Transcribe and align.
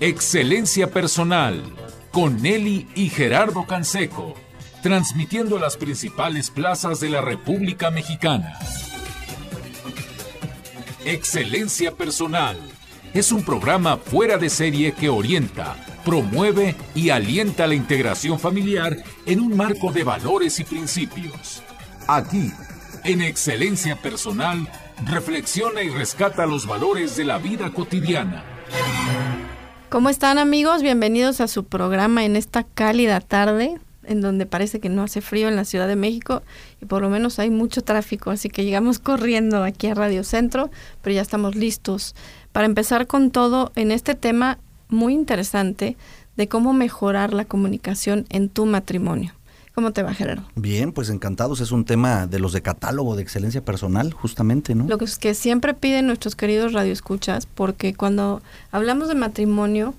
Excelencia 0.00 0.90
Personal 0.90 1.62
con 2.12 2.42
Nelly 2.42 2.86
y 2.94 3.08
Gerardo 3.08 3.66
Canseco, 3.66 4.34
transmitiendo 4.82 5.58
las 5.58 5.78
principales 5.78 6.50
plazas 6.50 7.00
de 7.00 7.08
la 7.08 7.22
República 7.22 7.90
Mexicana. 7.90 8.58
Excelencia 11.06 11.92
Personal 11.92 12.58
es 13.14 13.32
un 13.32 13.42
programa 13.42 13.96
fuera 13.96 14.36
de 14.36 14.50
serie 14.50 14.92
que 14.92 15.08
orienta, 15.08 15.76
promueve 16.04 16.76
y 16.94 17.08
alienta 17.08 17.66
la 17.66 17.74
integración 17.74 18.38
familiar 18.38 18.98
en 19.24 19.40
un 19.40 19.56
marco 19.56 19.92
de 19.92 20.04
valores 20.04 20.60
y 20.60 20.64
principios. 20.64 21.62
Aquí, 22.06 22.52
en 23.04 23.22
Excelencia 23.22 23.96
Personal, 23.96 24.68
reflexiona 25.06 25.82
y 25.82 25.88
rescata 25.88 26.44
los 26.44 26.66
valores 26.66 27.16
de 27.16 27.24
la 27.24 27.38
vida 27.38 27.72
cotidiana 27.72 28.55
¿Cómo 29.88 30.08
están 30.08 30.38
amigos? 30.38 30.82
Bienvenidos 30.82 31.40
a 31.40 31.46
su 31.46 31.64
programa 31.64 32.24
en 32.24 32.34
esta 32.34 32.64
cálida 32.64 33.20
tarde, 33.20 33.78
en 34.02 34.20
donde 34.20 34.44
parece 34.44 34.80
que 34.80 34.88
no 34.88 35.04
hace 35.04 35.20
frío 35.20 35.46
en 35.46 35.54
la 35.54 35.64
Ciudad 35.64 35.86
de 35.86 35.94
México 35.94 36.42
y 36.82 36.86
por 36.86 37.02
lo 37.02 37.08
menos 37.08 37.38
hay 37.38 37.50
mucho 37.50 37.82
tráfico, 37.82 38.32
así 38.32 38.50
que 38.50 38.64
llegamos 38.64 38.98
corriendo 38.98 39.62
aquí 39.62 39.86
a 39.86 39.94
Radio 39.94 40.24
Centro, 40.24 40.70
pero 41.02 41.14
ya 41.14 41.22
estamos 41.22 41.54
listos 41.54 42.16
para 42.50 42.66
empezar 42.66 43.06
con 43.06 43.30
todo 43.30 43.70
en 43.76 43.92
este 43.92 44.16
tema 44.16 44.58
muy 44.88 45.14
interesante 45.14 45.96
de 46.36 46.48
cómo 46.48 46.72
mejorar 46.72 47.32
la 47.32 47.44
comunicación 47.44 48.26
en 48.28 48.48
tu 48.48 48.66
matrimonio. 48.66 49.35
¿Cómo 49.76 49.92
te 49.92 50.02
va, 50.02 50.14
Gerardo? 50.14 50.42
Bien, 50.54 50.90
pues 50.90 51.10
encantados. 51.10 51.60
Es 51.60 51.70
un 51.70 51.84
tema 51.84 52.26
de 52.26 52.38
los 52.38 52.54
de 52.54 52.62
catálogo 52.62 53.14
de 53.14 53.22
excelencia 53.22 53.62
personal, 53.62 54.10
justamente, 54.14 54.74
¿no? 54.74 54.88
Lo 54.88 54.96
que, 54.96 55.04
es 55.04 55.18
que 55.18 55.34
siempre 55.34 55.74
piden 55.74 56.06
nuestros 56.06 56.34
queridos 56.34 56.72
radioescuchas, 56.72 57.44
porque 57.44 57.92
cuando 57.92 58.40
hablamos 58.72 59.08
de 59.08 59.16
matrimonio, 59.16 59.92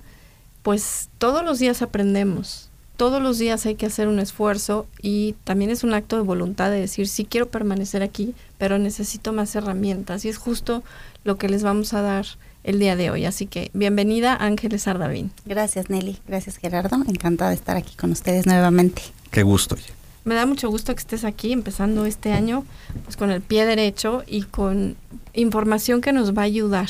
pues 0.64 1.10
todos 1.18 1.44
los 1.44 1.60
días 1.60 1.80
aprendemos. 1.80 2.70
Todos 2.96 3.22
los 3.22 3.38
días 3.38 3.66
hay 3.66 3.76
que 3.76 3.86
hacer 3.86 4.08
un 4.08 4.18
esfuerzo 4.18 4.88
y 5.00 5.36
también 5.44 5.70
es 5.70 5.84
un 5.84 5.94
acto 5.94 6.16
de 6.16 6.22
voluntad 6.22 6.72
de 6.72 6.80
decir, 6.80 7.06
sí 7.06 7.24
quiero 7.24 7.48
permanecer 7.48 8.02
aquí, 8.02 8.34
pero 8.58 8.80
necesito 8.80 9.32
más 9.32 9.54
herramientas. 9.54 10.24
Y 10.24 10.28
es 10.28 10.38
justo 10.38 10.82
lo 11.22 11.38
que 11.38 11.48
les 11.48 11.62
vamos 11.62 11.94
a 11.94 12.02
dar 12.02 12.26
el 12.64 12.80
día 12.80 12.96
de 12.96 13.10
hoy. 13.10 13.26
Así 13.26 13.46
que 13.46 13.70
bienvenida 13.74 14.34
Ángeles 14.34 14.88
Ardavín. 14.88 15.30
Gracias 15.46 15.88
Nelly, 15.88 16.18
gracias 16.26 16.56
Gerardo. 16.56 16.96
Encantada 17.06 17.50
de 17.50 17.56
estar 17.56 17.76
aquí 17.76 17.94
con 17.94 18.10
ustedes 18.10 18.44
nuevamente. 18.44 19.02
Qué 19.30 19.42
gusto. 19.42 19.76
Me 20.24 20.34
da 20.34 20.46
mucho 20.46 20.68
gusto 20.68 20.94
que 20.94 21.00
estés 21.00 21.24
aquí 21.24 21.52
empezando 21.52 22.04
este 22.04 22.32
año 22.32 22.64
pues 23.04 23.16
con 23.16 23.30
el 23.30 23.40
pie 23.40 23.64
derecho 23.64 24.24
y 24.26 24.42
con 24.42 24.96
información 25.32 26.00
que 26.00 26.12
nos 26.12 26.36
va 26.36 26.42
a 26.42 26.44
ayudar, 26.44 26.88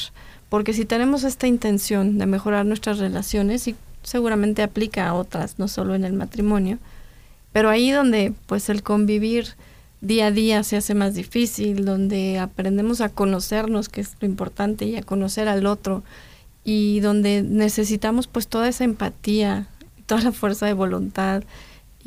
porque 0.49 0.73
si 0.73 0.85
tenemos 0.85 1.25
esta 1.25 1.47
intención 1.47 2.19
de 2.19 2.27
mejorar 2.27 2.67
nuestras 2.67 2.99
relaciones 2.99 3.69
y 3.69 3.77
seguramente 4.03 4.63
aplica 4.63 5.09
a 5.09 5.15
otras, 5.15 5.59
no 5.59 5.69
solo 5.69 5.95
en 5.95 6.05
el 6.05 6.15
matrimonio, 6.15 6.79
pero 7.53 7.71
ahí 7.71 7.91
donde 7.91 8.33
pues 8.47 8.69
el 8.71 8.83
convivir 8.83 9.55
día 10.01 10.27
a 10.27 10.31
día 10.31 10.63
se 10.63 10.77
hace 10.77 10.95
más 10.95 11.15
difícil, 11.15 11.85
donde 11.85 12.39
aprendemos 12.39 13.01
a 13.01 13.09
conocernos, 13.09 13.89
que 13.89 14.01
es 14.01 14.17
lo 14.21 14.27
importante, 14.27 14.85
y 14.87 14.97
a 14.97 15.03
conocer 15.03 15.49
al 15.49 15.67
otro, 15.67 16.03
y 16.65 17.01
donde 17.01 17.43
necesitamos 17.43 18.27
pues 18.27 18.49
toda 18.49 18.69
esa 18.69 18.85
empatía, 18.85 19.69
toda 20.07 20.23
la 20.23 20.33
fuerza 20.33 20.67
de 20.67 20.73
voluntad 20.73 21.43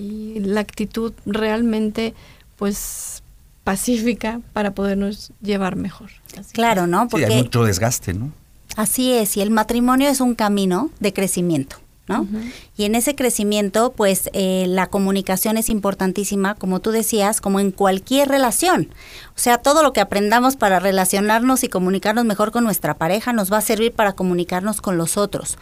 y 0.01 0.39
la 0.39 0.61
actitud 0.61 1.13
realmente 1.25 2.13
pues 2.57 3.23
pacífica 3.63 4.41
para 4.53 4.73
podernos 4.73 5.31
llevar 5.41 5.75
mejor. 5.75 6.09
claro, 6.53 6.87
¿no? 6.87 7.07
Porque 7.07 7.25
hay 7.25 7.43
mucho 7.43 7.63
desgaste, 7.63 8.13
¿no? 8.13 8.31
Así 8.75 9.11
es, 9.13 9.37
y 9.37 9.41
el 9.41 9.51
matrimonio 9.51 10.09
es 10.09 10.21
un 10.21 10.33
camino 10.35 10.89
de 10.99 11.13
crecimiento. 11.13 11.77
¿no? 12.07 12.27
Y 12.75 12.83
en 12.83 12.95
ese 12.95 13.15
crecimiento, 13.15 13.93
pues 13.93 14.29
eh, 14.33 14.65
la 14.67 14.87
comunicación 14.87 15.55
es 15.55 15.69
importantísima, 15.69 16.55
como 16.55 16.81
tú 16.81 16.91
decías, 16.91 17.39
como 17.39 17.61
en 17.61 17.71
cualquier 17.71 18.27
relación. 18.27 18.89
O 19.29 19.39
sea, 19.39 19.59
todo 19.59 19.81
lo 19.81 19.93
que 19.93 20.01
aprendamos 20.01 20.57
para 20.57 20.79
relacionarnos 20.79 21.63
y 21.63 21.69
comunicarnos 21.69 22.25
mejor 22.25 22.51
con 22.51 22.65
nuestra 22.65 22.95
pareja 22.95 23.31
nos 23.31 23.51
va 23.53 23.59
a 23.59 23.61
servir 23.61 23.93
para 23.93 24.13
comunicarnos 24.13 24.81
con 24.81 24.97
los 24.97 25.15
otros 25.15 25.57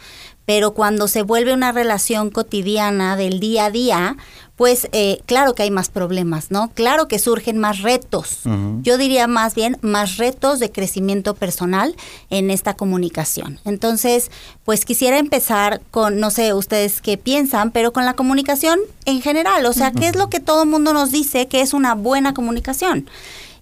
pero 0.49 0.71
cuando 0.71 1.07
se 1.07 1.21
vuelve 1.21 1.53
una 1.53 1.71
relación 1.71 2.31
cotidiana 2.31 3.15
del 3.15 3.39
día 3.39 3.65
a 3.65 3.69
día, 3.69 4.17
pues 4.55 4.89
eh, 4.93 5.21
claro 5.27 5.53
que 5.53 5.61
hay 5.61 5.69
más 5.69 5.89
problemas, 5.89 6.49
¿no? 6.49 6.71
Claro 6.73 7.07
que 7.07 7.19
surgen 7.19 7.59
más 7.59 7.83
retos. 7.83 8.39
Yo 8.81 8.97
diría 8.97 9.27
más 9.27 9.53
bien 9.53 9.77
más 9.81 10.17
retos 10.17 10.57
de 10.57 10.71
crecimiento 10.71 11.35
personal 11.35 11.95
en 12.31 12.49
esta 12.49 12.73
comunicación. 12.73 13.59
Entonces, 13.63 14.31
pues 14.65 14.85
quisiera 14.85 15.19
empezar 15.19 15.81
con, 15.91 16.19
no 16.19 16.31
sé 16.31 16.51
ustedes 16.55 16.99
qué 16.99 17.19
piensan, 17.19 17.69
pero 17.69 17.93
con 17.93 18.05
la 18.05 18.15
comunicación 18.15 18.79
en 19.05 19.21
general. 19.21 19.67
O 19.67 19.73
sea, 19.73 19.91
¿qué 19.91 20.07
es 20.07 20.15
lo 20.15 20.31
que 20.31 20.39
todo 20.39 20.63
el 20.63 20.69
mundo 20.69 20.93
nos 20.93 21.11
dice 21.11 21.47
que 21.47 21.61
es 21.61 21.75
una 21.75 21.93
buena 21.93 22.33
comunicación? 22.33 23.07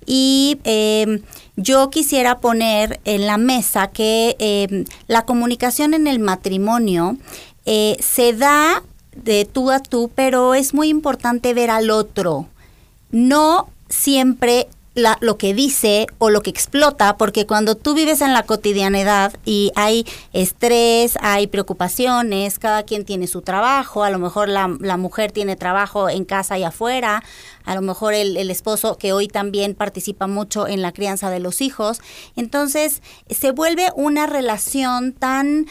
Y 0.06 0.58
eh, 0.64 1.22
yo 1.58 1.90
quisiera 1.90 2.38
poner 2.38 3.02
en 3.04 3.26
la 3.26 3.38
mesa 3.38 3.88
que 3.88 4.36
em, 4.40 4.86
la 5.08 5.26
comunicación 5.26 5.94
en 5.96 6.08
el 6.08 6.20
matrimonio 6.20 7.18
eh, 7.66 7.98
se 8.00 8.32
da 8.34 8.84
de 9.16 9.46
tú 9.46 9.72
a 9.72 9.80
tú, 9.82 10.12
pero 10.14 10.54
es 10.54 10.76
muy 10.76 10.88
importante 10.90 11.54
ver 11.56 11.72
al 11.72 11.90
otro. 11.90 12.46
No 13.12 13.68
siempre 13.90 14.68
lo 14.98 15.38
que 15.38 15.54
dice 15.54 16.08
o 16.18 16.30
lo 16.30 16.42
que 16.42 16.50
explota, 16.50 17.18
porque 17.18 17.46
cuando 17.46 17.76
tú 17.76 17.94
vives 17.94 18.22
en 18.22 18.34
la 18.34 18.44
cotidianidad 18.44 19.34
y 19.46 19.72
hay 19.76 20.06
estrés, 20.34 21.18
hay 21.22 21.48
preocupaciones, 21.48 22.58
cada 22.58 22.84
quien 22.84 23.06
tiene 23.06 23.28
su 23.28 23.42
trabajo, 23.42 24.04
a 24.04 24.10
lo 24.10 24.20
mejor 24.20 24.50
la, 24.50 24.68
mujer 24.68 25.32
tiene 25.32 25.56
trabajo 25.56 26.10
en 26.10 26.26
casa 26.26 26.58
y 26.58 26.64
afuera, 26.64 27.24
a 27.64 27.76
lo 27.76 27.82
mejor 27.82 28.14
el, 28.14 28.38
el, 28.38 28.50
esposo 28.50 28.98
que 28.98 29.14
hoy 29.14 29.28
también 29.28 29.76
participa 29.76 30.26
mucho 30.28 30.68
en 30.68 30.82
la 30.82 30.92
crianza 30.92 31.30
de 31.30 31.40
los 31.40 31.62
hijos, 31.62 32.00
entonces 32.36 33.04
se 33.30 33.52
vuelve 33.52 33.92
una 33.96 34.26
relación 34.26 35.14
tan 35.14 35.68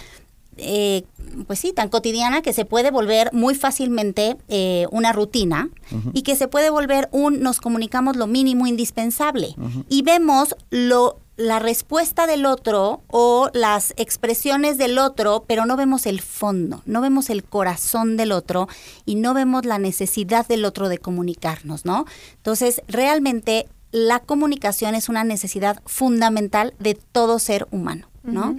eh, 0.56 1.04
pues 1.46 1.58
sí, 1.58 1.72
tan 1.72 1.88
cotidiana 1.88 2.42
que 2.42 2.52
se 2.52 2.64
puede 2.64 2.90
volver 2.90 3.32
muy 3.32 3.54
fácilmente 3.54 4.36
eh, 4.48 4.86
una 4.90 5.12
rutina 5.12 5.68
y 6.12 6.22
que 6.22 6.36
se 6.36 6.48
puede 6.48 6.70
volver 6.70 7.08
un 7.12 7.40
nos 7.40 7.60
comunicamos 7.60 8.16
lo 8.16 8.26
mínimo 8.26 8.66
indispensable 8.66 9.54
y 9.88 10.02
vemos 10.02 10.56
lo 10.70 11.20
la 11.36 11.58
respuesta 11.58 12.26
del 12.26 12.46
otro 12.46 13.02
o 13.08 13.50
las 13.52 13.92
expresiones 13.96 14.78
del 14.78 14.98
otro, 14.98 15.44
pero 15.46 15.66
no 15.66 15.76
vemos 15.76 16.06
el 16.06 16.20
fondo, 16.20 16.82
no 16.86 17.00
vemos 17.00 17.28
el 17.28 17.44
corazón 17.44 18.16
del 18.16 18.32
otro 18.32 18.68
y 19.04 19.16
no 19.16 19.34
vemos 19.34 19.66
la 19.66 19.78
necesidad 19.78 20.46
del 20.48 20.64
otro 20.64 20.88
de 20.88 20.98
comunicarnos, 20.98 21.84
¿no? 21.84 22.06
Entonces, 22.36 22.80
realmente 22.88 23.68
la 23.92 24.20
comunicación 24.20 24.94
es 24.94 25.08
una 25.08 25.24
necesidad 25.24 25.82
fundamental 25.84 26.74
de 26.78 26.94
todo 26.94 27.38
ser 27.38 27.68
humano, 27.70 28.08
¿no? 28.22 28.56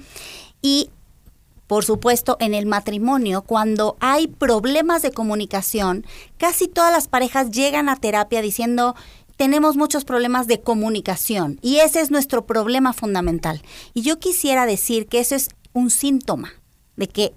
Y 0.61 0.91
por 1.67 1.83
supuesto, 1.83 2.37
en 2.39 2.53
el 2.53 2.65
matrimonio, 2.65 3.41
cuando 3.41 3.97
hay 3.99 4.27
problemas 4.27 5.01
de 5.01 5.11
comunicación, 5.11 6.05
casi 6.37 6.67
todas 6.67 6.91
las 6.91 7.07
parejas 7.07 7.51
llegan 7.51 7.89
a 7.89 7.97
terapia 7.97 8.41
diciendo, 8.41 8.95
tenemos 9.35 9.77
muchos 9.77 10.03
problemas 10.03 10.47
de 10.47 10.61
comunicación 10.61 11.59
y 11.61 11.77
ese 11.77 12.01
es 12.01 12.09
nuestro 12.09 12.45
problema 12.45 12.93
fundamental. 12.93 13.61
Y 13.93 14.01
yo 14.01 14.17
quisiera 14.17 14.65
decir 14.65 15.07
que 15.07 15.19
eso 15.19 15.35
es 15.35 15.49
un 15.73 15.89
síntoma 15.89 16.53
de 16.95 17.07
que 17.07 17.33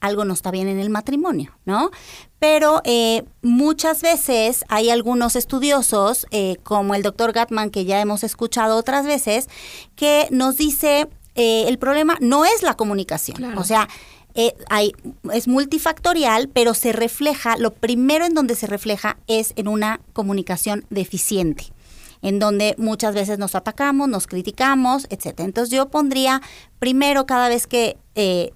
algo 0.00 0.24
no 0.24 0.32
está 0.32 0.50
bien 0.50 0.68
en 0.68 0.78
el 0.78 0.90
matrimonio, 0.90 1.52
¿no? 1.64 1.90
Pero 2.38 2.80
eh, 2.84 3.24
muchas 3.42 4.00
veces 4.00 4.64
hay 4.68 4.90
algunos 4.90 5.36
estudiosos, 5.36 6.26
eh, 6.30 6.56
como 6.62 6.94
el 6.94 7.02
doctor 7.02 7.32
Gatman, 7.32 7.70
que 7.70 7.84
ya 7.84 8.00
hemos 8.00 8.24
escuchado 8.24 8.76
otras 8.76 9.04
veces, 9.04 9.48
que 9.96 10.26
nos 10.30 10.56
dice 10.56 11.08
eh, 11.34 11.64
el 11.68 11.78
problema 11.78 12.16
no 12.20 12.44
es 12.44 12.62
la 12.62 12.74
comunicación. 12.74 13.56
O 13.56 13.64
sea, 13.64 13.88
eh, 14.34 14.54
hay, 14.68 14.92
es 15.32 15.48
multifactorial, 15.48 16.48
pero 16.48 16.74
se 16.74 16.92
refleja, 16.92 17.56
lo 17.56 17.72
primero 17.72 18.24
en 18.24 18.34
donde 18.34 18.54
se 18.54 18.66
refleja 18.66 19.16
es 19.26 19.52
en 19.56 19.68
una 19.68 20.00
comunicación 20.12 20.84
deficiente 20.90 21.72
en 22.22 22.38
donde 22.38 22.74
muchas 22.76 23.14
veces 23.14 23.38
nos 23.38 23.54
atacamos, 23.54 24.08
nos 24.08 24.26
criticamos, 24.26 25.06
etcétera. 25.10 25.46
Entonces 25.46 25.74
yo 25.74 25.88
pondría 25.88 26.42
primero 26.78 27.26
cada 27.26 27.48
vez 27.48 27.66
que 27.66 27.96
eh, 28.14 28.52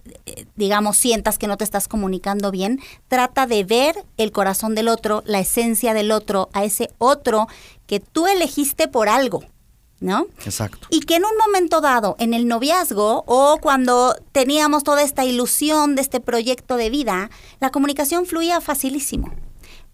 digamos 0.56 0.96
sientas 0.96 1.38
que 1.38 1.46
no 1.46 1.56
te 1.56 1.64
estás 1.64 1.88
comunicando 1.88 2.50
bien, 2.50 2.80
trata 3.08 3.46
de 3.46 3.64
ver 3.64 3.94
el 4.16 4.32
corazón 4.32 4.74
del 4.74 4.88
otro, 4.88 5.22
la 5.24 5.40
esencia 5.40 5.94
del 5.94 6.10
otro, 6.10 6.50
a 6.52 6.64
ese 6.64 6.90
otro 6.98 7.48
que 7.86 8.00
tú 8.00 8.26
elegiste 8.26 8.88
por 8.88 9.08
algo. 9.08 9.44
¿No? 10.00 10.26
Exacto. 10.44 10.86
Y 10.90 11.00
que 11.00 11.16
en 11.16 11.24
un 11.24 11.36
momento 11.38 11.80
dado, 11.80 12.16
en 12.18 12.34
el 12.34 12.46
noviazgo 12.46 13.24
o 13.26 13.58
cuando 13.60 14.14
teníamos 14.32 14.84
toda 14.84 15.02
esta 15.02 15.24
ilusión 15.24 15.94
de 15.94 16.02
este 16.02 16.20
proyecto 16.20 16.76
de 16.76 16.90
vida, 16.90 17.30
la 17.60 17.70
comunicación 17.70 18.26
fluía 18.26 18.60
facilísimo. 18.60 19.32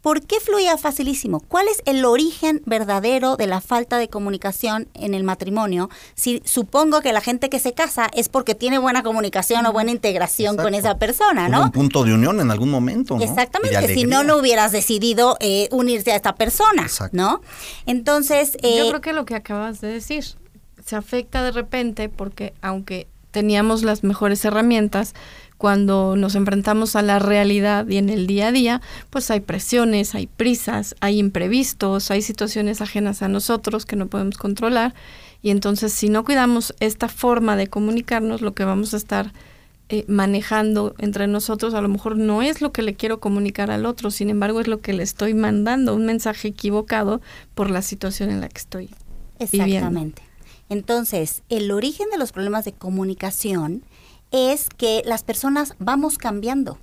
¿Por 0.02 0.22
qué 0.22 0.40
fluía 0.40 0.78
facilísimo? 0.78 1.40
¿Cuál 1.40 1.68
es 1.68 1.82
el 1.84 2.04
origen 2.06 2.62
verdadero 2.64 3.36
de 3.36 3.46
la 3.46 3.60
falta 3.60 3.98
de 3.98 4.08
comunicación 4.08 4.88
en 4.94 5.12
el 5.12 5.24
matrimonio? 5.24 5.90
Si 6.14 6.42
supongo 6.46 7.02
que 7.02 7.12
la 7.12 7.20
gente 7.20 7.50
que 7.50 7.58
se 7.58 7.74
casa 7.74 8.08
es 8.14 8.30
porque 8.30 8.54
tiene 8.54 8.78
buena 8.78 9.02
comunicación 9.02 9.66
o 9.66 9.72
buena 9.72 9.90
integración 9.90 10.56
con 10.56 10.74
esa 10.74 10.96
persona, 10.96 11.48
¿no? 11.48 11.64
un 11.64 11.70
punto 11.70 12.04
de 12.04 12.14
unión 12.14 12.40
en 12.40 12.50
algún 12.50 12.70
momento, 12.70 13.16
¿no? 13.16 13.22
Exactamente, 13.22 13.92
si 13.92 14.04
no, 14.04 14.24
no 14.24 14.38
hubieras 14.38 14.72
decidido 14.72 15.36
eh, 15.40 15.68
unirse 15.70 16.12
a 16.12 16.16
esta 16.16 16.34
persona, 16.34 16.86
¿no? 17.12 17.42
Entonces... 17.84 18.56
Eh, 18.62 18.78
Yo 18.78 18.88
creo 18.88 19.00
que 19.02 19.12
lo 19.12 19.26
que 19.26 19.34
acabas 19.34 19.80
de 19.80 19.88
decir 19.88 20.24
se 20.84 20.96
afecta 20.96 21.42
de 21.42 21.52
repente 21.52 22.08
porque 22.08 22.54
aunque 22.62 23.06
teníamos 23.30 23.82
las 23.82 24.02
mejores 24.02 24.44
herramientas, 24.44 25.14
cuando 25.60 26.16
nos 26.16 26.36
enfrentamos 26.36 26.96
a 26.96 27.02
la 27.02 27.18
realidad 27.18 27.86
y 27.86 27.98
en 27.98 28.08
el 28.08 28.26
día 28.26 28.48
a 28.48 28.50
día, 28.50 28.80
pues 29.10 29.30
hay 29.30 29.40
presiones, 29.40 30.14
hay 30.14 30.26
prisas, 30.26 30.96
hay 31.00 31.18
imprevistos, 31.18 32.10
hay 32.10 32.22
situaciones 32.22 32.80
ajenas 32.80 33.20
a 33.20 33.28
nosotros 33.28 33.84
que 33.84 33.94
no 33.94 34.06
podemos 34.06 34.38
controlar. 34.38 34.94
Y 35.42 35.50
entonces 35.50 35.92
si 35.92 36.08
no 36.08 36.24
cuidamos 36.24 36.74
esta 36.80 37.08
forma 37.08 37.56
de 37.56 37.66
comunicarnos, 37.66 38.40
lo 38.40 38.54
que 38.54 38.64
vamos 38.64 38.94
a 38.94 38.96
estar 38.96 39.34
eh, 39.90 40.06
manejando 40.08 40.94
entre 40.96 41.26
nosotros 41.26 41.74
a 41.74 41.82
lo 41.82 41.90
mejor 41.90 42.16
no 42.16 42.40
es 42.40 42.62
lo 42.62 42.72
que 42.72 42.80
le 42.80 42.94
quiero 42.94 43.20
comunicar 43.20 43.70
al 43.70 43.84
otro, 43.84 44.10
sin 44.10 44.30
embargo 44.30 44.62
es 44.62 44.66
lo 44.66 44.78
que 44.78 44.94
le 44.94 45.02
estoy 45.02 45.34
mandando, 45.34 45.94
un 45.94 46.06
mensaje 46.06 46.48
equivocado 46.48 47.20
por 47.54 47.68
la 47.68 47.82
situación 47.82 48.30
en 48.30 48.40
la 48.40 48.48
que 48.48 48.60
estoy. 48.60 48.88
Exactamente. 49.38 50.22
Entonces, 50.70 51.42
el 51.50 51.70
origen 51.70 52.08
de 52.10 52.16
los 52.16 52.32
problemas 52.32 52.64
de 52.64 52.72
comunicación 52.72 53.82
es 54.30 54.68
que 54.68 55.02
las 55.04 55.22
personas 55.22 55.74
vamos 55.78 56.18
cambiando, 56.18 56.78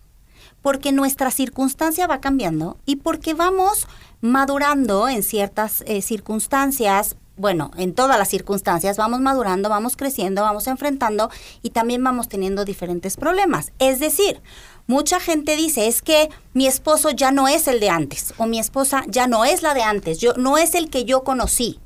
porque 0.62 0.92
nuestra 0.92 1.32
circunstancia 1.32 2.08
va 2.08 2.20
cambiando 2.20 2.78
y 2.86 2.98
porque 2.98 3.34
vamos 3.34 3.88
madurando 4.22 5.08
en 5.08 5.24
ciertas 5.24 5.84
eh, 5.88 6.02
circunstancias, 6.02 7.16
bueno, 7.38 7.72
en 7.78 7.94
todas 7.94 8.18
las 8.18 8.30
circunstancias 8.30 8.98
vamos 8.98 9.22
madurando, 9.22 9.70
vamos 9.70 9.96
creciendo, 9.96 10.42
vamos 10.42 10.68
enfrentando 10.68 11.30
y 11.62 11.70
también 11.70 12.04
vamos 12.04 12.28
teniendo 12.28 12.66
diferentes 12.66 13.16
problemas. 13.16 13.72
Es 13.78 14.00
decir, 14.00 14.42
mucha 14.88 15.20
gente 15.20 15.56
dice, 15.56 15.88
es 15.88 16.02
que 16.02 16.30
mi 16.54 16.66
esposo 16.66 17.12
ya 17.12 17.32
no 17.32 17.48
es 17.48 17.68
el 17.68 17.80
de 17.80 17.90
antes 17.90 18.34
o 18.38 18.48
mi 18.48 18.60
esposa 18.60 19.04
ya 19.08 19.28
no 19.28 19.46
es 19.46 19.62
la 19.62 19.74
de 19.74 19.84
antes, 19.84 20.18
yo 20.18 20.34
no 20.34 20.58
es 20.58 20.74
el 20.74 20.90
que 20.90 21.06
yo 21.06 21.24
conocí. 21.24 21.80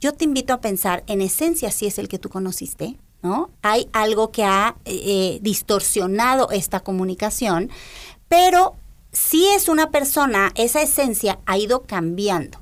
Yo 0.00 0.12
te 0.12 0.24
invito 0.24 0.52
a 0.52 0.60
pensar, 0.60 1.04
en 1.06 1.22
esencia, 1.22 1.70
si 1.70 1.86
es 1.86 1.96
el 1.96 2.08
que 2.08 2.18
tú 2.18 2.28
conociste, 2.28 2.98
¿no? 3.22 3.50
Hay 3.62 3.88
algo 3.92 4.30
que 4.30 4.44
ha 4.44 4.76
eh, 4.84 5.00
eh, 5.04 5.38
distorsionado 5.40 6.50
esta 6.50 6.80
comunicación, 6.80 7.70
pero 8.28 8.74
si 9.12 9.46
es 9.48 9.68
una 9.68 9.90
persona, 9.90 10.52
esa 10.54 10.82
esencia 10.82 11.38
ha 11.46 11.58
ido 11.58 11.82
cambiando 11.82 12.58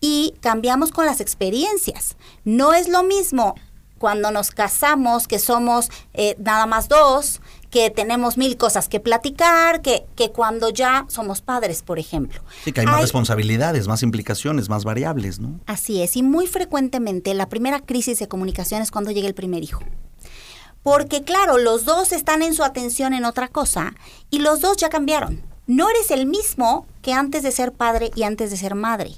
y 0.00 0.34
cambiamos 0.40 0.90
con 0.92 1.06
las 1.06 1.20
experiencias. 1.20 2.16
No 2.44 2.72
es 2.72 2.88
lo 2.88 3.02
mismo 3.02 3.54
cuando 3.98 4.30
nos 4.30 4.50
casamos, 4.50 5.28
que 5.28 5.38
somos 5.38 5.90
eh, 6.14 6.34
nada 6.38 6.64
más 6.64 6.88
dos, 6.88 7.42
que 7.70 7.90
tenemos 7.90 8.36
mil 8.36 8.56
cosas 8.56 8.88
que 8.88 9.00
platicar, 9.00 9.80
que, 9.80 10.04
que 10.16 10.30
cuando 10.30 10.70
ya 10.70 11.06
somos 11.08 11.40
padres, 11.40 11.82
por 11.82 11.98
ejemplo. 11.98 12.42
Sí, 12.64 12.72
que 12.72 12.80
hay 12.80 12.86
más 12.86 13.00
responsabilidades, 13.00 13.86
más 13.86 14.02
implicaciones, 14.02 14.68
más 14.68 14.84
variables, 14.84 15.38
¿no? 15.38 15.60
Así 15.66 16.02
es, 16.02 16.16
y 16.16 16.22
muy 16.22 16.46
frecuentemente 16.46 17.32
la 17.34 17.48
primera 17.48 17.80
crisis 17.80 18.18
de 18.18 18.28
comunicación 18.28 18.82
es 18.82 18.90
cuando 18.90 19.12
llega 19.12 19.28
el 19.28 19.34
primer 19.34 19.62
hijo. 19.62 19.82
Porque 20.82 21.22
claro, 21.22 21.58
los 21.58 21.84
dos 21.84 22.12
están 22.12 22.42
en 22.42 22.54
su 22.54 22.64
atención 22.64 23.12
en 23.14 23.24
otra 23.24 23.48
cosa 23.48 23.94
y 24.30 24.38
los 24.38 24.60
dos 24.60 24.76
ya 24.78 24.88
cambiaron. 24.88 25.42
No 25.66 25.88
eres 25.88 26.10
el 26.10 26.26
mismo 26.26 26.86
que 27.02 27.12
antes 27.12 27.42
de 27.42 27.52
ser 27.52 27.72
padre 27.72 28.10
y 28.16 28.24
antes 28.24 28.50
de 28.50 28.56
ser 28.56 28.74
madre 28.74 29.12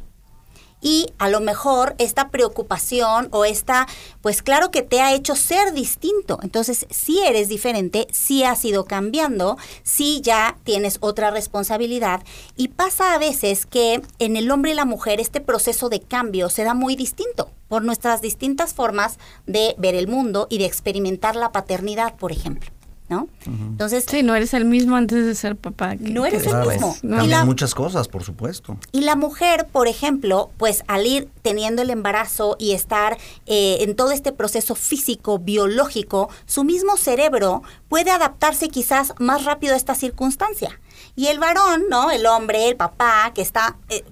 y 0.83 1.07
a 1.19 1.31
lo 1.31 1.41
mejor 1.41 1.95
esta 1.99 2.29
preocupación 2.29 3.29
o 3.31 3.47
esta, 3.47 3.87
pues 4.21 4.43
claro 4.43 4.71
que 4.71 4.83
te 4.83 5.01
ha 5.01 5.15
hecho 5.15 5.37
ser 5.37 5.73
distinto. 5.73 6.39
Entonces, 6.43 6.87
si 6.91 7.21
eres 7.21 7.49
diferente, 7.49 8.09
si 8.11 8.43
has 8.43 8.63
ido 8.65 8.85
cambiando, 8.85 9.57
si 9.85 10.21
ya 10.21 10.59
tienes 10.65 10.99
otra 11.01 11.31
responsabilidad 11.31 12.23
y 12.57 12.69
pasa 12.69 13.15
a 13.15 13.19
veces 13.19 13.65
que 13.65 14.03
en 14.19 14.37
el 14.37 14.51
hombre 14.51 14.73
y 14.73 14.75
la 14.75 14.85
mujer 14.85 15.21
este 15.21 15.41
proceso 15.41 15.89
de 15.89 16.01
cambio 16.01 16.51
se 16.51 16.65
da 16.65 16.75
muy 16.75 16.97
distinto 16.97 17.51
por 17.69 17.85
nuestras 17.85 18.21
distintas 18.21 18.75
formas 18.75 19.19
de 19.47 19.75
ver 19.79 19.95
el 19.95 20.09
mundo 20.09 20.49
y 20.51 20.59
de 20.59 20.67
experimentar 20.67 21.37
la 21.37 21.53
paternidad, 21.53 22.17
por 22.17 22.33
ejemplo. 22.33 22.71
¿No? 23.13 23.29
Entonces, 23.47 24.07
sí, 24.09 24.23
no 24.23 24.35
eres 24.35 24.55
el 24.55 24.65
mismo 24.65 24.97
antes 24.97 25.27
de 25.27 25.35
ser 25.35 25.57
papá. 25.57 25.95
no 25.99 26.25
eres 26.25 26.47
el 26.47 26.57
mismo. 26.67 26.97
Cambian 27.03 27.47
muchas 27.47 27.75
cosas, 27.75 28.09
por 28.09 28.25
supuesto. 28.25 28.79
Y 28.91 29.03
la 29.03 29.17
mujer, 29.17 29.67
por 29.71 29.87
ejemplo, 29.87 30.51
pues 30.57 30.83
al 30.89 31.07
ir 31.07 31.29
teniendo 31.43 31.83
el 31.83 31.91
embarazo 31.91 32.57
y 32.59 32.73
estar 32.73 33.19
eh, 33.47 33.79
en 33.81 33.97
todo 33.97 34.13
este 34.13 34.33
proceso 34.33 34.75
físico, 34.75 35.39
biológico, 35.39 36.31
su 36.47 36.65
mismo 36.65 36.97
cerebro 36.97 37.63
puede 37.89 38.11
adaptarse 38.11 38.69
quizás 38.69 39.13
más 39.19 39.45
rápido 39.45 39.75
a 39.75 39.77
esta 39.77 39.95
circunstancia. 39.95 40.81
Y 41.15 41.27
el 41.27 41.39
varón, 41.39 41.85
¿no? 41.91 42.11
El 42.11 42.25
hombre, 42.25 42.71
el 42.71 42.77
papá, 42.77 43.33
que 43.35 43.43
está 43.43 43.77
eh, 43.91 44.05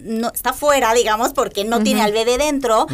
no 0.00 0.30
está 0.32 0.52
fuera, 0.52 0.94
digamos, 0.94 1.32
porque 1.32 1.64
no 1.64 1.80
tiene 1.80 2.02
al 2.02 2.12
bebé 2.12 2.38
dentro, 2.38 2.86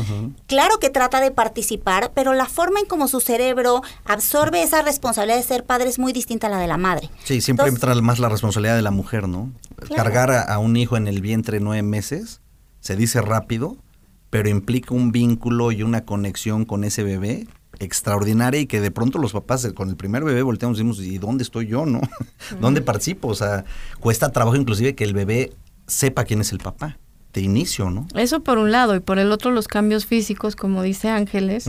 claro 0.47 0.79
que 0.79 0.91
trata 0.91 1.21
de 1.21 1.31
participar, 1.31 2.13
pero 2.15 2.33
la 2.35 2.47
forma 2.47 2.81
en 2.81 2.87
cómo 2.87 3.09
su 3.09 3.21
cerebro 3.21 3.83
absorbe 4.05 4.63
esa 4.63 4.83
responsabilidad 4.83 5.37
de 5.37 5.43
ser 5.43 5.65
padre 5.65 5.89
es 5.89 5.99
muy 5.99 6.13
distinta 6.13 6.47
a 6.47 6.51
la 6.51 6.59
de 6.59 6.67
la 6.67 6.77
madre. 6.77 7.11
Sí, 7.25 7.41
siempre 7.41 7.69
entra 7.69 7.95
más 7.97 8.19
la 8.19 8.29
responsabilidad 8.29 8.77
de 8.77 8.83
la 8.83 8.91
mujer, 8.91 9.29
¿no? 9.29 9.53
Cargar 9.95 10.31
a, 10.31 10.59
un 10.59 10.77
hijo 10.77 10.97
en 10.97 11.07
el 11.09 11.21
vientre 11.21 11.61
nueve 11.61 11.83
meses, 11.83 12.41
se 12.81 12.97
dice 12.97 13.21
rápido, 13.21 13.77
pero 14.31 14.49
implica 14.49 14.95
un 14.95 15.13
vínculo 15.13 15.73
y 15.73 15.83
una 15.83 16.05
conexión 16.05 16.65
con 16.65 16.85
ese 16.85 17.03
bebé 17.03 17.47
extraordinaria 17.81 18.61
y 18.61 18.67
que 18.67 18.81
de 18.81 18.91
pronto 18.91 19.19
los 19.19 19.33
papás 19.33 19.67
con 19.75 19.89
el 19.89 19.97
primer 19.97 20.25
bebé 20.25 20.43
volteamos 20.43 20.79
y 20.79 20.83
decimos, 20.83 21.01
¿y 21.01 21.19
dónde 21.19 21.43
estoy 21.43 21.67
yo, 21.67 21.87
no? 21.87 22.01
¿Dónde 22.61 22.81
participo? 22.81 23.29
O 23.29 23.35
sea, 23.35 23.65
cuesta 24.01 24.31
trabajo 24.33 24.57
inclusive 24.57 24.95
que 24.95 25.05
el 25.05 25.13
bebé 25.13 25.53
sepa 25.87 26.25
quién 26.25 26.41
es 26.41 26.53
el 26.53 26.59
papá 26.59 26.99
de 27.33 27.41
inicio, 27.41 27.91
¿no? 27.91 28.07
Eso 28.15 28.41
por 28.41 28.59
un 28.59 28.71
lado 28.71 28.95
y 28.95 29.01
por 29.01 29.19
el 29.19 29.33
otro 29.33 29.51
los 29.51 29.69
cambios 29.69 30.07
físicos, 30.07 30.57
como 30.57 30.83
dice 30.83 31.11
Ángeles, 31.11 31.69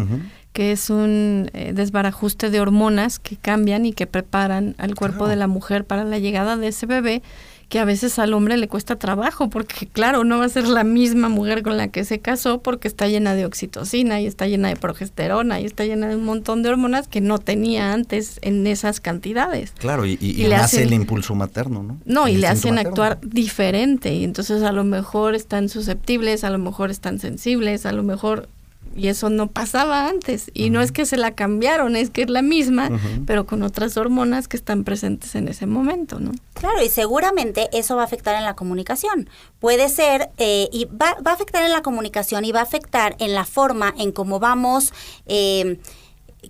que 0.54 0.72
es 0.72 0.90
un 0.90 1.50
eh, 1.54 1.74
desbarajuste 1.74 2.50
de 2.50 2.62
hormonas 2.62 3.20
que 3.20 3.36
cambian 3.36 3.86
y 3.86 3.92
que 3.92 4.08
preparan 4.08 4.76
al 4.78 4.96
cuerpo 4.96 5.28
de 5.28 5.36
la 5.36 5.48
mujer 5.48 5.86
para 5.86 6.04
la 6.04 6.20
llegada 6.20 6.56
de 6.56 6.68
ese 6.68 6.86
bebé 6.86 7.24
que 7.70 7.80
a 7.80 7.86
veces 7.86 8.20
al 8.20 8.34
hombre 8.34 8.58
le 8.58 8.68
cuesta 8.68 8.98
trabajo, 8.98 9.50
porque 9.50 9.88
claro, 9.88 10.24
no 10.24 10.40
va 10.40 10.46
a 10.46 10.50
ser 10.50 10.68
la 10.68 10.84
misma 10.84 11.30
mujer 11.30 11.64
con 11.64 11.78
la 11.78 11.88
que 11.88 12.04
se 12.06 12.20
casó 12.20 12.62
porque 12.62 12.88
está 12.88 13.08
llena 13.08 13.36
de 13.36 13.46
oxitocina 13.46 14.22
y 14.22 14.28
está 14.28 14.48
llena 14.48 14.70
de 14.70 14.76
progesterona 14.76 15.60
y 15.60 15.66
está 15.66 15.86
llena 15.86 16.08
de 16.08 16.16
un 16.16 16.26
montón 16.26 16.64
de 16.64 16.70
hormonas 16.70 17.08
que 17.08 17.22
no 17.22 17.40
tenía 17.40 17.94
antes 17.94 18.40
en 18.42 18.68
esas 18.68 19.00
cantidades. 19.00 19.74
Claro, 19.78 20.06
y, 20.06 20.18
le 20.18 20.56
hace 20.56 20.84
el 20.84 20.94
impulso 20.94 21.36
materno, 21.36 21.84
¿no? 21.84 21.98
No, 22.06 22.28
y 22.28 22.38
le 22.38 22.48
hacen 22.48 22.78
actuar 22.78 23.20
diferente 23.22 24.14
y 24.14 24.24
entonces 24.24 24.64
a 24.64 24.72
lo 24.72 24.84
mejor 24.84 25.36
están 25.36 25.70
susceptibles, 25.70 26.44
a 26.44 26.50
lo 26.50 26.60
mejor 26.60 26.92
están 26.92 27.20
sensibles, 27.20 27.86
a 27.86 27.92
lo 27.92 28.04
mejor 28.04 28.50
y 28.96 29.10
eso 29.10 29.30
no 29.30 29.48
pasaba 29.48 30.08
antes. 30.08 30.50
Y 30.54 30.70
no 30.70 30.82
es 30.82 30.92
que 30.92 31.06
se 31.06 31.18
la 31.18 31.32
cambiaron, 31.36 31.96
es 31.96 32.10
que 32.10 32.24
es 32.24 32.30
la 32.30 32.42
misma, 32.42 32.90
pero 33.26 33.46
con 33.46 33.62
otras 33.62 33.98
hormonas 33.98 34.48
que 34.48 34.58
están 34.58 34.84
presentes 34.84 35.36
en 35.36 35.48
ese 35.48 35.66
momento, 35.66 36.20
¿no? 36.20 36.32
Claro, 36.54 36.82
y 36.82 36.90
seguramente 36.90 37.70
eso 37.74 37.96
va 37.96 38.04
a 38.04 38.06
afectar 38.06 38.36
en 38.36 38.46
la 38.46 38.56
comunicación. 38.56 39.30
Puede 39.60 39.90
ser, 39.90 40.30
eh, 40.38 40.70
y 40.72 40.86
va, 40.86 41.16
va, 41.26 41.32
a 41.32 41.34
afectar 41.34 41.64
en 41.64 41.72
la 41.72 41.82
comunicación 41.82 42.46
y 42.46 42.52
va 42.52 42.62
a 42.62 42.64
afectar 42.64 43.16
en 43.20 43.34
la 43.34 43.46
forma 43.46 43.94
en 43.98 44.12
cómo 44.12 44.40
vamos 44.40 44.94
eh, 45.28 45.80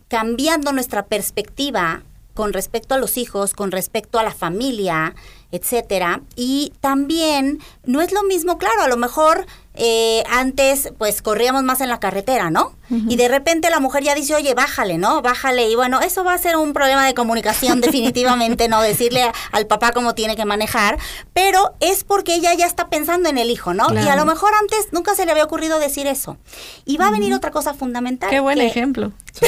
cambiando 0.07 0.71
nuestra 0.71 1.07
perspectiva 1.07 2.03
con 2.35 2.51
respecto 2.53 2.93
a 2.93 2.97
los 2.97 3.17
hijos, 3.17 3.53
con 3.53 3.71
respecto 3.71 4.19
a 4.19 4.23
la 4.23 4.33
familia, 4.33 5.15
etcétera. 5.51 6.21
Y 6.35 6.73
también 6.81 7.59
no 7.85 8.01
es 8.01 8.11
lo 8.11 8.23
mismo, 8.23 8.57
claro, 8.57 8.83
a 8.83 8.89
lo 8.89 8.97
mejor 8.97 9.47
eh, 9.77 10.23
antes 10.29 10.91
pues 10.97 11.21
corríamos 11.21 11.63
más 11.63 11.81
en 11.81 11.89
la 11.89 11.99
carretera, 11.99 12.49
¿no? 12.49 12.73
Y 12.87 13.15
de 13.15 13.27
repente 13.27 13.71
la 13.71 13.79
mujer 13.79 14.03
ya 14.03 14.13
dice, 14.13 14.35
oye, 14.35 14.53
bájale, 14.53 14.99
¿no? 14.99 15.23
Bájale. 15.23 15.69
Y 15.69 15.75
bueno, 15.75 16.01
eso 16.01 16.23
va 16.23 16.35
a 16.35 16.37
ser 16.37 16.55
un 16.55 16.71
problema 16.71 17.03
de 17.03 17.15
comunicación 17.15 17.81
definitivamente, 17.81 18.67
¿no? 18.67 18.79
Decirle 18.79 19.31
al 19.51 19.65
papá 19.65 19.91
cómo 19.91 20.13
tiene 20.13 20.35
que 20.35 20.45
manejar, 20.45 20.99
pero 21.33 21.73
es 21.79 22.03
porque 22.03 22.35
ella 22.35 22.53
ya 22.53 22.67
está 22.67 22.87
pensando 22.87 23.27
en 23.27 23.39
el 23.39 23.49
hijo, 23.49 23.73
¿no? 23.73 23.87
Y 23.91 24.07
a 24.07 24.15
lo 24.15 24.25
mejor 24.25 24.51
antes 24.61 24.89
nunca 24.91 25.15
se 25.15 25.25
le 25.25 25.31
había 25.31 25.45
ocurrido 25.45 25.79
decir 25.79 26.05
eso. 26.05 26.37
Y 26.85 26.97
va 26.97 27.07
a 27.07 27.11
venir 27.11 27.33
otra 27.33 27.49
cosa 27.49 27.73
fundamental. 27.73 28.29
Qué 28.29 28.39
buen 28.39 28.61
ejemplo. 28.61 29.11
Sí, 29.33 29.47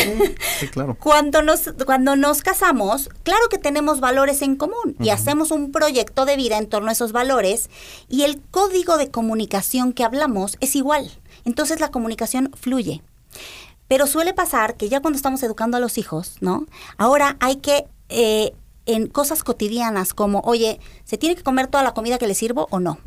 claro. 0.71 0.97
Cuando 0.99 1.43
nos, 1.43 1.73
cuando 1.85 2.15
nos 2.15 2.41
casamos, 2.41 3.09
claro 3.21 3.49
que 3.49 3.59
tenemos 3.59 3.99
valores 3.99 4.41
en 4.41 4.55
común 4.55 4.95
y 4.99 5.09
hacemos 5.09 5.51
un 5.51 5.71
proyecto 5.71 6.25
de 6.25 6.37
vida 6.37 6.57
en 6.57 6.67
torno 6.67 6.89
a 6.89 6.93
esos 6.93 7.11
valores 7.11 7.69
y 8.09 8.23
el 8.23 8.41
código 8.41 8.97
de 8.97 9.11
comunicación 9.11 9.93
que 9.93 10.03
hablamos 10.03 10.16
es 10.59 10.75
igual. 10.75 11.11
Entonces 11.45 11.79
la 11.79 11.91
comunicación 11.91 12.51
fluye. 12.55 13.01
Pero 13.87 14.07
suele 14.07 14.33
pasar 14.33 14.75
que 14.75 14.89
ya 14.89 14.99
cuando 14.99 15.17
estamos 15.17 15.41
educando 15.43 15.77
a 15.77 15.79
los 15.79 15.97
hijos, 15.97 16.37
¿no? 16.41 16.65
Ahora 16.97 17.37
hay 17.39 17.57
que 17.57 17.85
eh, 18.09 18.53
en 18.85 19.07
cosas 19.07 19.43
cotidianas 19.43 20.13
como, 20.13 20.39
oye, 20.41 20.79
¿se 21.05 21.17
tiene 21.17 21.35
que 21.35 21.43
comer 21.43 21.67
toda 21.67 21.83
la 21.83 21.93
comida 21.93 22.17
que 22.17 22.27
le 22.27 22.33
sirvo 22.33 22.67
o 22.71 22.79
no? 22.79 22.97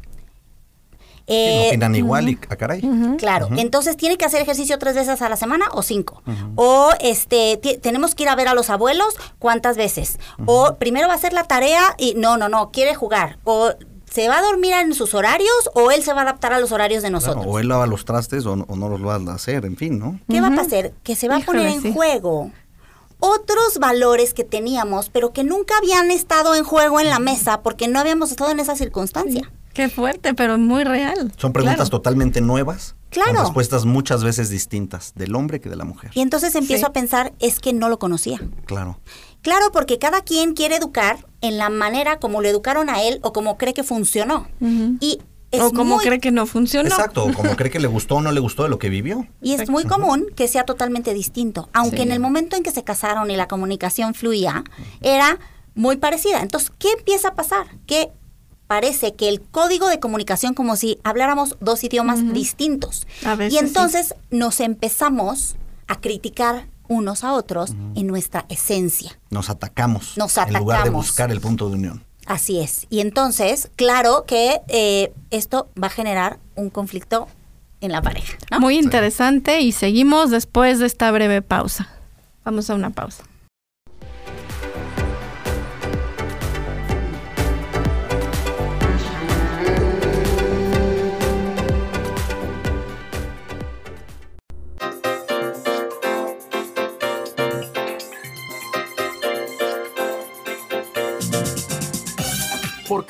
Eh, 1.26 1.69
opinan 1.69 1.95
igual 1.95 2.29
y 2.29 2.35
a 2.35 2.38
ah, 2.55 2.57
caray. 2.57 2.83
Claro, 3.17 3.50
entonces 3.57 3.97
tiene 3.97 4.19
que 4.19 4.25
hacer 4.25 4.43
ejercicio 4.43 4.79
tres 4.79 4.97
veces 4.97 5.23
a 5.23 5.29
la 5.29 5.37
semana 5.37 5.67
o 5.73 5.83
cinco. 5.83 6.23
O 6.57 6.90
este 7.00 7.57
tenemos 7.81 8.14
que 8.14 8.25
ir 8.25 8.29
a 8.29 8.35
ver 8.35 8.49
a 8.49 8.55
los 8.55 8.69
abuelos 8.69 9.14
cuántas 9.38 9.76
veces. 9.76 10.19
O 10.47 10.76
primero 10.76 11.07
va 11.07 11.14
a 11.14 11.17
hacer 11.17 11.33
la 11.33 11.45
tarea 11.45 11.95
y 11.99 12.14
no, 12.17 12.37
no, 12.37 12.49
no, 12.49 12.73
quiere 12.73 12.95
jugar. 12.97 13.38
O 13.45 13.75
se 14.11 14.29
va 14.29 14.38
a 14.38 14.43
dormir 14.43 14.73
en 14.75 14.93
sus 14.95 15.14
horarios 15.14 15.71
o 15.75 15.90
él 15.90 16.02
se 16.02 16.12
va 16.12 16.21
a 16.21 16.23
adaptar 16.23 16.52
a 16.52 16.61
los 16.61 16.73
horarios 16.73 17.02
de 17.02 17.11
nosotros. 17.11 17.45
o 17.47 17.59
él 17.59 17.69
lava 17.69 17.87
los 17.87 18.05
trastes 18.05 18.45
o, 18.45 18.57
no 18.57 18.88
los 18.88 19.07
va 19.07 19.14
a 19.14 19.35
hacer, 19.35 19.64
en 19.64 19.76
fin, 19.76 19.99
¿no? 19.99 20.19
¿Qué 20.29 20.40
va 20.40 20.49
a 20.49 20.55
pasar? 20.55 20.93
Que 21.02 21.14
se 21.17 21.29
va 21.29 21.37
a 21.37 21.40
poner 21.40 21.69
en 21.69 21.95
juego 21.95 22.50
otros 23.21 23.79
valores 23.79 24.35
que 24.35 24.45
teníamos, 24.45 25.11
pero 25.11 25.33
que 25.33 25.45
nunca 25.45 25.76
habían 25.79 26.11
estado 26.11 26.55
en 26.55 26.64
juego 26.64 27.00
en 27.00 27.09
la 27.09 27.19
mesa 27.19 27.62
porque 27.62 27.87
no 27.87 28.00
habíamos 28.00 28.31
estado 28.31 28.50
en 28.50 28.61
esa 28.61 28.76
circunstancia. 28.76 29.50
Qué 29.75 29.88
fuerte, 29.88 30.35
pero 30.35 30.59
muy 30.59 30.83
real. 30.83 31.33
Son 31.37 31.52
preguntas 31.52 31.90
totalmente 31.90 32.40
nuevas. 32.40 32.97
Claro. 33.11 33.35
Con 33.35 33.45
respuestas 33.45 33.85
muchas 33.85 34.25
veces 34.25 34.50
distintas 34.50 35.12
del 35.14 35.35
hombre 35.35 35.61
que 35.61 35.69
de 35.69 35.76
la 35.76 35.85
mujer. 35.85 36.11
Y 36.14 36.21
entonces 36.21 36.55
empiezo 36.55 36.87
a 36.87 36.93
pensar, 36.93 37.33
es 37.38 37.61
que 37.61 37.73
no 37.73 37.88
lo 37.88 37.99
conocía. 37.99 38.40
Claro. 38.67 38.99
Claro, 39.42 39.73
porque 39.73 39.99
cada 39.99 40.20
quien 40.23 40.54
quiere 40.54 40.76
educar 40.76 41.26
en 41.40 41.56
la 41.56 41.70
manera 41.70 42.18
como 42.18 42.42
lo 42.42 42.49
educaron 42.49 42.90
a 42.90 43.02
él 43.02 43.20
o 43.23 43.32
como 43.32 43.56
cree 43.56 43.75
que 43.75 43.85
funcionó. 43.85 44.49
Y 45.00 45.20
o 45.52 45.73
como 45.73 45.99
cree 45.99 46.20
que 46.20 46.30
no 46.30 46.47
funcionó. 46.47 46.88
Exacto, 46.88 47.25
o 47.25 47.32
como 47.32 47.56
cree 47.56 47.70
que 47.70 47.80
le 47.80 47.88
gustó 47.88 48.16
o 48.16 48.23
no 48.23 48.30
le 48.32 48.40
gustó 48.40 48.62
de 48.62 48.68
lo 48.68 48.78
que 48.78 48.88
vivió. 48.88 49.26
Y 49.42 49.54
es 49.54 49.68
muy 49.68 49.85
común 49.85 50.26
que 50.37 50.47
sea 50.47 50.64
totalmente 50.64 51.14
distinto, 51.14 51.68
aunque 51.73 52.02
en 52.02 52.12
el 52.12 52.20
momento 52.20 52.56
en 52.56 52.62
que 52.62 52.70
se 52.70 52.85
casaron 52.85 53.30
y 53.30 53.37
la 53.37 53.49
comunicación 53.49 54.14
fluía, 54.14 54.62
era 55.00 55.38
muy 55.75 55.97
parecida. 55.97 56.40
Entonces, 56.40 56.70
¿qué 56.78 56.88
empieza 56.97 57.28
a 57.28 57.35
pasar? 57.35 57.66
Que 57.87 58.11
parece 58.66 59.14
que 59.14 59.28
el 59.28 59.40
código 59.40 59.88
de 59.88 59.99
comunicación 59.99 60.54
como 60.54 60.76
si 60.76 60.99
habláramos 61.02 61.56
dos 61.61 61.82
idiomas 61.82 62.32
distintos. 62.32 63.06
y 63.50 63.56
entonces 63.56 64.14
nos 64.30 64.61
empezamos 64.61 65.56
a 65.88 66.00
criticar 66.00 66.68
unos 66.90 67.25
a 67.25 67.32
otros 67.32 67.70
en 67.94 68.06
nuestra 68.09 68.44
esencia. 68.50 69.18
Nos 69.30 69.49
atacamos. 69.49 70.18
Nos 70.18 70.37
atacamos. 70.37 70.56
En 70.56 70.61
lugar 70.61 70.85
de 70.85 70.90
buscar 70.90 71.30
el 71.30 71.40
punto 71.40 71.70
de 71.70 71.76
unión. 71.76 72.04
Así 72.26 72.61
es. 72.61 72.87
Y 72.90 73.00
entonces, 73.00 73.70
claro 73.76 74.25
que 74.26 74.61
eh, 74.68 75.12
esto 75.30 75.70
va 75.82 75.87
a 75.87 75.90
generar 75.90 76.38
un 76.56 76.68
conflicto 76.68 77.28
en 77.80 77.92
la 77.92 78.02
pareja. 78.02 78.37
Muy 78.59 78.76
interesante 78.76 79.61
y 79.61 79.73
seguimos 79.73 80.30
después 80.30 80.80
de 80.80 80.87
esta 80.87 81.11
breve 81.12 81.42
pausa. 81.42 81.88
Vamos 82.44 82.68
a 82.68 82.75
una 82.75 82.90
pausa. 82.90 83.23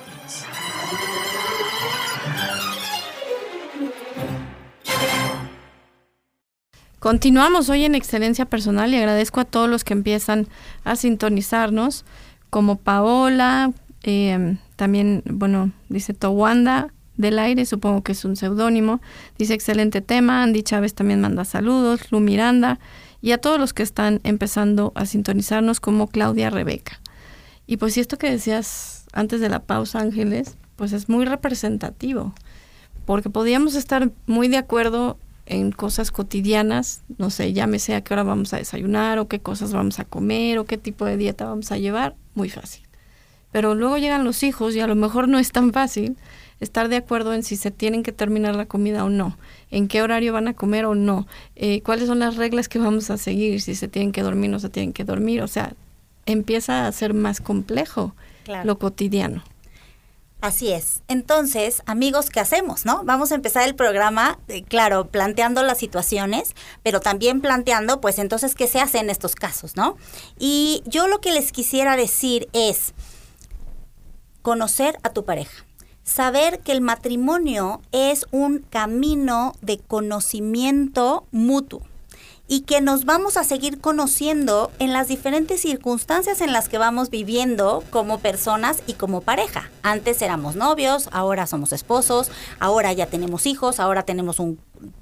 Continuamos 7.04 7.68
hoy 7.68 7.84
en 7.84 7.94
Excelencia 7.94 8.46
Personal 8.46 8.94
y 8.94 8.96
agradezco 8.96 9.40
a 9.40 9.44
todos 9.44 9.68
los 9.68 9.84
que 9.84 9.92
empiezan 9.92 10.48
a 10.84 10.96
sintonizarnos, 10.96 12.06
como 12.48 12.78
Paola, 12.78 13.72
eh, 14.04 14.56
también, 14.76 15.22
bueno, 15.26 15.70
dice 15.90 16.14
Towanda, 16.14 16.93
del 17.16 17.38
aire, 17.38 17.64
supongo 17.66 18.02
que 18.02 18.12
es 18.12 18.24
un 18.24 18.36
seudónimo. 18.36 19.00
Dice 19.38 19.54
excelente 19.54 20.00
tema, 20.00 20.42
Andy 20.42 20.62
Chávez 20.62 20.94
también 20.94 21.20
manda 21.20 21.44
saludos, 21.44 22.10
Lu 22.10 22.20
Miranda 22.20 22.78
y 23.20 23.32
a 23.32 23.38
todos 23.38 23.58
los 23.58 23.72
que 23.72 23.82
están 23.82 24.20
empezando 24.22 24.92
a 24.94 25.06
sintonizarnos 25.06 25.80
como 25.80 26.08
Claudia 26.08 26.50
Rebeca. 26.50 27.00
Y 27.66 27.78
pues 27.78 27.94
si 27.94 28.00
esto 28.00 28.18
que 28.18 28.30
decías 28.30 29.06
antes 29.12 29.40
de 29.40 29.48
la 29.48 29.60
pausa, 29.60 30.00
Ángeles, 30.00 30.56
pues 30.76 30.92
es 30.92 31.08
muy 31.08 31.24
representativo, 31.24 32.34
porque 33.06 33.30
podíamos 33.30 33.76
estar 33.76 34.10
muy 34.26 34.48
de 34.48 34.58
acuerdo 34.58 35.18
en 35.46 35.72
cosas 35.72 36.10
cotidianas, 36.10 37.02
no 37.18 37.30
sé, 37.30 37.52
llámese 37.52 37.94
a 37.94 38.02
qué 38.02 38.14
hora 38.14 38.22
vamos 38.22 38.52
a 38.52 38.58
desayunar 38.58 39.18
o 39.18 39.28
qué 39.28 39.40
cosas 39.40 39.72
vamos 39.72 39.98
a 40.00 40.04
comer 40.04 40.58
o 40.58 40.64
qué 40.64 40.78
tipo 40.78 41.04
de 41.04 41.16
dieta 41.16 41.46
vamos 41.46 41.70
a 41.70 41.78
llevar, 41.78 42.16
muy 42.34 42.48
fácil. 42.48 42.82
Pero 43.52 43.74
luego 43.74 43.98
llegan 43.98 44.24
los 44.24 44.42
hijos 44.42 44.74
y 44.74 44.80
a 44.80 44.86
lo 44.86 44.96
mejor 44.96 45.28
no 45.28 45.38
es 45.38 45.52
tan 45.52 45.72
fácil 45.72 46.16
estar 46.60 46.88
de 46.88 46.96
acuerdo 46.96 47.34
en 47.34 47.42
si 47.42 47.56
se 47.56 47.70
tienen 47.70 48.02
que 48.02 48.12
terminar 48.12 48.56
la 48.56 48.66
comida 48.66 49.04
o 49.04 49.10
no, 49.10 49.36
en 49.70 49.88
qué 49.88 50.02
horario 50.02 50.32
van 50.32 50.48
a 50.48 50.54
comer 50.54 50.86
o 50.86 50.94
no, 50.94 51.26
eh, 51.56 51.82
cuáles 51.82 52.06
son 52.06 52.18
las 52.18 52.36
reglas 52.36 52.68
que 52.68 52.78
vamos 52.78 53.10
a 53.10 53.18
seguir, 53.18 53.60
si 53.60 53.74
se 53.74 53.88
tienen 53.88 54.12
que 54.12 54.22
dormir 54.22 54.50
o 54.50 54.52
no 54.52 54.58
se 54.60 54.68
tienen 54.68 54.92
que 54.92 55.04
dormir, 55.04 55.42
o 55.42 55.48
sea, 55.48 55.74
empieza 56.26 56.86
a 56.86 56.92
ser 56.92 57.14
más 57.14 57.40
complejo 57.40 58.14
lo 58.64 58.78
cotidiano. 58.78 59.42
Así 60.44 60.70
es. 60.70 61.00
Entonces, 61.08 61.82
amigos, 61.86 62.28
¿qué 62.28 62.38
hacemos, 62.38 62.84
no? 62.84 63.02
Vamos 63.04 63.32
a 63.32 63.34
empezar 63.34 63.66
el 63.66 63.74
programa, 63.74 64.38
eh, 64.48 64.62
claro, 64.62 65.06
planteando 65.06 65.62
las 65.62 65.78
situaciones, 65.78 66.54
pero 66.82 67.00
también 67.00 67.40
planteando, 67.40 68.02
pues 68.02 68.18
entonces, 68.18 68.54
¿qué 68.54 68.66
se 68.66 68.78
hace 68.78 68.98
en 68.98 69.08
estos 69.08 69.36
casos, 69.36 69.74
no? 69.74 69.96
Y 70.38 70.82
yo 70.84 71.08
lo 71.08 71.22
que 71.22 71.32
les 71.32 71.50
quisiera 71.50 71.96
decir 71.96 72.50
es 72.52 72.92
conocer 74.42 74.98
a 75.02 75.14
tu 75.14 75.24
pareja 75.24 75.64
saber 76.04 76.60
que 76.60 76.72
el 76.72 76.80
matrimonio 76.80 77.80
es 77.92 78.26
un 78.30 78.60
camino 78.60 79.54
de 79.62 79.78
conocimiento 79.78 81.26
mutuo 81.32 81.82
y 82.46 82.60
que 82.60 82.82
nos 82.82 83.06
vamos 83.06 83.38
a 83.38 83.44
seguir 83.44 83.80
conociendo 83.80 84.70
en 84.78 84.92
las 84.92 85.08
diferentes 85.08 85.62
circunstancias 85.62 86.42
en 86.42 86.52
las 86.52 86.68
que 86.68 86.76
vamos 86.76 87.08
viviendo 87.08 87.82
como 87.90 88.18
personas 88.18 88.82
y 88.86 88.94
como 88.94 89.22
pareja. 89.22 89.70
Antes 89.82 90.20
éramos 90.20 90.54
novios, 90.54 91.08
ahora 91.12 91.46
somos 91.46 91.72
esposos, 91.72 92.30
ahora 92.60 92.92
ya 92.92 93.06
tenemos 93.06 93.46
hijos, 93.46 93.80
ahora 93.80 94.02
tenemos 94.02 94.40
un 94.40 94.58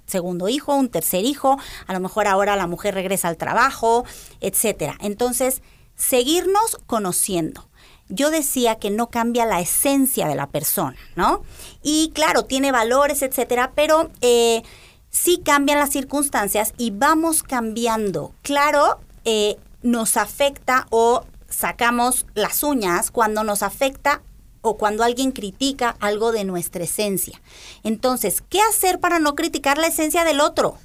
segundo 0.06 0.49
hijo, 0.49 0.76
un 0.76 0.88
tercer 0.88 1.25
hijo, 1.25 1.59
a 1.88 1.92
lo 1.92 1.99
mejor 1.99 2.28
ahora 2.28 2.54
la 2.54 2.68
mujer 2.68 2.94
regresa 2.94 3.26
al 3.26 3.37
trabajo, 3.37 4.04
etcétera. 4.40 4.97
Entonces, 5.00 5.62
seguirnos 5.97 6.78
conociendo 6.87 7.68
yo 8.12 8.31
decía 8.31 8.76
que 8.76 8.90
no 8.90 9.09
cambia 9.09 9.47
la 9.47 9.61
esencia 9.61 10.28
de 10.28 10.35
la 10.35 10.47
persona, 10.47 10.97
¿no? 11.16 11.42
Y 11.83 12.11
claro, 12.14 12.45
tiene 12.45 12.71
valores, 12.71 13.23
etcétera, 13.23 13.73
pero 13.75 14.11
eh, 14.21 14.62
sí 15.11 15.40
cambian 15.42 15.78
las 15.78 15.90
circunstancias 15.90 16.75
y 16.76 16.90
vamos 16.90 17.42
cambiando. 17.42 18.33
Claro, 18.42 19.00
eh, 19.25 19.57
nos 19.83 20.16
afecta 20.16 20.87
o 20.90 21.25
sacamos 21.49 22.26
las 22.35 22.62
uñas 22.62 23.11
cuando 23.11 23.45
nos 23.45 23.62
afecta 23.62 24.23
o 24.61 24.76
cuando 24.76 25.04
alguien 25.04 25.33
critica 25.33 25.97
algo 25.99 26.33
de 26.33 26.45
nuestra 26.45 26.85
esencia. 26.85 27.40
Entonces, 27.83 28.42
¿qué 28.49 28.61
hacer 28.61 29.00
para 29.00 29.19
no 29.19 29.35
criticar 29.35 29.78
la 29.78 29.88
esencia 29.88 30.25
del 30.25 30.40
otro? 30.40 30.76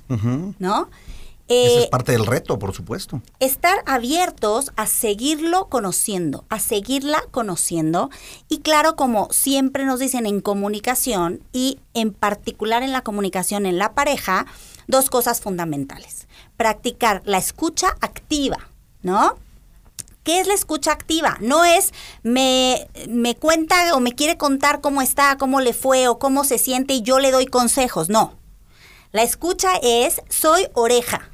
¿No? 0.60 0.89
Ese 1.48 1.80
es 1.80 1.86
eh, 1.86 1.89
parte 1.89 2.12
del 2.12 2.25
reto, 2.25 2.60
por 2.60 2.74
supuesto. 2.74 3.22
Estar 3.39 3.82
abiertos 3.86 4.72
a 4.75 4.86
seguirlo 4.86 5.68
conociendo, 5.70 6.46
a 6.50 6.60
seguirla 6.60 7.24
conociendo. 7.32 8.10
Y 8.50 8.60
claro, 8.60 8.96
como 8.96 9.30
siempre 9.32 9.86
nos 9.86 10.00
dicen 10.00 10.25
en 10.25 10.42
comunicación 10.42 11.42
y 11.54 11.80
en 11.94 12.13
particular 12.13 12.84
en 12.84 12.92
la 12.92 13.01
comunicación 13.01 13.66
en 13.66 13.77
la 13.77 13.94
pareja, 13.94 14.46
dos 14.88 15.10
cosas 15.10 15.39
fundamentales. 15.39 16.27
Practicar 16.58 17.22
la 17.25 17.38
escucha 17.38 17.96
activa, 18.01 18.70
¿no? 19.01 19.38
¿Qué 20.24 20.42
es 20.42 20.48
la 20.48 20.54
escucha 20.56 20.92
activa? 20.92 21.38
No 21.39 21.63
es 21.63 21.94
me, 22.22 22.89
me 23.08 23.38
cuenta 23.38 23.96
o 23.96 24.01
me 24.01 24.13
quiere 24.13 24.38
contar 24.38 24.82
cómo 24.82 25.01
está, 25.01 25.38
cómo 25.38 25.62
le 25.62 25.72
fue 25.72 26.10
o 26.10 26.20
cómo 26.20 26.44
se 26.44 26.58
siente 26.58 26.96
y 26.96 27.01
yo 27.01 27.20
le 27.20 27.32
doy 27.32 27.46
consejos. 27.46 28.10
No. 28.10 28.36
La 29.13 29.24
escucha 29.24 29.77
es 29.82 30.22
soy 30.27 30.68
oreja, 30.74 31.30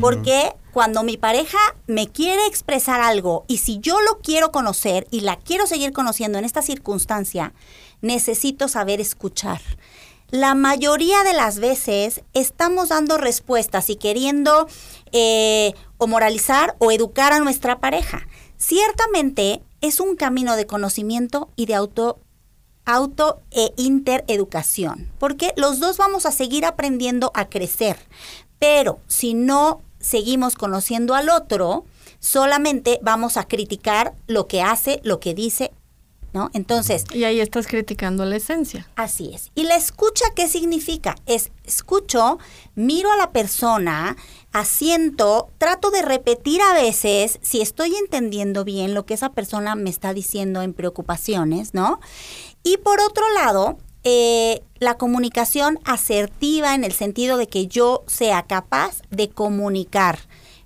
porque 0.00 0.54
cuando 0.72 1.02
mi 1.02 1.16
pareja 1.16 1.58
me 1.86 2.08
quiere 2.08 2.46
expresar 2.46 3.00
algo 3.00 3.44
y 3.48 3.58
si 3.58 3.78
yo 3.78 4.00
lo 4.00 4.18
quiero 4.18 4.50
conocer 4.50 5.06
y 5.10 5.20
la 5.20 5.36
quiero 5.36 5.66
seguir 5.66 5.92
conociendo 5.92 6.38
en 6.38 6.44
esta 6.44 6.62
circunstancia, 6.62 7.52
necesito 8.00 8.68
saber 8.68 9.00
escuchar. 9.00 9.60
La 10.30 10.54
mayoría 10.54 11.22
de 11.22 11.32
las 11.32 11.58
veces 11.58 12.22
estamos 12.32 12.88
dando 12.88 13.18
respuestas 13.18 13.88
y 13.90 13.96
queriendo 13.96 14.66
eh, 15.12 15.74
o 15.98 16.06
moralizar 16.06 16.74
o 16.78 16.90
educar 16.90 17.32
a 17.32 17.40
nuestra 17.40 17.78
pareja. 17.78 18.26
Ciertamente 18.56 19.62
es 19.80 20.00
un 20.00 20.16
camino 20.16 20.56
de 20.56 20.66
conocimiento 20.66 21.50
y 21.56 21.66
de 21.66 21.74
auto 21.74 22.18
auto 22.86 23.40
e 23.50 23.72
intereducación, 23.76 25.10
porque 25.18 25.52
los 25.56 25.80
dos 25.80 25.96
vamos 25.96 26.26
a 26.26 26.32
seguir 26.32 26.66
aprendiendo 26.66 27.30
a 27.34 27.48
crecer, 27.48 27.96
pero 28.64 28.98
si 29.08 29.34
no 29.34 29.82
seguimos 30.00 30.54
conociendo 30.54 31.14
al 31.14 31.28
otro, 31.28 31.84
solamente 32.18 32.98
vamos 33.02 33.36
a 33.36 33.46
criticar 33.46 34.14
lo 34.26 34.48
que 34.48 34.62
hace, 34.62 35.02
lo 35.04 35.20
que 35.20 35.34
dice, 35.34 35.70
¿no? 36.32 36.48
Entonces... 36.54 37.04
Y 37.12 37.24
ahí 37.24 37.40
estás 37.40 37.66
criticando 37.66 38.24
la 38.24 38.36
esencia. 38.36 38.88
Así 38.96 39.32
es. 39.34 39.50
¿Y 39.54 39.64
la 39.64 39.76
escucha 39.76 40.24
qué 40.34 40.48
significa? 40.48 41.14
Es 41.26 41.52
escucho, 41.64 42.38
miro 42.74 43.12
a 43.12 43.18
la 43.18 43.32
persona, 43.32 44.16
asiento, 44.50 45.50
trato 45.58 45.90
de 45.90 46.00
repetir 46.00 46.62
a 46.62 46.72
veces 46.72 47.40
si 47.42 47.60
estoy 47.60 47.94
entendiendo 47.96 48.64
bien 48.64 48.94
lo 48.94 49.04
que 49.04 49.12
esa 49.12 49.32
persona 49.32 49.74
me 49.74 49.90
está 49.90 50.14
diciendo 50.14 50.62
en 50.62 50.72
preocupaciones, 50.72 51.74
¿no? 51.74 52.00
Y 52.62 52.78
por 52.78 53.02
otro 53.02 53.28
lado, 53.34 53.76
eh, 54.04 54.62
la 54.78 54.98
comunicación 54.98 55.78
asertiva 55.84 56.74
en 56.74 56.84
el 56.84 56.92
sentido 56.92 57.36
de 57.36 57.46
que 57.46 57.66
yo 57.66 58.04
sea 58.06 58.42
capaz 58.42 59.02
de 59.10 59.30
comunicar 59.30 60.18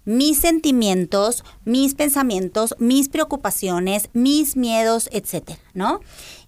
mis 0.04 0.38
sentimientos, 0.38 1.44
mis 1.64 1.94
pensamientos, 1.94 2.74
mis 2.78 3.08
preocupaciones, 3.08 4.08
mis 4.14 4.56
miedos, 4.56 5.08
etcétera, 5.12 5.60
¿no? 5.74 6.00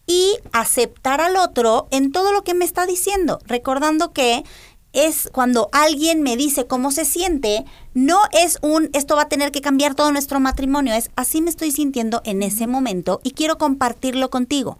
Y 0.06 0.38
aceptar 0.52 1.20
al 1.20 1.37
otro 1.37 1.87
en 1.90 2.11
todo 2.11 2.32
lo 2.32 2.42
que 2.42 2.54
me 2.54 2.64
está 2.64 2.87
diciendo, 2.87 3.38
recordando 3.44 4.12
que 4.12 4.44
es 4.92 5.28
cuando 5.32 5.68
alguien 5.73 6.23
me 6.23 6.37
dice 6.37 6.66
cómo 6.66 6.90
se 6.90 7.04
siente, 7.04 7.64
no 7.94 8.18
es 8.32 8.59
un 8.62 8.90
esto 8.92 9.14
va 9.14 9.23
a 9.23 9.28
tener 9.28 9.52
que 9.52 9.61
cambiar 9.61 9.94
todo 9.94 10.11
nuestro 10.11 10.40
matrimonio, 10.40 10.94
es 10.94 11.11
así 11.14 11.40
me 11.40 11.50
estoy 11.50 11.70
sintiendo 11.70 12.23
en 12.25 12.42
ese 12.42 12.66
momento 12.66 13.20
y 13.23 13.32
quiero 13.32 13.59
compartirlo 13.59 14.30
contigo. 14.30 14.78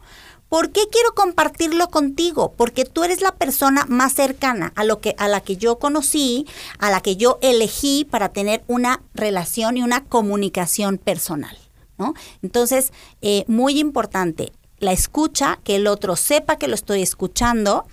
¿Por 0.51 0.73
qué 0.73 0.83
quiero 0.91 1.15
compartirlo 1.15 1.89
contigo? 1.91 2.53
Porque 2.57 2.85
tú 2.85 3.05
eres 3.05 3.23
la 3.23 3.37
persona 3.37 3.87
más 3.89 4.15
cercana 4.15 4.73
a 4.75 4.83
lo 4.83 5.01
que 5.01 5.15
a 5.17 5.29
la 5.29 5.41
que 5.41 5.57
yo 5.57 5.79
conocí, 5.79 6.45
a 6.79 6.91
la 6.91 7.01
que 7.01 7.17
yo 7.17 7.39
elegí 7.41 8.05
para 8.05 8.31
tener 8.31 8.65
una 8.67 9.01
relación 9.15 9.77
y 9.77 9.83
una 9.83 10.05
comunicación 10.05 10.99
personal, 10.99 11.57
¿no? 11.99 12.15
Entonces, 12.43 12.93
eh, 13.23 13.45
muy 13.47 13.79
importante 13.79 14.53
la 14.81 14.91
escucha, 14.91 15.61
que 15.63 15.77
el 15.77 15.87
otro 15.87 16.17
sepa 16.17 16.57
que 16.57 16.67
lo 16.67 16.75
estoy 16.75 17.03
escuchando 17.03 17.87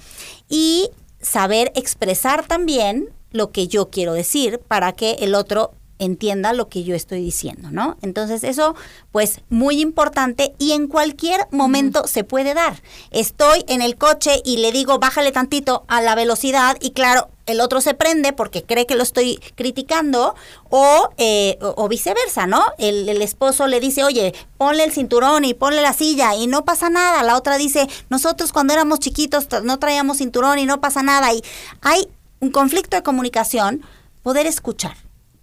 y 0.49 0.89
saber 1.21 1.71
expresar 1.75 2.47
también 2.47 3.09
lo 3.31 3.51
que 3.51 3.67
yo 3.67 3.89
quiero 3.91 4.13
decir 4.13 4.59
para 4.67 4.93
que 4.93 5.11
el 5.19 5.35
otro 5.35 5.73
entienda 5.99 6.53
lo 6.53 6.69
que 6.69 6.83
yo 6.83 6.95
estoy 6.95 7.21
diciendo, 7.21 7.69
¿no? 7.71 7.97
Entonces 8.01 8.43
eso, 8.43 8.75
pues, 9.11 9.41
muy 9.49 9.81
importante 9.81 10.53
y 10.59 10.73
en 10.73 10.87
cualquier 10.87 11.41
momento 11.51 12.07
se 12.07 12.23
puede 12.23 12.53
dar. 12.53 12.81
Estoy 13.11 13.65
en 13.67 13.81
el 13.81 13.97
coche 13.97 14.41
y 14.45 14.57
le 14.57 14.71
digo, 14.71 14.99
bájale 14.99 15.31
tantito 15.31 15.85
a 15.87 16.01
la 16.01 16.15
velocidad 16.15 16.77
y 16.79 16.91
claro, 16.91 17.29
el 17.45 17.61
otro 17.61 17.81
se 17.81 17.93
prende 17.93 18.33
porque 18.33 18.63
cree 18.63 18.85
que 18.85 18.95
lo 18.95 19.03
estoy 19.03 19.39
criticando 19.55 20.35
o, 20.69 21.09
eh, 21.17 21.57
o, 21.61 21.87
viceversa, 21.87 22.45
¿no? 22.45 22.61
El, 22.77 23.07
el, 23.07 23.21
esposo 23.21 23.67
le 23.67 23.79
dice, 23.79 24.03
oye, 24.03 24.33
ponle 24.57 24.83
el 24.83 24.91
cinturón 24.91 25.45
y 25.45 25.53
ponle 25.53 25.81
la 25.81 25.93
silla 25.93 26.35
y 26.35 26.47
no 26.47 26.65
pasa 26.65 26.89
nada. 26.89 27.23
La 27.23 27.37
otra 27.37 27.57
dice, 27.57 27.87
nosotros 28.09 28.51
cuando 28.51 28.73
éramos 28.73 28.99
chiquitos 28.99 29.47
no 29.63 29.79
traíamos 29.79 30.17
cinturón 30.17 30.59
y 30.59 30.65
no 30.65 30.81
pasa 30.81 31.03
nada. 31.03 31.33
Y 31.33 31.41
hay 31.81 32.09
un 32.39 32.51
conflicto 32.51 32.97
de 32.97 33.03
comunicación, 33.03 33.81
poder 34.23 34.45
escuchar, 34.45 34.97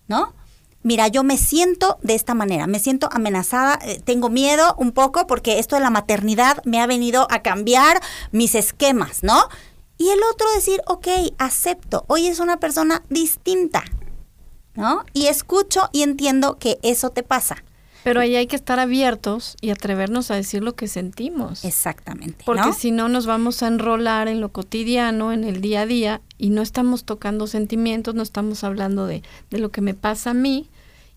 ¿no? 0.07 0.35
Mira, 0.85 1.09
yo 1.09 1.25
me 1.25 1.37
siento 1.37 1.99
de 2.03 2.15
esta 2.15 2.35
manera, 2.35 2.69
me 2.69 2.79
siento 2.79 3.09
amenazada, 3.11 3.81
eh, 3.83 4.01
tengo 4.05 4.29
miedo 4.29 4.77
un 4.79 4.93
poco 4.93 5.27
porque 5.27 5.59
esto 5.59 5.75
de 5.75 5.83
la 5.83 5.91
maternidad 5.91 6.63
me 6.65 6.81
ha 6.81 6.87
venido 6.87 7.27
a 7.31 7.43
cambiar 7.43 8.01
mis 8.31 8.55
esquemas, 8.55 9.25
¿no? 9.25 9.49
Y 9.99 10.11
el 10.11 10.21
otro 10.33 10.47
decir, 10.55 10.81
ok, 10.87 11.09
acepto, 11.39 12.05
hoy 12.07 12.27
es 12.27 12.39
una 12.39 12.59
persona 12.59 13.03
distinta, 13.09 13.83
¿no? 14.75 15.05
Y 15.13 15.27
escucho 15.27 15.89
y 15.93 16.03
entiendo 16.03 16.59
que 16.59 16.79
eso 16.83 17.11
te 17.11 17.23
pasa. 17.25 17.65
Pero 18.03 18.21
ahí 18.21 18.37
hay 18.37 18.47
que 18.47 18.57
estar 18.57 18.79
abiertos 18.79 19.57
y 19.63 19.71
atrevernos 19.71 20.31
a 20.31 20.35
decir 20.35 20.63
lo 20.63 20.75
que 20.75 20.89
sentimos. 20.89 21.65
Exactamente. 21.65 22.45
Porque 22.45 22.75
si 22.75 22.91
no 22.91 23.09
nos 23.09 23.25
vamos 23.25 23.63
a 23.63 23.69
enrolar 23.69 24.29
en 24.29 24.43
lo 24.43 24.53
cotidiano, 24.53 25.33
en 25.33 25.43
el 25.43 25.63
día 25.63 25.81
a 25.83 25.87
día, 25.87 26.21
y 26.37 26.51
no 26.51 26.61
estamos 26.61 27.05
tocando 27.05 27.47
sentimientos, 27.47 28.15
no 28.15 28.23
estamos 28.23 28.63
hablando 28.63 29.07
de, 29.07 29.23
de 29.49 29.59
lo 29.59 29.71
que 29.71 29.81
me 29.81 29.95
pasa 29.95 30.31
a 30.31 30.35
mí, 30.35 30.69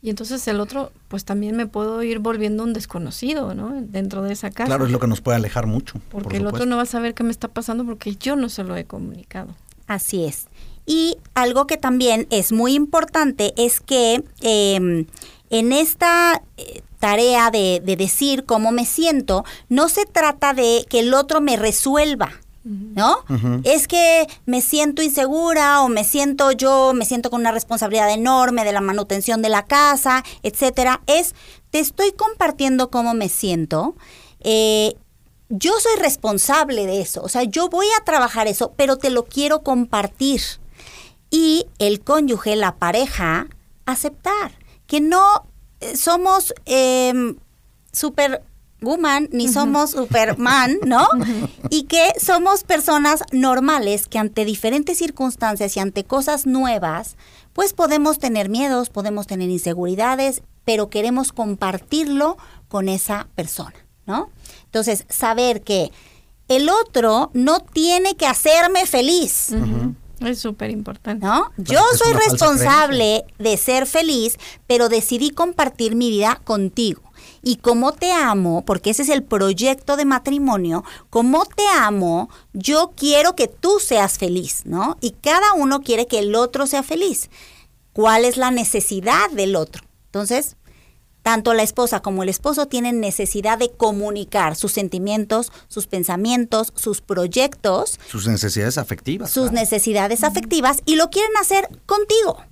y 0.01 0.09
entonces 0.09 0.47
el 0.47 0.59
otro, 0.59 0.91
pues 1.07 1.25
también 1.25 1.55
me 1.55 1.65
puedo 1.65 2.03
ir 2.03 2.19
volviendo 2.19 2.63
un 2.63 2.73
desconocido, 2.73 3.55
¿no? 3.55 3.73
Dentro 3.81 4.21
de 4.21 4.33
esa 4.33 4.51
casa. 4.51 4.67
Claro, 4.67 4.85
es 4.85 4.91
lo 4.91 4.99
que 4.99 5.07
nos 5.07 5.21
puede 5.21 5.37
alejar 5.37 5.65
mucho. 5.65 5.99
Porque 6.09 6.37
el 6.37 6.45
otro 6.45 6.65
no 6.65 6.77
va 6.77 6.83
a 6.83 6.87
saber 6.87 7.13
qué 7.13 7.23
me 7.23 7.31
está 7.31 7.47
pasando 7.47 7.83
porque 7.83 8.15
yo 8.15 8.35
no 8.35 8.49
se 8.49 8.63
lo 8.63 8.75
he 8.75 8.85
comunicado. 8.85 9.55
Así 9.87 10.23
es. 10.25 10.47
Y 10.85 11.17
algo 11.33 11.65
que 11.65 11.77
también 11.77 12.27
es 12.29 12.51
muy 12.51 12.75
importante 12.75 13.53
es 13.57 13.81
que 13.81 14.23
em, 14.41 15.07
en 15.49 15.73
esta 15.73 16.43
eh, 16.57 16.81
tarea 16.99 17.49
de, 17.49 17.81
de 17.83 17.95
decir 17.95 18.45
cómo 18.45 18.71
me 18.71 18.85
siento, 18.85 19.45
no 19.67 19.89
se 19.89 20.05
trata 20.05 20.53
de 20.53 20.85
que 20.87 20.99
el 20.99 21.13
otro 21.13 21.41
me 21.41 21.57
resuelva, 21.57 22.33
¿no? 22.67 23.23
Es 23.63 23.87
que 23.87 24.27
me 24.45 24.61
siento 24.61 25.01
insegura 25.01 25.81
o 25.81 25.89
me 25.89 26.03
siento 26.03 26.51
yo, 26.51 26.93
me 26.93 27.05
siento 27.05 27.29
con 27.29 27.41
una 27.41 27.51
responsabilidad 27.51 28.11
enorme 28.11 28.65
de 28.65 28.73
la 28.73 28.81
manutención 28.81 29.41
de 29.41 29.49
la 29.49 29.65
casa, 29.65 30.23
etcétera. 30.43 31.01
Es, 31.07 31.33
te 31.69 31.79
estoy 31.79 32.11
compartiendo 32.11 32.89
cómo 32.89 33.13
me 33.13 33.29
siento. 33.29 33.95
Eh, 34.41 34.95
yo 35.49 35.73
soy 35.79 36.01
responsable 36.01 36.85
de 36.85 37.01
eso, 37.01 37.23
o 37.23 37.29
sea, 37.29 37.43
yo 37.43 37.69
voy 37.69 37.87
a 37.97 38.03
trabajar 38.03 38.47
eso, 38.47 38.73
pero 38.75 38.97
te 38.97 39.09
lo 39.09 39.23
quiero 39.23 39.63
compartir. 39.63 40.41
Y 41.29 41.65
el 41.79 42.01
cónyuge, 42.01 42.55
la 42.55 42.75
pareja, 42.75 43.47
aceptar 43.85 44.57
que 44.87 45.01
no 45.01 45.45
eh, 45.79 45.95
somos 45.95 46.53
eh, 46.65 47.35
súper 47.91 48.43
woman 48.81 49.29
ni 49.31 49.47
somos 49.47 49.91
Superman, 49.91 50.77
¿no? 50.85 51.07
Y 51.69 51.83
que 51.83 52.13
somos 52.19 52.63
personas 52.63 53.23
normales 53.31 54.07
que 54.07 54.19
ante 54.19 54.45
diferentes 54.45 54.97
circunstancias 54.97 55.75
y 55.75 55.79
ante 55.79 56.03
cosas 56.03 56.45
nuevas, 56.45 57.17
pues 57.53 57.73
podemos 57.73 58.19
tener 58.19 58.49
miedos, 58.49 58.89
podemos 58.89 59.27
tener 59.27 59.49
inseguridades, 59.49 60.43
pero 60.63 60.89
queremos 60.89 61.33
compartirlo 61.33 62.37
con 62.67 62.87
esa 62.89 63.27
persona, 63.35 63.75
¿no? 64.05 64.29
Entonces, 64.65 65.05
saber 65.09 65.61
que 65.61 65.91
el 66.47 66.69
otro 66.69 67.31
no 67.33 67.59
tiene 67.59 68.15
que 68.15 68.27
hacerme 68.27 68.85
feliz. 68.85 69.49
Es 70.21 70.39
súper 70.39 70.71
importante. 70.71 71.25
¿No? 71.25 71.51
Yo 71.57 71.81
soy 71.95 72.13
responsable 72.13 73.25
de 73.37 73.57
ser 73.57 73.85
feliz, 73.85 74.37
pero 74.65 74.89
decidí 74.89 75.31
compartir 75.31 75.95
mi 75.95 76.09
vida 76.09 76.41
contigo 76.43 77.06
y 77.47 77.55
como 77.55 77.93
te 77.93 78.11
amo, 78.11 78.65
porque 78.65 78.89
ese 78.89 79.03
es 79.03 79.09
el 79.09 79.23
proyecto 79.23 79.95
de 79.95 80.03
matrimonio, 80.03 80.83
como 81.09 81.45
te 81.45 81.65
amo, 81.79 82.29
yo 82.51 82.91
quiero 82.93 83.37
que 83.37 83.47
tú 83.47 83.79
seas 83.79 84.17
feliz, 84.17 84.63
¿no? 84.65 84.97
Y 84.99 85.11
cada 85.11 85.53
uno 85.53 85.79
quiere 85.79 86.07
que 86.07 86.19
el 86.19 86.35
otro 86.35 86.67
sea 86.67 86.83
feliz. 86.83 87.29
¿Cuál 87.93 88.25
es 88.25 88.35
la 88.35 88.51
necesidad 88.51 89.31
del 89.31 89.55
otro? 89.55 89.81
Entonces, 90.07 90.57
tanto 91.21 91.53
la 91.53 91.63
esposa 91.63 92.01
como 92.01 92.21
el 92.21 92.27
esposo 92.27 92.65
tienen 92.65 92.99
necesidad 92.99 93.57
de 93.57 93.71
comunicar 93.71 94.57
sus 94.57 94.73
sentimientos, 94.73 95.53
sus 95.69 95.87
pensamientos, 95.87 96.73
sus 96.75 96.99
proyectos. 96.99 97.97
Sus 98.09 98.27
necesidades 98.27 98.77
afectivas. 98.77 99.31
Sus 99.31 99.53
necesidades 99.53 100.25
afectivas 100.25 100.81
y 100.85 100.97
lo 100.97 101.09
quieren 101.09 101.31
hacer 101.39 101.69
contigo. 101.85 102.43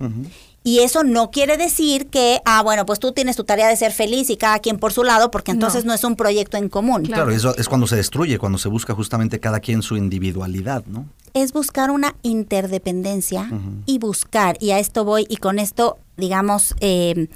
Y 0.66 0.80
eso 0.80 1.04
no 1.04 1.30
quiere 1.30 1.56
decir 1.56 2.08
que, 2.08 2.40
ah, 2.44 2.60
bueno, 2.60 2.86
pues 2.86 2.98
tú 2.98 3.12
tienes 3.12 3.36
tu 3.36 3.44
tarea 3.44 3.68
de 3.68 3.76
ser 3.76 3.92
feliz 3.92 4.30
y 4.30 4.36
cada 4.36 4.58
quien 4.58 4.78
por 4.78 4.92
su 4.92 5.04
lado, 5.04 5.30
porque 5.30 5.52
entonces 5.52 5.84
no, 5.84 5.94
es 5.94 6.02
un 6.02 6.16
proyecto 6.16 6.56
en 6.56 6.68
común. 6.68 7.04
Claro, 7.04 7.30
eso 7.30 7.56
es 7.56 7.68
cuando 7.68 7.86
se 7.86 7.94
destruye, 7.94 8.36
cuando 8.36 8.58
se 8.58 8.68
busca 8.68 8.92
justamente 8.92 9.38
cada 9.38 9.60
quien 9.60 9.80
su 9.80 9.96
individualidad, 9.96 10.84
¿no? 10.86 11.06
Es 11.34 11.52
buscar 11.52 11.92
una 11.92 12.16
interdependencia 12.22 13.48
y 13.86 14.00
buscar, 14.00 14.56
y 14.58 14.72
a 14.72 14.80
esto 14.80 15.04
voy, 15.04 15.24
y 15.28 15.36
con 15.36 15.60
esto, 15.60 15.98
digamos, 16.16 16.74
eh, 16.80 17.28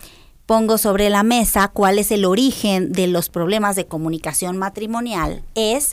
pongo 0.46 0.76
sobre 0.76 1.08
la 1.08 1.22
mesa 1.22 1.68
cuál 1.68 2.00
es 2.00 2.10
el 2.10 2.24
origen 2.24 2.90
de 2.90 3.06
los 3.06 3.28
problemas 3.28 3.76
de 3.76 3.86
comunicación 3.86 4.56
matrimonial, 4.56 5.44
es 5.54 5.92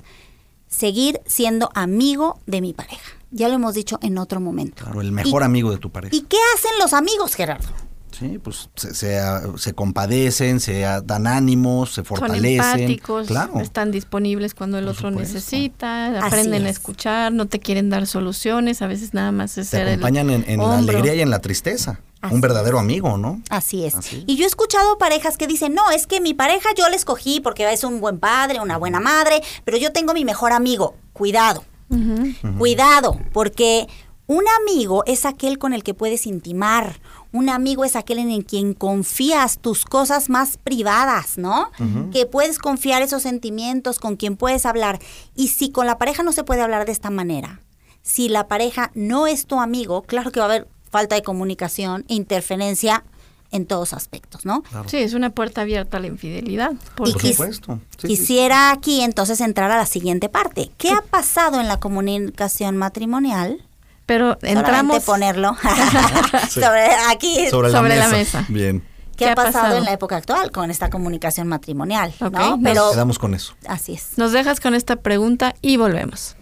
seguir 0.67 1.21
siendo 1.27 1.69
amigo 1.75 2.39
de 2.47 2.61
mi 2.61 2.73
pareja. 2.73 3.16
Ya 3.31 3.49
lo 3.49 3.55
hemos 3.55 3.73
dicho 3.73 3.99
en 4.01 4.17
otro 4.17 4.39
momento. 4.39 4.83
Claro, 4.83 5.01
el 5.01 5.11
mejor 5.11 5.43
amigo 5.43 5.71
de 5.71 5.77
tu 5.77 5.89
pareja. 5.89 6.15
¿Y 6.15 6.21
qué 6.21 6.37
hacen 6.55 6.71
los 6.79 6.93
amigos, 6.93 7.35
Gerardo? 7.35 7.67
Sí, 8.17 8.39
pues 8.39 8.69
se, 8.75 8.93
se, 8.93 9.73
compadecen, 9.73 10.59
se 10.59 10.81
dan 11.03 11.27
ánimos, 11.27 11.93
se 11.93 12.03
fortalecen. 12.03 12.63
Son 12.63 12.79
empáticos, 12.79 13.27
claro. 13.27 13.59
están 13.59 13.91
disponibles 13.91 14.55
cuando 14.55 14.79
el 14.79 14.87
otro 14.87 15.11
necesita, 15.11 16.25
aprenden 16.25 16.65
a 16.65 16.69
escuchar, 16.69 17.31
no 17.31 17.45
te 17.45 17.59
quieren 17.59 17.91
dar 17.91 18.07
soluciones, 18.07 18.81
a 18.81 18.87
veces 18.87 19.13
nada 19.13 19.31
más 19.31 19.57
es 19.59 19.67
Se 19.67 19.81
acompañan 19.81 20.31
en, 20.31 20.57
la 20.57 20.79
alegría 20.79 21.13
y 21.13 21.21
en 21.21 21.29
la 21.29 21.39
tristeza. 21.39 21.99
un 22.31 22.41
verdadero 22.41 22.79
amigo, 22.79 23.17
¿no? 23.17 23.39
Así 23.49 23.85
es. 23.85 23.95
Y 24.25 24.35
yo 24.35 24.45
he 24.45 24.47
escuchado 24.47 24.97
parejas 24.97 25.37
que 25.37 25.45
dicen, 25.45 25.75
no, 25.75 25.91
es 25.91 26.07
que 26.07 26.19
mi 26.19 26.33
pareja 26.33 26.69
yo 26.75 26.89
la 26.89 26.95
escogí 26.95 27.39
porque 27.39 27.71
es 27.71 27.83
un 27.83 28.01
buen 28.01 28.19
padre, 28.19 28.61
una 28.61 28.77
buena 28.77 28.99
madre, 28.99 29.43
pero 29.63 29.77
yo 29.77 29.91
tengo 29.91 30.15
mi 30.15 30.25
mejor 30.25 30.53
amigo. 30.53 30.95
Cuidado, 31.13 31.63
cuidado, 32.57 33.19
porque 33.33 33.87
un 34.27 34.43
amigo 34.61 35.03
es 35.05 35.25
aquel 35.25 35.57
con 35.57 35.73
el 35.73 35.83
que 35.83 35.93
puedes 35.93 36.27
intimar. 36.27 36.99
Un 37.31 37.49
amigo 37.49 37.85
es 37.85 37.95
aquel 37.95 38.19
en 38.19 38.41
quien 38.41 38.73
confías 38.73 39.59
tus 39.59 39.85
cosas 39.85 40.29
más 40.29 40.57
privadas, 40.57 41.37
¿no? 41.37 41.71
Que 42.11 42.25
puedes 42.25 42.59
confiar 42.59 43.01
esos 43.01 43.23
sentimientos, 43.23 43.99
con 43.99 44.17
quien 44.17 44.35
puedes 44.35 44.65
hablar. 44.65 44.99
Y 45.35 45.47
si 45.49 45.71
con 45.71 45.87
la 45.87 45.97
pareja 45.97 46.23
no 46.23 46.33
se 46.33 46.43
puede 46.43 46.61
hablar 46.61 46.85
de 46.85 46.91
esta 46.91 47.09
manera, 47.09 47.61
si 48.01 48.27
la 48.27 48.47
pareja 48.47 48.91
no 48.95 49.27
es 49.27 49.45
tu 49.45 49.59
amigo, 49.59 50.01
claro 50.01 50.31
que 50.31 50.39
va 50.39 50.47
a 50.47 50.49
haber 50.49 50.67
falta 50.89 51.15
de 51.15 51.23
comunicación, 51.23 52.05
interferencia 52.07 53.03
en 53.51 53.65
todos 53.65 53.93
aspectos, 53.93 54.45
¿no? 54.45 54.63
Sí, 54.87 54.97
es 54.97 55.13
una 55.13 55.29
puerta 55.29 55.61
abierta 55.61 55.97
a 55.97 55.99
la 55.99 56.07
infidelidad. 56.07 56.73
Por, 56.95 57.09
supuesto. 57.09 57.79
quisiera 57.97 58.71
aquí 58.71 59.01
entonces 59.01 59.41
entrar 59.41 59.71
a 59.71 59.77
la 59.77 59.85
siguiente 59.85 60.29
parte. 60.29 60.71
¿Qué 60.77 60.91
ha 60.91 61.01
pasado 61.01 61.59
en 61.59 61.67
la 61.67 61.79
comunicación 61.79 62.77
matrimonial? 62.77 63.63
Pero 64.05 64.37
entramos 64.41 65.03
ponerlo 65.03 65.55
sobre 66.49 66.87
aquí 67.09 67.49
sobre, 67.49 67.69
la, 67.69 68.07
mesa. 68.07 68.45
Bien. 68.47 68.81
¿Qué, 69.17 69.29
ha 69.29 69.35
pasado, 69.35 69.77
en 69.77 69.83
la 69.83 69.91
época 69.91 70.15
actual 70.15 70.51
con 70.51 70.71
esta 70.71 70.89
comunicación 70.89 71.47
matrimonial? 71.47 72.13
¿no? 72.21 72.59
Pero 72.63 72.91
quedamos 72.91 73.19
con 73.19 73.33
eso. 73.33 73.53
Así 73.67 73.93
es. 73.93 74.17
Nos 74.17 74.31
dejas 74.31 74.61
con 74.61 74.75
esta 74.75 74.97
pregunta 74.97 75.55
y 75.61 75.75
volvemos. 75.75 76.37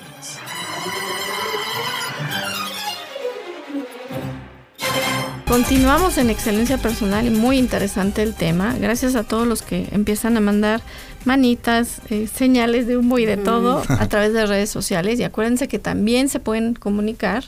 Continuamos 5.48 6.18
en 6.18 6.30
Excelencia 6.30 6.78
Personal 6.78 7.26
y 7.26 7.30
muy 7.30 7.58
interesante 7.58 8.22
el 8.22 8.36
tema. 8.36 8.76
Gracias 8.78 9.16
a 9.16 9.24
todos 9.24 9.48
los 9.48 9.62
que 9.62 9.88
empiezan 9.90 10.36
a 10.36 10.40
mandar 10.40 10.80
manitas, 11.24 12.02
eh, 12.10 12.28
señales 12.32 12.86
de 12.86 12.96
humo 12.96 13.18
y 13.18 13.26
de 13.26 13.36
todo 13.36 13.82
mm. 13.82 13.92
a 13.94 14.08
través 14.08 14.32
de 14.32 14.46
redes 14.46 14.70
sociales. 14.70 15.18
Y 15.18 15.24
acuérdense 15.24 15.66
que 15.66 15.80
también 15.80 16.28
se 16.28 16.38
pueden 16.38 16.74
comunicar 16.74 17.42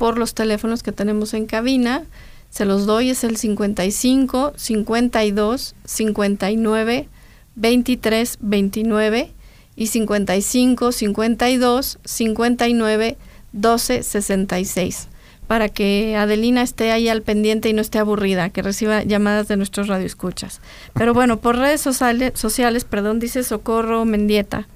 por 0.00 0.16
los 0.16 0.32
teléfonos 0.32 0.82
que 0.82 0.92
tenemos 0.92 1.34
en 1.34 1.44
cabina. 1.44 2.04
Se 2.48 2.64
los 2.64 2.86
doy, 2.86 3.10
es 3.10 3.22
el 3.22 3.36
55 3.36 4.54
52 4.56 5.74
59 5.84 7.08
23 7.54 8.38
29 8.40 9.32
y 9.76 9.86
55 9.88 10.92
52 10.92 11.98
59 12.02 13.18
12 13.52 14.02
66 14.02 15.08
para 15.46 15.68
que 15.68 16.16
Adelina 16.16 16.62
esté 16.62 16.92
ahí 16.92 17.10
al 17.10 17.20
pendiente 17.20 17.68
y 17.68 17.74
no 17.74 17.82
esté 17.82 17.98
aburrida, 17.98 18.48
que 18.48 18.62
reciba 18.62 19.02
llamadas 19.02 19.48
de 19.48 19.58
nuestros 19.58 19.88
radioescuchas. 19.88 20.62
Pero 20.94 21.12
bueno, 21.12 21.40
por 21.40 21.58
redes 21.58 21.82
sociales, 21.82 22.32
sociales 22.36 22.84
perdón, 22.84 23.18
dice 23.18 23.42
Socorro 23.42 24.06
Mendieta. 24.06 24.66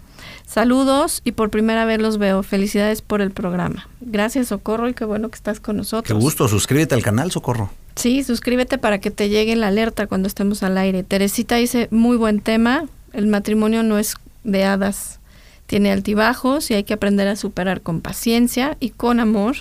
Saludos 0.46 1.20
y 1.24 1.33
por 1.33 1.50
primera 1.50 1.85
vez 1.85 2.00
los 2.00 2.18
veo. 2.18 2.42
Felicidades 2.42 3.02
por 3.02 3.20
el 3.20 3.30
programa. 3.30 3.88
Gracias, 4.00 4.48
Socorro, 4.48 4.88
y 4.88 4.94
qué 4.94 5.04
bueno 5.04 5.28
que 5.28 5.37
estás 5.37 5.61
con 5.61 5.76
nosotros. 5.76 6.07
Qué 6.07 6.14
gusto. 6.14 6.48
Suscríbete 6.48 6.94
al 6.94 7.02
canal, 7.02 7.30
Socorro. 7.30 7.70
Sí, 7.96 8.22
suscríbete 8.24 8.78
para 8.78 8.98
que 8.98 9.11
te 9.11 9.28
llegue 9.28 9.57
la 9.57 9.68
alerta 9.68 10.07
cuando 10.07 10.28
estemos 10.28 10.62
al 10.62 10.78
aire. 10.78 11.02
Teresita 11.02 11.57
dice, 11.57 11.88
muy 11.90 12.16
buen 12.16 12.40
tema. 12.40 12.85
El 13.12 13.26
matrimonio 13.26 13.83
no 13.83 13.98
es 13.98 14.16
de 14.42 14.64
hadas. 14.64 15.20
Tiene 15.66 15.90
altibajos 15.90 16.70
y 16.70 16.74
hay 16.74 16.85
que 16.85 16.94
aprender 16.94 17.26
a 17.28 17.37
superar 17.37 17.80
con 17.80 18.00
paciencia 18.00 18.76
y 18.80 18.90
con 18.90 19.20
amor, 19.20 19.57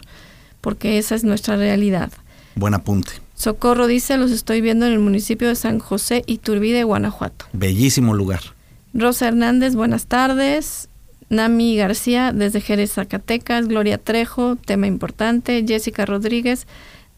porque 0.62 0.98
esa 0.98 1.15
es 1.15 1.24
nuestra 1.24 1.56
realidad. 1.56 2.12
Buen 2.56 2.74
apunte. 2.74 3.13
Socorro 3.36 3.88
dice, 3.88 4.17
los 4.17 4.32
estoy 4.32 4.62
viendo 4.62 4.86
en 4.86 4.93
el 4.93 5.00
municipio 5.00 5.48
de 5.48 5.56
San 5.56 5.80
José, 5.80 6.24
Iturbide, 6.28 6.84
Guanajuato. 6.84 7.46
Bellísimo 7.54 8.13
lugar. 8.13 8.41
Rosa 8.94 9.28
Hernández, 9.28 9.76
buenas 9.76 10.06
tardes. 10.06 10.90
Nami 11.30 11.76
García, 11.76 12.32
desde 12.32 12.62
Jerez, 12.62 12.94
Zacatecas. 12.94 13.68
Gloria 13.68 13.98
Trejo, 13.98 14.56
tema 14.56 14.86
importante. 14.86 15.66
Jessica 15.68 16.06
Rodríguez, 16.06 16.68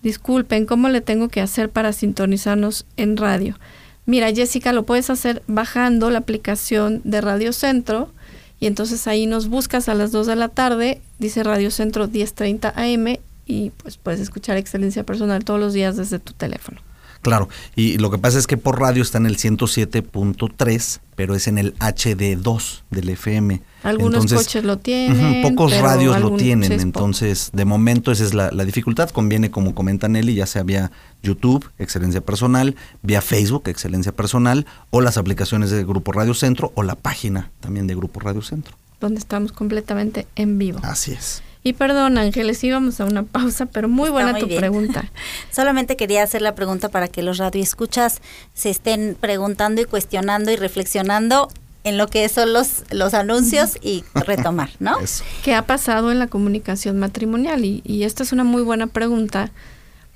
disculpen, 0.01 0.65
¿cómo 0.65 0.87
le 0.87 1.01
tengo 1.01 1.27
que 1.27 1.41
hacer 1.41 1.69
para 1.69 1.91
sintonizarnos 1.91 2.85
en 2.95 3.17
radio? 3.17 3.59
Mira, 4.05 4.31
Jessica, 4.31 4.71
lo 4.71 4.85
puedes 4.85 5.09
hacer 5.09 5.43
bajando 5.47 6.09
la 6.09 6.19
aplicación 6.19 7.01
de 7.03 7.19
Radio 7.19 7.51
Centro 7.51 8.13
y 8.59 8.67
entonces 8.67 9.05
ahí 9.07 9.25
nos 9.25 9.49
buscas 9.49 9.89
a 9.89 9.95
las 9.95 10.11
2 10.13 10.27
de 10.27 10.35
la 10.37 10.47
tarde, 10.47 11.01
dice 11.19 11.43
Radio 11.43 11.71
Centro 11.71 12.07
1030 12.07 12.73
AM 12.73 13.17
y 13.45 13.71
pues 13.71 13.97
puedes 13.97 14.21
escuchar 14.21 14.55
Excelencia 14.55 15.03
Personal 15.03 15.43
todos 15.43 15.59
los 15.59 15.73
días 15.73 15.97
desde 15.97 16.19
tu 16.19 16.31
teléfono. 16.31 16.79
Claro, 17.25 17.49
y 17.75 17.97
lo 17.97 18.11
que 18.11 18.19
pasa 18.19 18.37
es 18.37 18.45
que 18.45 18.55
por 18.55 18.79
radio 18.79 19.01
está 19.01 19.17
en 19.17 19.25
el 19.25 19.37
107.3, 19.37 20.99
pero 21.15 21.33
es 21.33 21.47
en 21.47 21.57
el 21.57 21.73
HD2 21.79 22.83
del 22.91 23.09
FM. 23.09 23.63
Algunos 23.81 24.31
coches 24.31 24.63
lo 24.63 24.77
tienen. 24.77 25.41
pocos 25.41 25.75
radios 25.75 26.19
lo 26.19 26.35
tienen, 26.35 26.71
entonces 26.73 27.49
de 27.51 27.65
momento 27.65 28.11
esa 28.11 28.25
es 28.25 28.35
la, 28.35 28.51
dificultad. 28.63 29.09
Conviene, 29.09 29.49
como 29.49 29.73
comenta 29.73 30.07
Nelly, 30.07 30.35
ya 30.35 30.45
sea 30.45 30.61
vía 30.61 30.91
YouTube, 31.23 31.67
Excelencia 31.79 32.21
Personal, 32.21 32.75
vía 33.01 33.23
Facebook, 33.23 33.69
Excelencia 33.69 34.11
Personal, 34.11 34.67
o 34.91 35.01
las 35.01 35.17
aplicaciones 35.17 35.71
de 35.71 35.83
Grupo 35.83 36.11
Radio 36.11 36.35
Centro, 36.35 36.73
o 36.75 36.83
la 36.83 36.93
página 36.93 37.49
también 37.59 37.87
de 37.87 37.95
Grupo 37.95 38.19
Radio 38.19 38.43
Centro. 38.43 38.75
Donde 39.01 39.17
estamos 39.17 39.51
completamente 39.51 40.27
en 40.35 40.59
vivo. 40.59 40.79
Así 40.83 41.13
es. 41.13 41.41
Y 41.65 41.73
perdón, 41.73 42.19
Ángeles, 42.19 42.63
íbamos 42.63 43.01
a 43.01 43.05
una 43.05 43.23
pausa, 43.23 43.65
pero 43.65 43.89
muy 43.89 44.11
buena 44.11 44.37
tu 44.37 44.47
pregunta. 44.47 45.11
Solamente 45.51 45.95
quería 45.95 46.21
hacer 46.21 46.43
la 46.43 46.53
pregunta 46.53 46.89
para 46.89 47.07
que 47.07 47.23
los 47.23 47.39
radioescuchas 47.39 48.21
se 48.53 48.69
estén 48.69 49.17
preguntando 49.19 49.81
y 49.81 49.85
cuestionando 49.85 50.51
y 50.51 50.57
reflexionando 50.57 51.49
en 51.83 51.97
lo 51.97 52.05
que 52.05 52.29
son 52.29 52.53
los, 52.53 52.83
los 52.91 53.15
anuncios 53.15 53.79
y 53.81 54.03
retomar, 54.13 54.69
¿no? 54.77 54.95
¿Qué 55.43 55.55
ha 55.55 55.63
pasado 55.63 56.11
en 56.11 56.19
la 56.19 56.27
comunicación 56.27 56.99
matrimonial? 56.99 57.65
Y, 57.65 57.81
y 57.83 58.03
esta 58.03 58.21
es 58.21 58.31
una 58.31 58.43
muy 58.43 58.61
buena 58.61 58.85
pregunta 58.85 59.49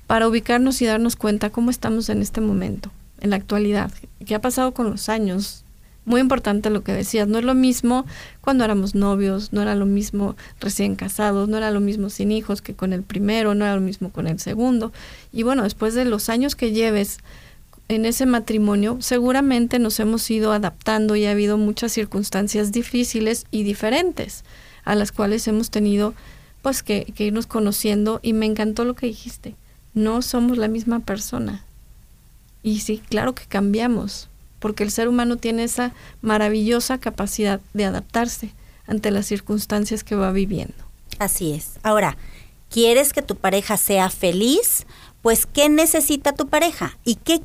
para 0.06 0.28
ubicarnos 0.28 0.80
y 0.82 0.86
darnos 0.86 1.16
cuenta 1.16 1.50
cómo 1.50 1.72
estamos 1.72 2.10
en 2.10 2.22
este 2.22 2.40
momento, 2.40 2.92
en 3.20 3.30
la 3.30 3.36
actualidad. 3.36 3.90
¿Qué 4.24 4.36
ha 4.36 4.40
pasado 4.40 4.72
con 4.72 4.88
los 4.88 5.08
años? 5.08 5.64
Muy 6.04 6.20
importante 6.20 6.70
lo 6.70 6.82
que 6.82 6.92
decías, 6.92 7.28
no 7.28 7.38
es 7.38 7.44
lo 7.44 7.54
mismo 7.54 8.06
cuando 8.40 8.64
éramos 8.64 8.94
novios, 8.94 9.52
no 9.52 9.62
era 9.62 9.74
lo 9.74 9.86
mismo 9.86 10.36
recién 10.60 10.96
casados, 10.96 11.48
no 11.48 11.56
era 11.56 11.70
lo 11.70 11.80
mismo 11.80 12.10
sin 12.10 12.32
hijos 12.32 12.62
que 12.62 12.74
con 12.74 12.92
el 12.92 13.02
primero, 13.02 13.54
no 13.54 13.64
era 13.64 13.74
lo 13.74 13.80
mismo 13.80 14.10
con 14.10 14.26
el 14.26 14.40
segundo. 14.40 14.92
Y 15.32 15.42
bueno, 15.42 15.62
después 15.62 15.94
de 15.94 16.04
los 16.04 16.28
años 16.28 16.56
que 16.56 16.72
lleves 16.72 17.18
en 17.88 18.06
ese 18.06 18.24
matrimonio, 18.24 18.98
seguramente 19.00 19.78
nos 19.78 20.00
hemos 20.00 20.30
ido 20.30 20.52
adaptando 20.52 21.16
y 21.16 21.26
ha 21.26 21.32
habido 21.32 21.58
muchas 21.58 21.92
circunstancias 21.92 22.72
difíciles 22.72 23.46
y 23.50 23.62
diferentes 23.62 24.44
a 24.84 24.94
las 24.94 25.12
cuales 25.12 25.46
hemos 25.48 25.70
tenido 25.70 26.14
pues 26.62 26.82
que, 26.82 27.04
que 27.14 27.24
irnos 27.24 27.46
conociendo 27.46 28.20
y 28.22 28.32
me 28.32 28.46
encantó 28.46 28.84
lo 28.84 28.94
que 28.94 29.06
dijiste, 29.06 29.54
no 29.94 30.22
somos 30.22 30.56
la 30.56 30.68
misma 30.68 31.00
persona. 31.00 31.64
Y 32.62 32.80
sí, 32.80 33.02
claro 33.08 33.34
que 33.34 33.44
cambiamos, 33.46 34.29
porque 34.60 34.84
el 34.84 34.92
ser 34.92 35.08
humano 35.08 35.36
tiene 35.36 35.64
esa 35.64 35.92
maravillosa 36.22 36.98
capacidad 36.98 37.60
de 37.74 37.86
adaptarse 37.86 38.52
ante 38.86 39.10
las 39.10 39.26
circunstancias 39.26 40.04
que 40.04 40.14
va 40.14 40.30
viviendo. 40.30 40.74
Así 41.18 41.52
es. 41.52 41.72
Ahora, 41.82 42.16
¿quieres 42.70 43.12
que 43.12 43.22
tu 43.22 43.36
pareja 43.36 43.76
sea 43.76 44.10
feliz? 44.10 44.86
Pues, 45.22 45.46
¿qué 45.46 45.68
necesita 45.68 46.32
tu 46.32 46.48
pareja? 46.48 46.96
¿Y 47.04 47.16
qué, 47.16 47.42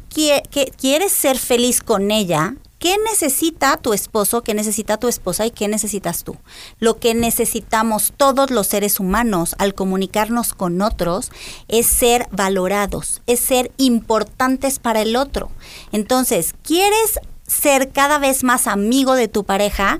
quieres 0.77 1.11
ser 1.11 1.37
feliz 1.37 1.81
con 1.81 2.11
ella? 2.11 2.55
¿Qué 2.79 2.97
necesita 3.09 3.77
tu 3.77 3.93
esposo? 3.93 4.41
¿Qué 4.41 4.53
necesita 4.53 4.97
tu 4.97 5.07
esposa? 5.07 5.45
¿Y 5.45 5.51
qué 5.51 5.67
necesitas 5.67 6.23
tú? 6.23 6.37
Lo 6.79 6.97
que 6.97 7.13
necesitamos 7.13 8.13
todos 8.15 8.51
los 8.51 8.67
seres 8.67 8.99
humanos 8.99 9.55
al 9.59 9.73
comunicarnos 9.73 10.53
con 10.53 10.81
otros 10.81 11.31
es 11.67 11.87
ser 11.87 12.27
valorados, 12.31 13.21
es 13.27 13.39
ser 13.39 13.71
importantes 13.77 14.79
para 14.79 15.01
el 15.01 15.15
otro. 15.15 15.49
Entonces, 15.91 16.53
¿quieres 16.63 17.19
ser 17.47 17.91
cada 17.91 18.19
vez 18.19 18.43
más 18.43 18.67
amigo 18.67 19.15
de 19.15 19.29
tu 19.29 19.45
pareja? 19.45 19.99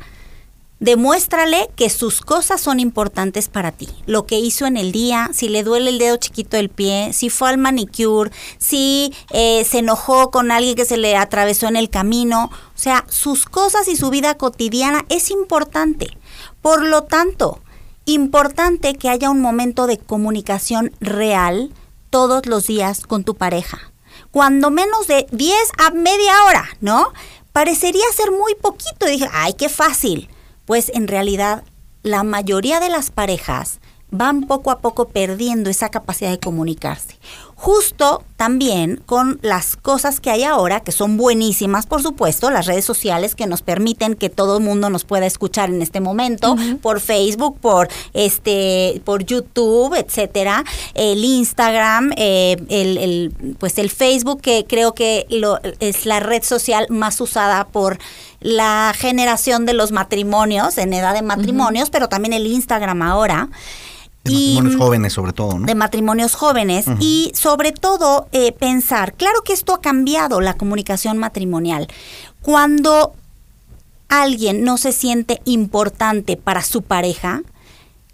Demuéstrale 0.86 1.72
que 1.76 1.90
sus 1.90 2.22
cosas 2.22 2.62
son 2.62 2.80
importantes 2.80 3.50
para 3.50 3.72
ti. 3.72 3.90
Lo 4.06 4.28
que 4.28 4.38
hizo 4.38 4.68
en 4.68 4.78
el 4.78 4.92
día, 4.92 5.32
si 5.34 5.50
le 5.50 5.64
duele 5.64 5.90
el 5.90 5.98
dedo 5.98 6.18
chiquito 6.18 6.58
del 6.58 6.70
pie, 6.70 7.12
si 7.12 7.32
fue 7.32 7.50
al 7.50 7.58
manicure, 7.58 8.30
si 8.60 9.12
eh, 9.32 9.66
se 9.66 9.80
enojó 9.80 10.30
con 10.30 10.52
alguien 10.52 10.76
que 10.76 10.86
se 10.86 10.98
le 10.98 11.18
atravesó 11.18 11.68
en 11.68 11.76
el 11.76 11.90
camino. 11.90 12.52
O 12.54 12.78
sea, 12.78 13.04
sus 13.10 13.48
cosas 13.48 13.88
y 13.88 13.96
su 13.96 14.12
vida 14.12 14.38
cotidiana 14.38 15.06
es 15.10 15.32
importante. 15.32 16.16
Por 16.62 16.86
lo 16.86 17.02
tanto, 17.02 17.62
importante 18.06 18.94
que 18.94 19.10
haya 19.10 19.32
un 19.32 19.42
momento 19.42 19.88
de 19.88 19.98
comunicación 19.98 20.92
real 21.00 21.74
todos 22.12 22.46
los 22.46 22.68
días 22.68 23.08
con 23.08 23.24
tu 23.24 23.34
pareja. 23.34 23.92
Cuando 24.30 24.70
menos 24.70 25.08
de 25.08 25.26
10 25.32 25.58
a 25.80 25.90
media 25.90 26.44
hora, 26.44 26.70
¿no? 26.80 27.12
Parecería 27.54 28.06
ser 28.16 28.30
muy 28.30 28.54
poquito. 28.54 29.08
Y 29.08 29.14
dije, 29.14 29.28
ay, 29.34 29.54
qué 29.54 29.68
fácil 29.68 30.30
pues 30.66 30.92
en 30.94 31.08
realidad 31.08 31.64
la 32.04 32.24
mayoría 32.24 32.80
de 32.80 32.90
las 32.90 33.10
parejas 33.10 33.80
van 34.12 34.44
poco 34.44 34.72
a 34.72 34.80
poco 34.80 35.10
perdiendo 35.10 35.70
esa 35.70 35.90
capacidad 35.90 36.32
de 36.32 36.40
comunicarse. 36.40 37.18
Justo 37.66 38.24
también 38.38 39.02
con 39.08 39.40
las 39.42 39.76
cosas 39.76 40.20
que 40.20 40.30
hay 40.30 40.44
ahora, 40.44 40.82
que 40.82 40.92
son 40.92 41.18
buenísimas, 41.18 41.88
por 41.88 42.04
supuesto, 42.04 42.52
las 42.52 42.68
redes 42.68 42.86
sociales 42.86 43.34
que 43.34 43.48
nos 43.48 43.64
permiten 43.64 44.14
que 44.14 44.30
todo 44.30 44.60
el 44.60 44.64
mundo 44.64 44.92
nos 44.92 45.04
pueda 45.04 45.26
escuchar 45.26 45.72
en 45.72 45.82
este 45.82 46.00
momento, 46.00 46.56
por 46.84 47.00
Facebook, 47.00 47.58
por 47.60 47.88
este, 48.14 49.02
por 49.04 49.26
YouTube, 49.26 49.96
etcétera, 49.96 50.64
el 50.94 51.26
Instagram, 51.26 52.12
eh, 52.18 52.58
el, 52.70 53.56
pues 53.58 53.80
el 53.80 53.90
Facebook, 53.90 54.42
que 54.42 54.68
creo 54.70 54.94
que 54.94 55.26
lo, 55.32 55.60
es 55.80 56.06
la 56.06 56.20
red 56.20 56.44
social 56.44 56.86
más 56.92 57.20
usada 57.20 57.66
por 57.66 57.98
la 58.42 58.94
generación 58.96 59.66
de 59.66 59.74
los 59.74 59.92
matrimonios, 59.92 60.78
en 60.78 60.94
edad 60.94 61.16
de 61.16 61.24
matrimonios, 61.24 61.90
pero 61.90 62.10
también 62.10 62.34
el 62.34 62.46
Instagram 62.46 63.02
ahora. 63.02 63.50
De 64.26 64.32
matrimonios 64.32 64.76
jóvenes 64.76 65.14
sobre 65.14 65.34
todo, 65.34 65.60
¿no? 65.60 65.66
De 65.66 65.76
matrimonios 65.76 66.36
jóvenes 66.36 66.86
y 67.00 67.32
sobre 67.36 67.72
todo 67.72 68.28
eh, 68.32 68.52
pensar, 68.52 69.14
claro 69.14 69.42
que 69.44 69.54
esto 69.54 69.74
ha 69.74 69.82
cambiado 69.82 70.42
la 70.42 70.56
comunicación 70.56 71.18
matrimonial. 71.18 71.88
Cuando 72.42 73.14
alguien 74.10 74.64
no 74.64 74.78
se 74.78 74.92
siente 74.92 75.42
importante 75.46 76.38
para 76.38 76.64
su 76.64 76.82
pareja, 76.82 77.42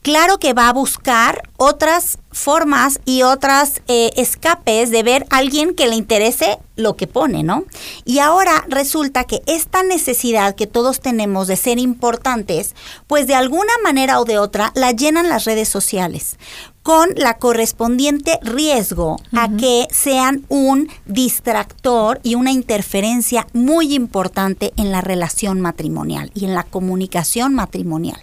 claro 0.01 0.37
que 0.39 0.53
va 0.53 0.69
a 0.69 0.73
buscar 0.73 1.43
otras 1.57 2.17
formas 2.31 2.99
y 3.05 3.23
otras 3.23 3.81
eh, 3.87 4.11
escapes 4.15 4.89
de 4.89 5.03
ver 5.03 5.25
a 5.29 5.37
alguien 5.37 5.75
que 5.75 5.87
le 5.87 5.95
interese 5.95 6.59
lo 6.75 6.95
que 6.95 7.07
pone, 7.07 7.43
¿no? 7.43 7.65
Y 8.05 8.19
ahora 8.19 8.63
resulta 8.67 9.25
que 9.25 9.41
esta 9.45 9.83
necesidad 9.83 10.55
que 10.55 10.67
todos 10.67 11.01
tenemos 11.01 11.47
de 11.47 11.57
ser 11.57 11.77
importantes, 11.77 12.75
pues 13.07 13.27
de 13.27 13.35
alguna 13.35 13.73
manera 13.83 14.19
o 14.19 14.25
de 14.25 14.39
otra 14.39 14.71
la 14.75 14.91
llenan 14.91 15.29
las 15.29 15.45
redes 15.45 15.69
sociales 15.69 16.37
con 16.83 17.09
la 17.15 17.35
correspondiente 17.35 18.39
riesgo 18.41 19.17
a 19.33 19.49
que 19.55 19.87
sean 19.91 20.45
un 20.49 20.89
distractor 21.05 22.19
y 22.23 22.35
una 22.35 22.51
interferencia 22.51 23.47
muy 23.53 23.93
importante 23.93 24.73
en 24.77 24.91
la 24.91 25.01
relación 25.01 25.61
matrimonial 25.61 26.31
y 26.33 26.45
en 26.45 26.55
la 26.55 26.63
comunicación 26.63 27.53
matrimonial. 27.53 28.19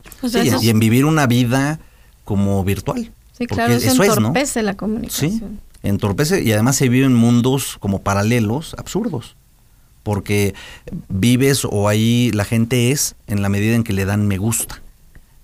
y 0.60 0.68
en 0.68 0.80
vivir 0.80 1.04
una 1.04 1.26
vida 1.26 1.78
como 2.24 2.62
virtual. 2.64 3.12
Sí, 3.38 3.46
claro, 3.46 3.72
eso, 3.72 4.02
entorpece 4.02 4.62
la 4.62 4.76
comunicación. 4.76 5.30
Sí, 5.30 5.42
entorpece 5.84 6.42
y 6.42 6.52
además 6.52 6.76
se 6.76 6.88
viven 6.88 7.14
mundos 7.14 7.76
como 7.78 8.02
paralelos 8.02 8.74
absurdos. 8.76 9.36
Porque 10.02 10.54
vives 11.08 11.64
o 11.64 11.88
ahí 11.88 12.30
la 12.32 12.44
gente 12.44 12.90
es 12.90 13.14
en 13.26 13.42
la 13.42 13.48
medida 13.48 13.76
en 13.76 13.84
que 13.84 13.92
le 13.92 14.04
dan 14.04 14.26
me 14.26 14.38
gusta. 14.38 14.82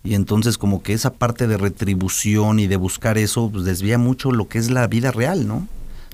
Y 0.04 0.14
entonces 0.14 0.58
como 0.58 0.82
que 0.82 0.92
esa 0.92 1.14
parte 1.14 1.46
de 1.46 1.56
retribución 1.56 2.60
y 2.60 2.66
de 2.66 2.76
buscar 2.76 3.16
eso 3.16 3.48
pues, 3.50 3.64
desvía 3.64 3.96
mucho 3.96 4.30
lo 4.30 4.48
que 4.48 4.58
es 4.58 4.70
la 4.70 4.86
vida 4.86 5.10
real, 5.10 5.48
¿no? 5.48 5.66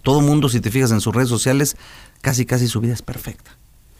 Todo 0.02 0.20
mundo, 0.20 0.48
si 0.48 0.60
te 0.60 0.70
fijas 0.70 0.92
en 0.92 1.00
sus 1.00 1.14
redes 1.14 1.28
sociales, 1.28 1.76
casi 2.22 2.46
casi 2.46 2.68
su 2.68 2.80
vida 2.80 2.94
es 2.94 3.02
perfecta. 3.02 3.50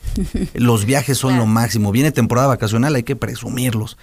Los 0.55 0.85
viajes 0.85 1.19
son 1.19 1.37
lo 1.37 1.45
máximo. 1.45 1.93
Viene 1.93 2.13
temporada 2.13 2.49
vacacional, 2.49 2.95
hay 2.95 3.03
que 3.03 3.17
presumirlos. 3.17 3.99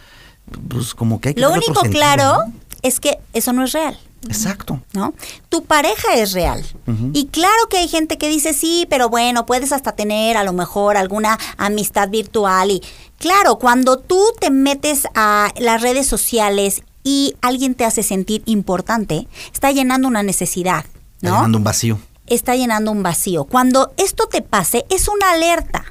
Pues 0.67 0.93
como 0.93 1.19
que 1.19 1.29
hay 1.29 1.35
que 1.35 1.41
Lo 1.41 1.51
único 1.51 1.81
claro 1.83 2.43
es 2.81 2.99
que 2.99 3.17
eso 3.33 3.53
no 3.53 3.63
es 3.63 3.71
real. 3.71 3.97
Exacto. 4.27 4.81
¿No? 4.93 5.13
Tu 5.49 5.63
pareja 5.63 6.15
es 6.15 6.33
real. 6.33 6.65
Y 7.13 7.27
claro 7.27 7.67
que 7.69 7.77
hay 7.77 7.87
gente 7.87 8.17
que 8.17 8.29
dice, 8.29 8.53
sí, 8.53 8.87
pero 8.89 9.09
bueno, 9.09 9.45
puedes 9.45 9.71
hasta 9.71 9.93
tener 9.93 10.37
a 10.37 10.43
lo 10.43 10.53
mejor 10.53 10.97
alguna 10.97 11.37
amistad 11.57 12.09
virtual. 12.09 12.71
Y 12.71 12.81
claro, 13.19 13.57
cuando 13.57 13.99
tú 13.99 14.21
te 14.39 14.49
metes 14.49 15.07
a 15.15 15.51
las 15.57 15.81
redes 15.81 16.07
sociales 16.07 16.83
y 17.03 17.35
alguien 17.41 17.75
te 17.75 17.85
hace 17.85 18.03
sentir 18.03 18.43
importante, 18.45 19.27
está 19.53 19.71
llenando 19.71 20.07
una 20.07 20.23
necesidad. 20.23 20.85
¿no? 21.21 21.29
Está 21.29 21.35
llenando 21.37 21.57
un 21.57 21.63
vacío. 21.63 21.99
Está 22.25 22.55
llenando 22.55 22.91
un 22.91 23.03
vacío. 23.03 23.45
Cuando 23.45 23.93
esto 23.95 24.27
te 24.27 24.41
pase, 24.41 24.85
es 24.89 25.07
una 25.07 25.31
alerta. 25.31 25.85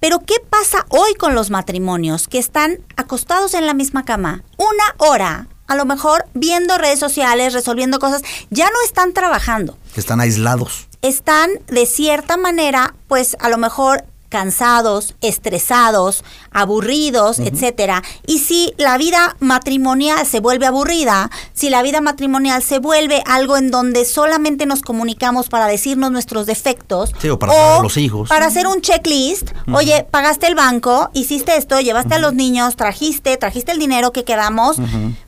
Pero 0.00 0.20
¿qué 0.20 0.36
pasa 0.48 0.86
hoy 0.88 1.14
con 1.14 1.34
los 1.34 1.50
matrimonios 1.50 2.28
que 2.28 2.38
están 2.38 2.78
acostados 2.96 3.54
en 3.54 3.66
la 3.66 3.74
misma 3.74 4.04
cama 4.04 4.42
una 4.56 5.08
hora 5.10 5.48
a 5.72 5.74
lo 5.74 5.86
mejor 5.86 6.26
viendo 6.34 6.76
redes 6.76 6.98
sociales, 6.98 7.54
resolviendo 7.54 7.98
cosas, 7.98 8.22
ya 8.50 8.66
no 8.66 8.76
están 8.84 9.14
trabajando. 9.14 9.78
Están 9.96 10.20
aislados. 10.20 10.86
Están 11.00 11.50
de 11.66 11.86
cierta 11.86 12.36
manera, 12.36 12.94
pues 13.08 13.36
a 13.40 13.48
lo 13.48 13.56
mejor 13.56 14.04
cansados, 14.32 15.14
estresados, 15.20 16.24
aburridos, 16.52 17.38
etcétera. 17.38 18.02
Y 18.26 18.38
si 18.38 18.72
la 18.78 18.96
vida 18.96 19.36
matrimonial 19.40 20.26
se 20.26 20.40
vuelve 20.40 20.64
aburrida, 20.64 21.30
si 21.52 21.68
la 21.68 21.82
vida 21.82 22.00
matrimonial 22.00 22.62
se 22.62 22.78
vuelve 22.78 23.22
algo 23.26 23.58
en 23.58 23.70
donde 23.70 24.06
solamente 24.06 24.64
nos 24.64 24.80
comunicamos 24.80 25.50
para 25.50 25.66
decirnos 25.66 26.10
nuestros 26.12 26.46
defectos, 26.46 27.12
o 27.30 27.38
para 27.38 27.82
los 27.82 27.98
hijos, 27.98 28.30
para 28.30 28.46
hacer 28.46 28.66
un 28.66 28.80
checklist, 28.80 29.50
oye, 29.70 30.06
pagaste 30.10 30.46
el 30.46 30.54
banco, 30.54 31.10
hiciste 31.12 31.54
esto, 31.58 31.78
llevaste 31.80 32.14
a 32.14 32.18
los 32.18 32.32
niños, 32.32 32.76
trajiste, 32.76 33.36
trajiste 33.36 33.72
el 33.72 33.78
dinero 33.78 34.12
que 34.12 34.24
quedamos, 34.24 34.78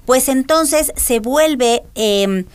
pues 0.07 0.31
entonces 0.31 0.95
se 0.97 1.21
vuelve 1.21 1.83
eh, 1.95 2.47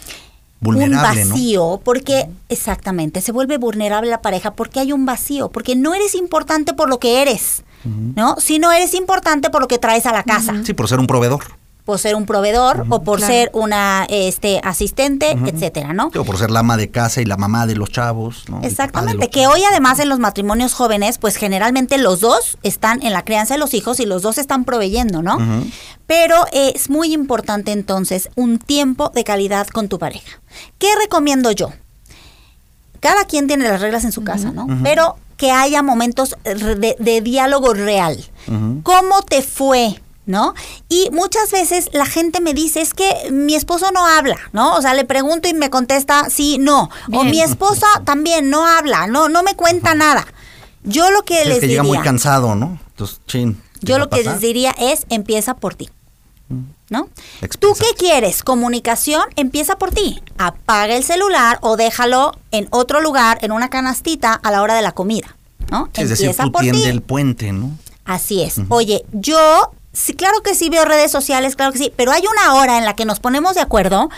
un 0.61 0.91
vacío, 0.91 1.81
porque 1.83 2.29
exactamente, 2.49 3.21
se 3.21 3.31
vuelve 3.31 3.57
vulnerable 3.57 4.09
la 4.09 4.21
pareja 4.21 4.53
porque 4.53 4.79
hay 4.79 4.91
un 4.91 5.05
vacío, 5.05 5.49
porque 5.49 5.75
no 5.75 5.93
eres 5.93 6.15
importante 6.15 6.73
por 6.73 6.89
lo 6.89 6.99
que 6.99 7.21
eres, 7.21 7.63
¿no? 7.83 8.35
Si 8.39 8.59
no 8.59 8.71
eres 8.71 8.93
importante 8.93 9.49
por 9.49 9.61
lo 9.61 9.67
que 9.67 9.77
traes 9.77 10.05
a 10.05 10.11
la 10.11 10.23
casa. 10.23 10.53
Sí, 10.63 10.73
por 10.73 10.87
ser 10.87 10.99
un 10.99 11.07
proveedor 11.07 11.58
por 11.89 11.97
ser 11.97 12.13
un 12.13 12.27
proveedor 12.27 12.85
o 12.89 13.01
por 13.01 13.19
ser 13.19 13.49
una 13.51 14.05
este 14.09 14.61
asistente, 14.63 15.31
etcétera, 15.31 15.91
¿no? 15.91 16.11
O 16.15 16.23
por 16.23 16.37
ser 16.37 16.51
la 16.51 16.59
ama 16.59 16.77
de 16.77 16.91
casa 16.91 17.19
y 17.19 17.25
la 17.25 17.35
mamá 17.35 17.65
de 17.65 17.75
los 17.75 17.89
chavos, 17.89 18.43
¿no? 18.47 18.61
Exactamente, 18.61 19.31
que 19.31 19.47
hoy 19.47 19.63
además 19.67 19.97
en 19.97 20.07
los 20.07 20.19
matrimonios 20.19 20.75
jóvenes, 20.75 21.17
pues 21.17 21.35
generalmente 21.35 21.97
los 21.97 22.19
dos 22.19 22.59
están 22.61 23.01
en 23.01 23.11
la 23.11 23.25
crianza 23.25 23.55
de 23.55 23.59
los 23.59 23.73
hijos 23.73 23.99
y 23.99 24.05
los 24.05 24.21
dos 24.21 24.37
están 24.37 24.65
proveyendo, 24.65 25.23
¿no? 25.23 25.39
Pero 26.05 26.35
es 26.53 26.91
muy 26.91 27.11
importante 27.11 27.71
entonces 27.71 28.29
un 28.35 28.59
tiempo 28.59 29.09
de 29.09 29.23
calidad 29.23 29.65
con 29.65 29.89
tu 29.89 29.97
pareja. 29.97 30.41
¿Qué 30.77 30.89
recomiendo 31.01 31.51
yo? 31.51 31.71
Cada 32.99 33.25
quien 33.25 33.47
tiene 33.47 33.67
las 33.67 33.81
reglas 33.81 34.03
en 34.03 34.11
su 34.11 34.23
casa, 34.23 34.51
¿no? 34.51 34.67
Pero 34.83 35.15
que 35.37 35.49
haya 35.49 35.81
momentos 35.81 36.37
de, 36.43 36.95
de 36.99 37.21
diálogo 37.21 37.73
real. 37.73 38.23
¿Cómo 38.83 39.23
te 39.27 39.41
fue? 39.41 39.99
¿No? 40.29 40.53
Y 40.89 41.09
muchas 41.11 41.51
veces 41.51 41.89
la 41.91 42.05
gente 42.05 42.39
me 42.39 42.53
dice, 42.53 42.81
es 42.81 42.93
que 42.93 43.31
mi 43.31 43.55
esposo 43.55 43.91
no 43.91 44.05
habla, 44.05 44.37
¿no? 44.53 44.75
O 44.75 44.81
sea, 44.81 44.93
le 44.93 45.03
pregunto 45.03 45.49
y 45.49 45.55
me 45.55 45.71
contesta 45.71 46.29
sí, 46.29 46.59
no. 46.59 46.91
O 47.11 47.23
mi 47.23 47.41
esposa 47.41 47.87
también 48.05 48.51
no 48.51 48.67
habla, 48.67 49.07
no, 49.07 49.27
no 49.27 49.41
me 49.41 49.55
cuenta 49.55 49.95
nada. 49.95 50.27
Yo 50.83 51.09
lo 51.09 51.23
que 51.23 51.45
les 51.45 51.55
que 51.55 51.61
diría... 51.61 51.81
llega 51.81 51.83
muy 51.83 51.97
cansado, 51.99 52.53
¿no? 52.53 52.77
Entonces, 52.91 53.19
chin. 53.25 53.59
Yo 53.81 53.97
lo 53.97 54.09
que 54.09 54.23
les 54.23 54.39
diría 54.39 54.75
es, 54.77 55.07
empieza 55.09 55.55
por 55.55 55.73
ti. 55.73 55.89
Mm. 56.49 56.61
¿No? 56.91 57.09
¿Tú 57.59 57.73
qué 57.79 57.95
quieres? 57.97 58.43
Comunicación, 58.43 59.23
empieza 59.35 59.77
por 59.77 59.91
ti. 59.91 60.21
Apaga 60.37 60.95
el 60.95 61.03
celular 61.03 61.57
o 61.61 61.75
déjalo 61.75 62.33
en 62.51 62.67
otro 62.69 63.01
lugar, 63.01 63.39
en 63.41 63.51
una 63.51 63.69
canastita, 63.69 64.33
a 64.33 64.51
la 64.51 64.61
hora 64.61 64.75
de 64.75 64.83
la 64.83 64.91
comida. 64.91 65.35
¿no? 65.71 65.89
es 65.93 66.09
decir, 66.09 66.35
tú 66.35 66.51
por 66.51 66.63
el 66.63 67.01
puente, 67.01 67.51
¿no? 67.51 67.77
Así 68.05 68.41
es. 68.41 68.61
Oye, 68.69 69.05
yo 69.11 69.71
sí, 69.99 70.13
claro 70.13 70.41
que 70.41 70.55
sí 70.55 70.69
veo 70.69 70.85
redes 70.85 71.11
sociales, 71.11 71.55
claro 71.55 71.71
que 71.71 71.77
sí, 71.77 71.93
pero 71.95 72.11
hay 72.11 72.23
una 72.25 72.55
hora 72.55 72.77
en 72.77 72.85
la 72.85 72.95
que 72.95 73.05
nos 73.05 73.19
ponemos 73.19 73.55
de 73.55 73.61
acuerdo 73.61 74.09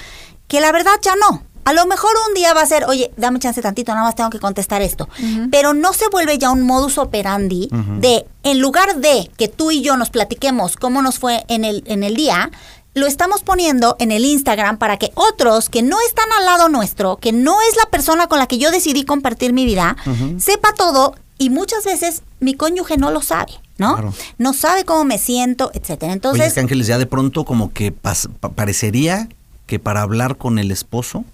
que 0.48 0.62
la 0.62 0.72
verdad 0.72 0.94
ya 1.02 1.16
no. 1.16 1.44
A 1.64 1.74
lo 1.74 1.86
mejor 1.86 2.10
un 2.28 2.34
día 2.34 2.54
va 2.56 2.62
a 2.62 2.66
ser, 2.66 2.86
oye, 2.86 3.12
dame 3.18 3.38
chance 3.40 3.62
tantito, 3.62 3.94
nada 3.94 4.06
más 4.06 4.16
tengo 4.16 4.32
que 4.32 4.40
contestar 4.40 4.82
esto. 4.82 5.08
Pero 5.52 5.76
no 5.76 5.94
se 5.94 6.10
vuelve 6.10 6.40
ya 6.40 6.50
un 6.50 6.64
modus 6.64 6.98
operandi 6.98 7.70
de, 8.00 8.26
en 8.44 8.60
lugar 8.60 8.96
de 8.96 9.30
que 9.38 9.48
tú 9.48 9.70
y 9.70 9.82
yo 9.82 9.96
nos 9.96 10.10
platiquemos 10.10 10.76
cómo 10.76 11.04
nos 11.04 11.20
fue 11.20 11.46
en 11.50 11.64
el, 11.64 11.84
en 11.86 12.02
el 12.04 12.16
día, 12.16 12.50
lo 12.96 13.06
estamos 13.06 13.44
poniendo 13.44 13.96
en 14.00 14.12
el 14.12 14.26
Instagram 14.26 14.78
para 14.78 14.98
que 14.98 15.12
otros 15.14 15.70
que 15.70 15.84
no 15.84 15.98
están 16.06 16.26
al 16.40 16.46
lado 16.46 16.68
nuestro, 16.68 17.18
que 17.18 17.32
no 17.32 17.62
es 17.62 17.78
la 17.78 17.90
persona 17.92 18.28
con 18.28 18.40
la 18.40 18.48
que 18.48 18.58
yo 18.58 18.72
decidí 18.72 19.06
compartir 19.06 19.54
mi 19.54 19.66
vida, 19.66 19.96
sepa 20.40 20.74
todo 20.74 21.16
y 21.38 21.52
muchas 21.52 21.86
veces 21.86 22.24
mi 22.40 22.56
cónyuge 22.56 22.98
no 22.98 23.12
lo 23.12 23.22
sabe. 23.22 23.54
¿No? 23.82 23.94
Claro. 23.96 24.14
No 24.38 24.54
sabe 24.54 24.86
cómo 24.86 25.04
me 25.04 25.18
siento, 25.18 25.72
etcétera. 25.74 26.12
Oye, 26.12 26.16
Entonces, 26.16 26.48
es 26.48 26.54
que 26.54 26.60
Ángeles, 26.62 26.88
ya 26.88 26.98
de 26.98 27.06
pronto 27.08 27.44
como 27.44 27.74
que 27.74 27.94
pas- 27.94 28.30
pa- 28.40 28.50
parecería 28.54 29.28
que 29.66 29.80
para 29.80 30.02
hablar 30.02 30.38
con 30.38 30.58
el 30.60 30.72
esposo 30.72 31.26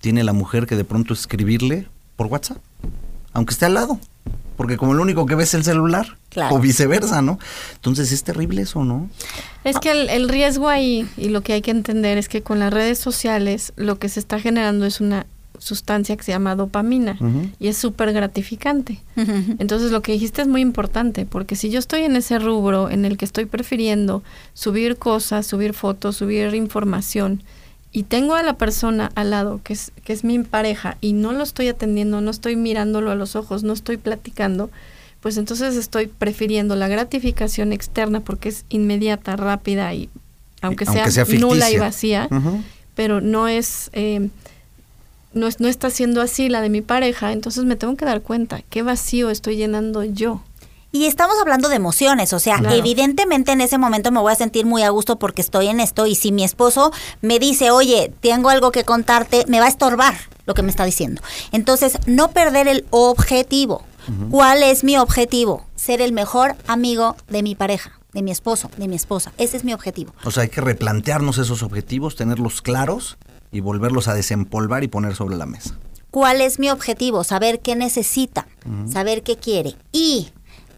tiene 0.00 0.22
la 0.24 0.32
mujer 0.34 0.66
que 0.66 0.76
de 0.76 0.84
pronto 0.84 1.14
escribirle 1.14 1.86
por 2.16 2.26
WhatsApp, 2.26 2.58
aunque 3.32 3.52
esté 3.54 3.64
al 3.66 3.74
lado. 3.74 3.98
Porque 4.56 4.76
como 4.76 4.94
lo 4.94 5.02
único 5.02 5.26
que 5.26 5.34
ve 5.34 5.42
es 5.42 5.54
el 5.54 5.64
celular. 5.64 6.16
Claro. 6.28 6.54
O 6.54 6.58
viceversa, 6.60 7.22
¿no? 7.22 7.38
Entonces 7.74 8.12
es 8.12 8.22
terrible 8.22 8.62
eso, 8.62 8.84
¿no? 8.84 9.08
Es 9.64 9.78
que 9.80 9.90
el, 9.90 10.08
el 10.10 10.28
riesgo 10.28 10.68
ahí 10.68 11.08
y 11.16 11.28
lo 11.30 11.40
que 11.42 11.54
hay 11.54 11.62
que 11.62 11.70
entender 11.72 12.18
es 12.18 12.28
que 12.28 12.42
con 12.42 12.58
las 12.60 12.72
redes 12.72 12.98
sociales 12.98 13.72
lo 13.76 13.98
que 13.98 14.08
se 14.08 14.20
está 14.20 14.38
generando 14.38 14.86
es 14.86 15.00
una 15.00 15.26
sustancia 15.58 16.16
que 16.16 16.22
se 16.22 16.32
llama 16.32 16.56
dopamina 16.56 17.16
y 17.58 17.68
es 17.68 17.76
súper 17.76 18.12
gratificante. 18.12 19.00
Entonces 19.16 19.90
lo 19.90 20.02
que 20.02 20.12
dijiste 20.12 20.42
es 20.42 20.48
muy 20.48 20.60
importante 20.60 21.26
porque 21.26 21.56
si 21.56 21.70
yo 21.70 21.78
estoy 21.78 22.02
en 22.02 22.16
ese 22.16 22.38
rubro 22.38 22.90
en 22.90 23.04
el 23.04 23.16
que 23.16 23.24
estoy 23.24 23.46
prefiriendo 23.46 24.22
subir 24.52 24.96
cosas, 24.96 25.46
subir 25.46 25.74
fotos, 25.74 26.16
subir 26.16 26.54
información 26.54 27.42
y 27.92 28.02
tengo 28.02 28.34
a 28.34 28.42
la 28.42 28.56
persona 28.56 29.10
al 29.14 29.30
lado 29.30 29.60
que 29.62 29.72
es, 29.72 29.92
que 30.04 30.12
es 30.12 30.24
mi 30.24 30.38
pareja 30.40 30.96
y 31.00 31.12
no 31.12 31.32
lo 31.32 31.44
estoy 31.44 31.68
atendiendo, 31.68 32.20
no 32.20 32.30
estoy 32.30 32.56
mirándolo 32.56 33.10
a 33.10 33.14
los 33.14 33.36
ojos, 33.36 33.62
no 33.62 33.72
estoy 33.72 33.98
platicando, 33.98 34.70
pues 35.20 35.36
entonces 35.36 35.76
estoy 35.76 36.08
prefiriendo 36.08 36.74
la 36.74 36.88
gratificación 36.88 37.72
externa 37.72 38.20
porque 38.20 38.48
es 38.48 38.64
inmediata, 38.68 39.36
rápida 39.36 39.94
y 39.94 40.10
aunque, 40.60 40.84
Aunque 40.86 41.10
sea, 41.10 41.24
sea 41.24 41.38
nula 41.38 41.70
y 41.70 41.76
vacía, 41.76 42.28
pero 42.94 43.20
no 43.20 43.48
es, 43.48 43.90
eh, 43.92 44.28
no 45.34 45.46
es, 45.46 45.60
no 45.60 45.68
está 45.68 45.90
siendo 45.90 46.20
así 46.22 46.48
la 46.48 46.60
de 46.60 46.70
mi 46.70 46.80
pareja, 46.82 47.32
entonces 47.32 47.64
me 47.64 47.76
tengo 47.76 47.96
que 47.96 48.04
dar 48.04 48.22
cuenta 48.22 48.62
qué 48.70 48.82
vacío 48.82 49.30
estoy 49.30 49.56
llenando 49.56 50.02
yo. 50.04 50.42
Y 50.92 51.06
estamos 51.06 51.34
hablando 51.40 51.68
de 51.68 51.74
emociones, 51.74 52.32
o 52.32 52.38
sea, 52.38 52.58
Claro. 52.58 52.76
evidentemente 52.76 53.50
en 53.50 53.60
ese 53.60 53.78
momento 53.78 54.12
me 54.12 54.20
voy 54.20 54.32
a 54.32 54.36
sentir 54.36 54.64
muy 54.64 54.82
a 54.84 54.90
gusto 54.90 55.18
porque 55.18 55.42
estoy 55.42 55.66
en 55.66 55.80
esto 55.80 56.06
y 56.06 56.14
si 56.14 56.30
mi 56.30 56.44
esposo 56.44 56.92
me 57.20 57.40
dice, 57.40 57.72
oye, 57.72 58.12
tengo 58.20 58.48
algo 58.48 58.70
que 58.70 58.84
contarte, 58.84 59.44
me 59.48 59.58
va 59.58 59.66
a 59.66 59.68
estorbar 59.70 60.14
lo 60.46 60.54
que 60.54 60.62
me 60.62 60.70
está 60.70 60.84
diciendo. 60.84 61.20
Entonces, 61.50 61.98
no 62.06 62.30
perder 62.30 62.68
el 62.68 62.86
objetivo. 62.90 63.82
¿Cuál 64.30 64.62
es 64.62 64.84
mi 64.84 64.96
objetivo? 64.98 65.64
Ser 65.74 66.00
el 66.02 66.12
mejor 66.12 66.54
amigo 66.66 67.16
de 67.28 67.42
mi 67.42 67.54
pareja, 67.54 67.98
de 68.12 68.22
mi 68.22 68.30
esposo, 68.30 68.70
de 68.76 68.86
mi 68.86 68.94
esposa. 68.96 69.32
Ese 69.38 69.56
es 69.56 69.64
mi 69.64 69.72
objetivo. 69.72 70.12
O 70.24 70.30
sea, 70.30 70.42
hay 70.44 70.48
que 70.50 70.60
replantearnos 70.60 71.38
esos 71.38 71.62
objetivos, 71.62 72.14
tenerlos 72.14 72.60
claros 72.62 73.16
y 73.54 73.60
volverlos 73.60 74.08
a 74.08 74.14
desempolvar 74.14 74.84
y 74.84 74.88
poner 74.88 75.14
sobre 75.14 75.36
la 75.36 75.46
mesa. 75.46 75.78
cuál 76.10 76.40
es 76.40 76.58
mi 76.58 76.70
objetivo, 76.70 77.24
saber 77.24 77.60
qué 77.60 77.74
necesita, 77.74 78.46
saber 78.88 79.22
qué 79.22 79.36
quiere 79.36 79.74
y 79.90 80.28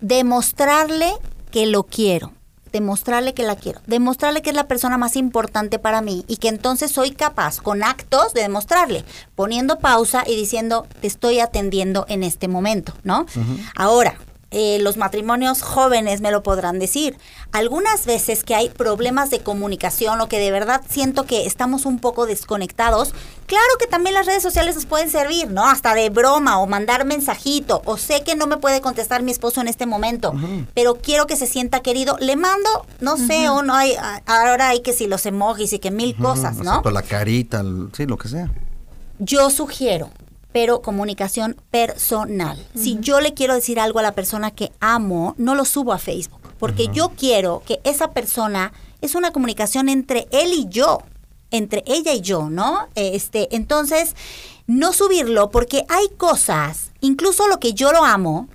demostrarle 0.01 1.11
que 1.51 1.67
lo 1.67 1.83
quiero, 1.83 2.33
demostrarle 2.73 3.35
que 3.35 3.43
la 3.43 3.57
quiero, 3.57 3.81
demostrarle 3.87 4.41
que 4.41 4.51
es 4.51 4.57
la 4.57 4.67
persona 4.67 4.97
más 4.97 5.15
importante 5.17 5.79
para 5.79 6.01
mí 6.01 6.25
y 6.27 6.37
que 6.37 6.49
entonces 6.49 6.91
soy 6.91 7.11
capaz 7.11 7.61
con 7.61 7.83
actos 7.83 8.33
de 8.33 8.43
demostrarle, 8.43 9.05
poniendo 9.35 9.79
pausa 9.79 10.25
y 10.27 10.37
diciendo 10.37 10.87
te 11.01 11.07
estoy 11.07 11.41
atendiendo 11.41 12.07
en 12.09 12.23
este 12.23 12.49
momento, 12.49 12.95
¿no? 13.05 13.27
Ahora, 13.75 14.19
eh, 14.59 14.79
los 14.81 14.97
matrimonios 14.97 15.61
jóvenes 15.61 16.23
me 16.23 16.31
lo 16.31 16.42
podrán 16.42 16.79
decir. 16.79 17.19
Algunas 17.53 18.07
veces 18.07 18.42
que 18.42 18.55
hay 18.55 18.71
problemas 18.71 19.29
de 19.29 19.40
comunicación 19.40 20.19
o 20.23 20.29
que 20.29 20.38
de 20.38 20.51
verdad 20.51 20.81
siento 20.88 21.25
que 21.25 21.45
estamos 21.45 21.85
un 21.85 21.99
poco 21.99 22.25
desconectados, 22.25 23.12
claro 23.45 23.64
que 23.79 23.87
también 23.87 24.14
las 24.14 24.25
redes 24.25 24.42
sociales 24.42 24.75
nos 24.75 24.87
pueden 24.87 25.11
servir, 25.11 25.51
¿no? 25.51 25.66
Hasta 25.69 25.92
de 25.95 26.09
broma 26.09 26.59
o 26.59 26.66
mandar 26.66 27.05
mensajito 27.05 27.83
o 27.85 27.99
sé 27.99 28.23
que 28.25 28.35
no 28.35 28.47
me 28.47 28.57
puede 28.57 28.81
contestar 28.81 29.23
mi 29.23 29.31
esposo 29.31 29.61
en 29.61 29.69
este 29.69 29.85
momento, 29.85 30.33
pero 30.75 30.95
quiero 30.97 31.27
que 31.27 31.37
se 31.37 31.47
sienta 31.47 31.81
querido, 31.81 32.16
le 32.21 32.37
mando, 32.37 32.87
no 33.01 33.19
sé, 33.19 33.51
o 33.51 33.62
no 33.62 33.75
hay, 33.75 33.95
ahora 34.25 34.69
hay 34.71 34.81
que 34.81 34.95
si 34.95 35.07
los 35.07 35.27
emojis 35.27 35.75
y 35.75 35.79
que 35.79 35.90
mil 35.90 36.16
cosas, 36.16 36.57
¿no? 36.57 36.83
La 36.90 37.03
carita, 37.03 37.61
el- 37.61 37.90
sí, 37.95 38.07
lo 38.07 38.16
que 38.16 38.29
sea. 38.29 38.51
Yo 39.19 39.51
sugiero, 39.51 40.11
pero 40.57 40.81
comunicación 40.81 41.61
personal. 41.71 42.57
Si 42.75 42.97
yo 43.01 43.21
le 43.21 43.35
quiero 43.35 43.53
decir 43.53 43.79
algo 43.79 43.99
a 43.99 44.03
la 44.03 44.14
persona 44.14 44.53
que 44.53 44.73
amo, 44.81 45.35
no 45.37 45.55
lo 45.55 45.66
subo 45.66 45.92
a 45.92 45.99
Facebook, 45.99 46.40
porque 46.59 46.88
yo 46.88 47.11
quiero 47.11 47.62
que 47.66 47.79
esa 47.85 48.12
persona 48.12 48.73
es 49.03 49.14
una 49.14 49.33
comunicación 49.33 49.90
entre 49.90 50.27
él 50.31 50.55
y 50.55 50.66
yo, 50.71 51.03
entre 51.51 51.85
ella 51.87 52.14
y 52.14 52.23
yo, 52.23 52.49
¿no? 52.49 52.88
Este, 52.95 53.55
entonces, 53.55 54.16
no 54.66 54.95
subirlo 54.95 55.51
porque 55.51 55.85
hay 55.90 56.09
cosas, 56.16 56.90
incluso 57.03 57.49
lo 57.49 57.61
que 57.61 57.75
yo 57.75 57.92
lo 57.92 58.07
amo, 58.07 58.49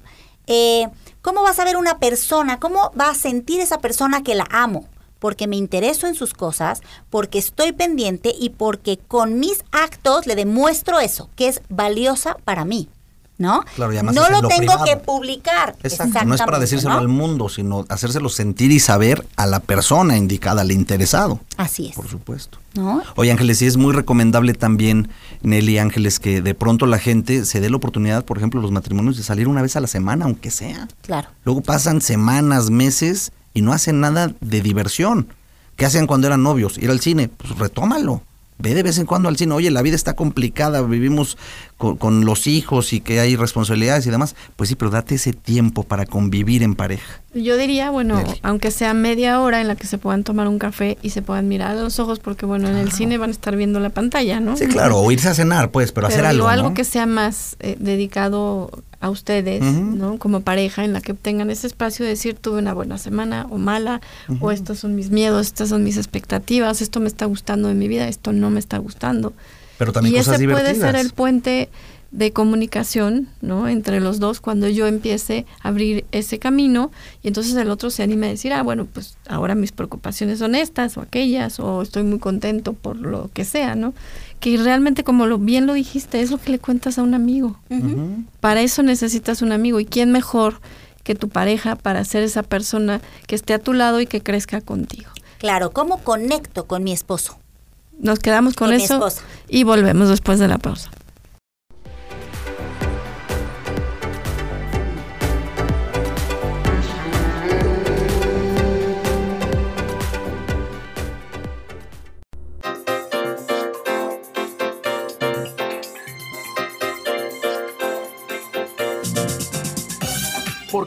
eh, 0.48 0.88
¿cómo 1.22 1.44
va 1.44 1.52
a 1.52 1.54
saber 1.54 1.78
una 1.78 2.00
persona, 2.00 2.60
cómo 2.60 2.92
va 3.00 3.12
a 3.12 3.16
sentir 3.16 3.62
esa 3.62 3.78
persona 3.78 4.24
que 4.24 4.34
la 4.34 4.48
amo? 4.50 4.88
Porque 5.22 5.48
me 5.48 5.56
intereso 5.56 6.08
en 6.08 6.16
sus 6.16 6.34
cosas, 6.34 6.82
porque 7.10 7.38
estoy 7.38 7.72
pendiente 7.72 8.34
y 8.38 8.50
porque 8.50 8.98
con 8.98 9.40
mis 9.40 9.64
actos 9.72 10.26
le 10.26 10.36
demuestro 10.36 11.00
eso, 11.00 11.30
que 11.36 11.48
es 11.48 11.62
valiosa 11.70 12.36
para 12.44 12.66
mí, 12.66 12.90
¿no? 13.38 13.64
Claro, 13.76 13.94
no 14.02 14.12
lo 14.30 14.42
lo 14.42 14.48
tengo 14.48 14.58
privado. 14.58 14.84
que 14.86 14.98
publicar. 14.98 15.76
Exacto. 15.84 16.26
No 16.26 16.34
es 16.34 16.42
para 16.42 16.58
decírselo 16.58 16.96
¿no? 16.96 17.00
al 17.00 17.08
mundo, 17.08 17.50
sino 17.50 17.86
hacérselo 17.88 18.30
sentir 18.30 18.72
y 18.72 18.80
saber 18.80 19.24
a 19.36 19.46
la 19.46 19.60
persona 19.60 20.18
indicada, 20.18 20.62
al 20.62 20.72
interesado, 20.72 21.40
Así 21.56 21.90
es. 21.90 21.96
por 21.96 22.08
supuesto. 22.08 22.58
¿no? 22.74 23.04
Oye, 23.16 23.32
Ángeles, 23.32 23.60
sí 23.60 23.68
es 23.68 23.78
muy 23.78 23.94
recomendable 23.94 24.56
también, 24.56 25.10
Nelly 25.44 25.78
Ángeles, 25.78 26.20
que 26.20 26.42
de 26.42 26.56
pronto 26.56 26.88
la 26.88 26.98
gente 26.98 27.46
se 27.46 27.60
dé 27.60 27.70
la 27.70 27.78
oportunidad, 27.78 28.26
por 28.26 28.38
ejemplo, 28.38 28.60
los 28.60 28.72
matrimonios, 28.72 29.18
de 29.18 29.24
salir 29.24 29.48
una 29.48 29.62
vez 29.62 29.76
a 29.76 29.82
la 29.82 29.88
semana, 29.88 30.26
aunque 30.26 30.50
sea. 30.50 30.88
Claro. 31.04 31.30
Luego 31.44 31.62
pasan 31.62 32.02
semanas, 32.02 32.72
meses 32.72 33.32
y 33.54 33.62
no 33.62 33.74
hacen 33.74 34.00
nada 34.00 34.34
de 34.42 34.62
diversión. 34.62 35.28
¿Qué 35.76 35.86
hacían 35.86 36.08
cuando 36.08 36.28
eran 36.28 36.44
novios? 36.44 36.78
Ir 36.78 36.90
al 36.90 37.00
cine, 37.00 37.30
pues 37.30 37.58
retómalo. 37.58 38.22
Ve 38.62 38.76
de 38.76 38.84
vez 38.84 39.00
en 39.00 39.08
cuando 39.08 39.28
al 39.28 39.38
cine. 39.38 39.56
Oye, 39.56 39.72
la 39.72 39.82
vida 39.82 39.96
está 39.96 40.16
complicada, 40.16 40.84
vivimos 40.84 41.36
con, 41.78 41.98
con 41.98 42.26
los 42.26 42.46
hijos 42.46 42.94
y 42.94 43.02
que 43.02 43.20
hay 43.20 43.36
responsabilidades 43.36 44.06
y 44.06 44.12
demás. 44.12 44.36
Pues 44.56 44.70
sí, 44.70 44.76
pero 44.76 44.92
date 44.92 45.16
ese 45.16 45.34
tiempo 45.34 45.82
para 45.82 46.06
convivir 46.06 46.62
en 46.62 46.76
pareja. 46.76 47.22
Yo 47.34 47.58
diría, 47.58 47.90
bueno, 47.90 48.22
aunque 48.44 48.70
sea 48.70 48.94
media 48.94 49.42
hora 49.42 49.62
en 49.62 49.68
la 49.68 49.76
que 49.76 49.88
se 49.88 49.98
puedan 49.98 50.24
tomar 50.24 50.48
un 50.48 50.60
café 50.60 51.00
y 51.02 51.10
se 51.10 51.24
puedan 51.24 51.48
mirar 51.48 51.72
a 51.72 51.82
los 51.82 52.00
ojos, 52.00 52.20
porque 52.20 52.46
bueno, 52.46 52.68
en 52.68 52.78
el 52.78 52.92
cine 52.92 53.18
van 53.18 53.30
a 53.30 53.34
estar 53.34 53.56
viendo 53.56 53.80
la 53.80 53.90
pantalla, 53.90 54.40
¿no? 54.40 54.56
Sí, 54.56 54.68
claro, 54.68 55.00
o 55.00 55.12
irse 55.12 55.30
a 55.30 55.34
cenar, 55.34 55.72
pues, 55.72 55.92
pero, 55.92 56.08
hacer 56.08 56.30
digo, 56.30 56.48
algo. 56.48 56.70
¿no? 56.70 56.76
que 56.76 56.84
sea 56.84 57.08
más 57.08 57.56
eh, 57.62 57.78
dedicado 57.80 58.84
a 59.02 59.10
ustedes. 59.10 59.62
¿no? 59.62 60.18
Como 60.18 60.42
pareja, 60.42 60.86
en 60.86 60.94
la 60.94 61.02
que 61.02 61.14
tengan 61.14 61.50
ese 61.50 61.68
espacio 61.68 62.06
de 62.06 62.12
decir, 62.12 62.36
tuve 62.36 62.60
una 62.60 62.74
buena 62.74 62.98
semana 62.98 63.48
o 63.50 63.58
mala, 63.58 64.02
o 64.40 64.52
estos 64.52 64.80
son 64.80 64.96
mis 64.96 65.10
miedos, 65.10 65.48
estas 65.48 65.70
son 65.70 65.84
mis 65.84 65.98
expectativas, 65.98 66.82
esto 66.82 67.00
me 67.00 67.08
está 67.08 67.26
gustando 67.26 67.68
de 67.68 67.74
mi 67.74 67.88
vida, 67.88 68.08
esto 68.08 68.32
no 68.32 68.50
me 68.50 68.60
está 68.60 68.78
gustando. 68.78 69.34
Pero 69.78 69.92
también 69.92 70.16
y 70.16 70.18
cosas 70.20 70.36
ese 70.36 70.48
puede 70.48 70.76
ser 70.76 70.96
el 70.96 71.12
puente 71.12 71.70
de 72.12 72.34
comunicación, 72.34 73.30
¿no? 73.42 73.70
Entre 73.70 74.02
los 74.02 74.20
dos 74.20 74.42
cuando 74.42 74.68
yo 74.68 74.86
empiece 74.86 75.46
a 75.62 75.70
abrir 75.70 76.04
ese 76.12 76.40
camino 76.40 76.92
y 77.24 77.30
entonces 77.30 77.56
el 77.56 77.70
otro 77.72 77.90
se 77.90 78.04
anima 78.04 78.26
a 78.26 78.30
decir, 78.30 78.52
ah, 78.52 78.62
bueno, 78.64 78.86
pues 78.86 79.18
ahora 79.28 79.56
mis 79.56 79.72
preocupaciones 79.72 80.40
son 80.40 80.54
estas 80.54 80.98
o 80.98 81.02
aquellas 81.02 81.60
o 81.62 81.82
estoy 81.82 82.04
muy 82.04 82.20
contento 82.20 82.74
por 82.74 82.98
lo 82.98 83.32
que 83.34 83.46
sea, 83.46 83.76
¿no? 83.76 83.94
Que 84.42 84.58
realmente 84.58 85.06
como 85.06 85.28
lo 85.28 85.38
bien 85.38 85.68
lo 85.68 85.74
dijiste, 85.74 86.20
es 86.20 86.32
lo 86.32 86.38
que 86.38 86.52
le 86.52 86.60
cuentas 86.60 86.98
a 86.98 87.04
un 87.04 87.14
amigo. 87.14 87.58
Para 88.42 88.62
eso 88.62 88.84
necesitas 88.84 89.42
un 89.42 89.54
amigo 89.54 89.80
y 89.80 89.86
quién 89.86 90.12
mejor 90.12 90.60
que 91.04 91.16
tu 91.16 91.30
pareja 91.30 91.76
para 91.76 92.04
ser 92.04 92.24
esa 92.24 92.44
persona 92.44 93.02
que 93.28 93.36
esté 93.36 93.54
a 93.54 93.60
tu 93.60 93.72
lado 93.72 94.02
y 94.02 94.08
que 94.08 94.22
crezca 94.22 94.60
contigo. 94.60 95.10
Claro, 95.38 95.72
¿cómo 95.72 96.00
conecto 96.00 96.66
con 96.66 96.84
mi 96.84 96.92
esposo? 96.92 97.38
Nos 98.00 98.20
quedamos 98.20 98.56
con 98.56 98.72
mi 98.72 98.76
eso 98.76 99.08
y 99.48 99.64
volvemos 99.64 100.10
después 100.10 100.40
de 100.40 100.48
la 100.48 100.58
pausa. 100.58 100.92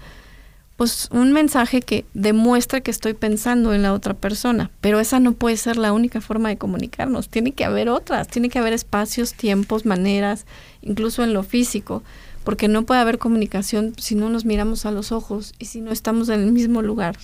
pues 0.81 1.11
un 1.13 1.33
mensaje 1.33 1.83
que 1.83 2.07
demuestre 2.15 2.81
que 2.81 2.91
estoy 2.91 3.13
pensando 3.13 3.75
en 3.75 3.83
la 3.83 3.93
otra 3.93 4.15
persona, 4.15 4.71
pero 4.81 4.99
esa 4.99 5.21
no 5.21 5.33
puede 5.33 5.59
ser 5.59 5.77
la 5.77 5.93
única 5.93 6.23
forma 6.23 6.49
de 6.49 6.57
comunicarnos, 6.57 7.29
tiene 7.29 7.53
que 7.53 7.67
haber 7.67 7.91
otras, 7.91 8.29
tiene 8.29 8.49
que 8.49 8.59
haber 8.59 8.73
espacios, 8.73 9.35
tiempos, 9.35 9.85
maneras, 9.85 10.47
incluso 10.81 11.23
en 11.23 11.35
lo 11.35 11.43
físico, 11.43 12.03
porque 12.45 12.69
no 12.69 12.85
puede 12.85 13.01
haber 13.01 13.19
comunicación 13.19 13.95
si 13.99 14.15
no 14.15 14.29
nos 14.29 14.45
miramos 14.45 14.87
a 14.87 14.91
los 14.91 15.13
ojos 15.13 15.55
y 15.59 15.67
si 15.67 15.81
no 15.81 15.93
estamos 15.93 16.29
en 16.29 16.41
el 16.41 16.53
mismo 16.53 16.83
lugar, 16.83 17.17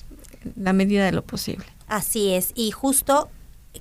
la 0.57 0.73
medida 0.73 1.05
de 1.05 1.13
lo 1.13 1.23
posible. 1.23 1.67
Así 1.89 2.33
es, 2.33 2.53
y 2.55 2.71
justo 2.71 3.29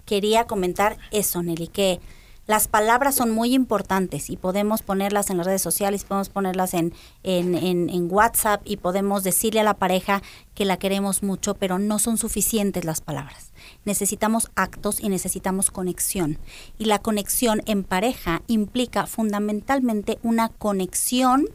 quería 0.06 0.46
comentar 0.46 0.98
eso, 1.12 1.42
Nelly, 1.42 1.68
que 1.68 2.00
las 2.48 2.68
palabras 2.68 3.16
son 3.16 3.32
muy 3.32 3.56
importantes 3.56 4.30
y 4.30 4.38
podemos 4.38 4.84
ponerlas 4.84 5.32
en 5.32 5.38
las 5.38 5.48
redes 5.48 5.64
sociales, 5.64 6.04
podemos 6.04 6.30
ponerlas 6.30 6.76
en, 6.76 6.94
en, 7.24 7.56
en, 7.90 8.08
WhatsApp 8.12 8.62
y 8.66 8.78
podemos 8.78 9.24
decirle 9.24 9.62
a 9.62 9.64
la 9.64 9.74
pareja 9.74 10.22
que 10.54 10.66
la 10.66 10.78
queremos 10.78 11.24
mucho, 11.24 11.56
pero 11.56 11.80
no 11.80 11.98
son 11.98 12.18
suficientes 12.18 12.86
las 12.86 13.02
palabras. 13.02 13.52
Necesitamos 13.86 14.52
actos 14.56 15.00
y 15.00 15.10
necesitamos 15.10 15.72
conexión. 15.72 16.38
Y 16.78 16.86
la 16.86 17.00
conexión 17.00 17.62
en 17.66 17.84
pareja 17.84 18.42
implica 18.48 19.08
fundamentalmente 19.08 20.20
una 20.24 20.50
conexión 20.50 21.46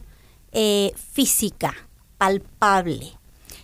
eh, 0.52 0.92
física, 0.96 1.74
palpable, 2.18 3.20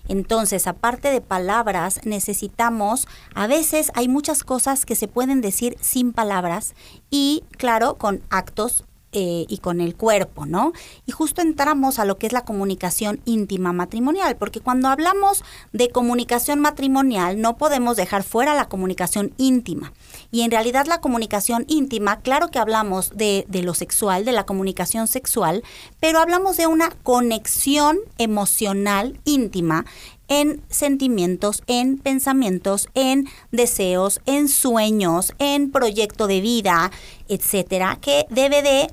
entonces, 0.08 0.66
aparte 0.66 1.10
de 1.10 1.20
palabras, 1.20 2.00
necesitamos, 2.04 3.08
a 3.34 3.46
veces 3.46 3.90
hay 3.94 4.08
muchas 4.08 4.44
cosas 4.44 4.84
que 4.86 4.94
se 4.94 5.08
pueden 5.08 5.40
decir 5.40 5.76
sin 5.80 6.12
palabras 6.12 6.74
y, 7.10 7.44
claro, 7.56 7.96
con 7.96 8.22
actos 8.30 8.84
eh, 9.12 9.46
y 9.48 9.58
con 9.58 9.80
el 9.80 9.94
cuerpo, 9.94 10.44
¿no? 10.46 10.72
Y 11.06 11.12
justo 11.12 11.40
entramos 11.40 11.98
a 11.98 12.04
lo 12.04 12.18
que 12.18 12.26
es 12.26 12.32
la 12.32 12.44
comunicación 12.44 13.20
íntima 13.24 13.72
matrimonial, 13.72 14.36
porque 14.36 14.60
cuando 14.60 14.88
hablamos 14.88 15.42
de 15.72 15.88
comunicación 15.90 16.60
matrimonial 16.60 17.40
no 17.40 17.56
podemos 17.56 17.96
dejar 17.96 18.24
fuera 18.24 18.54
la 18.54 18.68
comunicación 18.68 19.32
íntima. 19.38 19.92
Y 20.30 20.42
en 20.42 20.50
realidad 20.50 20.86
la 20.86 21.00
comunicación 21.00 21.64
íntima, 21.68 22.20
claro 22.20 22.50
que 22.50 22.58
hablamos 22.58 23.16
de, 23.16 23.46
de 23.48 23.62
lo 23.62 23.74
sexual, 23.74 24.24
de 24.24 24.32
la 24.32 24.44
comunicación 24.44 25.06
sexual, 25.06 25.62
pero 26.00 26.18
hablamos 26.18 26.56
de 26.56 26.66
una 26.66 26.90
conexión 26.90 27.98
emocional 28.18 29.18
íntima 29.24 29.86
en 30.28 30.62
sentimientos, 30.68 31.62
en 31.66 31.98
pensamientos, 31.98 32.88
en 32.94 33.28
deseos, 33.52 34.20
en 34.26 34.48
sueños, 34.48 35.32
en 35.38 35.70
proyecto 35.70 36.26
de 36.26 36.40
vida, 36.40 36.90
etcétera, 37.28 37.98
que 38.00 38.26
debe 38.30 38.62
de 38.62 38.88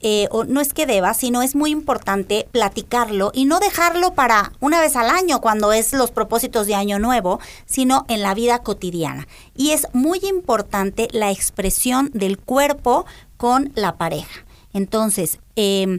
eh, 0.00 0.28
o 0.30 0.44
no 0.44 0.60
es 0.60 0.72
que 0.72 0.86
deba, 0.86 1.12
sino 1.12 1.42
es 1.42 1.56
muy 1.56 1.70
importante 1.70 2.46
platicarlo 2.52 3.32
y 3.34 3.46
no 3.46 3.58
dejarlo 3.58 4.14
para 4.14 4.52
una 4.60 4.80
vez 4.80 4.94
al 4.94 5.10
año 5.10 5.40
cuando 5.40 5.72
es 5.72 5.92
los 5.92 6.12
propósitos 6.12 6.68
de 6.68 6.76
año 6.76 7.00
nuevo, 7.00 7.40
sino 7.66 8.04
en 8.08 8.22
la 8.22 8.34
vida 8.34 8.60
cotidiana. 8.60 9.26
Y 9.56 9.70
es 9.70 9.88
muy 9.92 10.20
importante 10.22 11.08
la 11.10 11.32
expresión 11.32 12.10
del 12.14 12.38
cuerpo 12.38 13.06
con 13.36 13.72
la 13.74 13.96
pareja. 13.96 14.44
Entonces, 14.72 15.40
eh, 15.56 15.98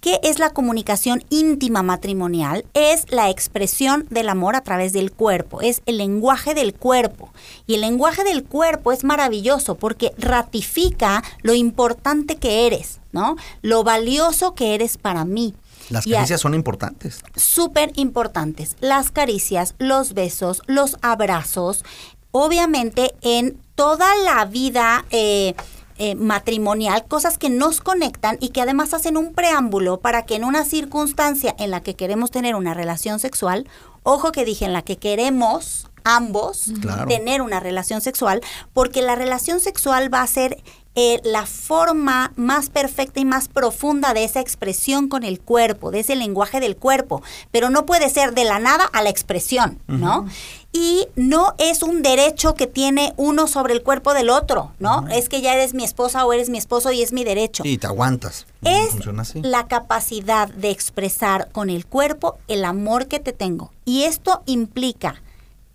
¿Qué 0.00 0.18
es 0.22 0.38
la 0.38 0.50
comunicación 0.50 1.22
íntima 1.28 1.82
matrimonial? 1.82 2.64
Es 2.72 3.04
la 3.10 3.28
expresión 3.28 4.06
del 4.08 4.30
amor 4.30 4.56
a 4.56 4.62
través 4.62 4.94
del 4.94 5.12
cuerpo, 5.12 5.60
es 5.60 5.82
el 5.84 5.98
lenguaje 5.98 6.54
del 6.54 6.72
cuerpo. 6.72 7.34
Y 7.66 7.74
el 7.74 7.82
lenguaje 7.82 8.24
del 8.24 8.44
cuerpo 8.44 8.92
es 8.92 9.04
maravilloso 9.04 9.74
porque 9.74 10.12
ratifica 10.16 11.22
lo 11.42 11.52
importante 11.52 12.36
que 12.36 12.66
eres, 12.66 13.00
¿no? 13.12 13.36
Lo 13.60 13.84
valioso 13.84 14.54
que 14.54 14.74
eres 14.74 14.96
para 14.96 15.26
mí. 15.26 15.54
Las 15.90 16.06
caricias 16.06 16.40
son 16.40 16.54
importantes. 16.54 17.20
Súper 17.36 17.92
importantes. 17.96 18.76
Las 18.80 19.10
caricias, 19.10 19.74
los 19.78 20.14
besos, 20.14 20.62
los 20.66 20.96
abrazos. 21.02 21.84
Obviamente 22.30 23.12
en 23.20 23.60
toda 23.74 24.16
la 24.24 24.46
vida... 24.46 25.04
Eh, 25.10 25.54
eh, 26.02 26.14
matrimonial, 26.14 27.04
cosas 27.04 27.36
que 27.36 27.50
nos 27.50 27.82
conectan 27.82 28.38
y 28.40 28.48
que 28.48 28.62
además 28.62 28.94
hacen 28.94 29.18
un 29.18 29.34
preámbulo 29.34 30.00
para 30.00 30.24
que 30.24 30.34
en 30.34 30.44
una 30.44 30.64
circunstancia 30.64 31.54
en 31.58 31.70
la 31.70 31.82
que 31.82 31.94
queremos 31.94 32.30
tener 32.30 32.54
una 32.54 32.72
relación 32.72 33.18
sexual, 33.18 33.68
ojo 34.02 34.32
que 34.32 34.46
dije 34.46 34.64
en 34.64 34.72
la 34.72 34.80
que 34.80 34.96
queremos 34.96 35.89
ambos 36.04 36.72
tener 37.08 37.42
una 37.42 37.60
relación 37.60 38.00
sexual, 38.00 38.40
porque 38.72 39.02
la 39.02 39.14
relación 39.14 39.60
sexual 39.60 40.12
va 40.12 40.22
a 40.22 40.26
ser 40.26 40.62
eh, 40.96 41.20
la 41.22 41.46
forma 41.46 42.32
más 42.36 42.68
perfecta 42.68 43.20
y 43.20 43.24
más 43.24 43.48
profunda 43.48 44.12
de 44.12 44.24
esa 44.24 44.40
expresión 44.40 45.08
con 45.08 45.22
el 45.22 45.40
cuerpo, 45.40 45.90
de 45.90 46.00
ese 46.00 46.16
lenguaje 46.16 46.58
del 46.60 46.76
cuerpo, 46.76 47.22
pero 47.50 47.70
no 47.70 47.86
puede 47.86 48.10
ser 48.10 48.34
de 48.34 48.44
la 48.44 48.58
nada 48.58 48.84
a 48.92 49.02
la 49.02 49.10
expresión, 49.10 49.78
¿no? 49.86 50.26
y 50.72 51.08
no 51.16 51.54
es 51.58 51.82
un 51.82 52.02
derecho 52.02 52.54
que 52.54 52.66
tiene 52.66 53.12
uno 53.16 53.48
sobre 53.48 53.74
el 53.74 53.82
cuerpo 53.82 54.14
del 54.14 54.30
otro, 54.30 54.72
¿no? 54.78 55.08
Es 55.08 55.28
que 55.28 55.40
ya 55.40 55.54
eres 55.54 55.74
mi 55.74 55.82
esposa 55.82 56.24
o 56.24 56.32
eres 56.32 56.48
mi 56.48 56.58
esposo 56.58 56.92
y 56.92 57.02
es 57.02 57.12
mi 57.12 57.24
derecho. 57.24 57.64
Y 57.66 57.78
te 57.78 57.88
aguantas. 57.88 58.46
Es 58.62 58.94
la 59.34 59.66
capacidad 59.66 60.48
de 60.48 60.70
expresar 60.70 61.50
con 61.50 61.70
el 61.70 61.86
cuerpo 61.86 62.38
el 62.46 62.64
amor 62.64 63.08
que 63.08 63.18
te 63.18 63.32
tengo. 63.32 63.72
Y 63.84 64.04
esto 64.04 64.42
implica 64.46 65.22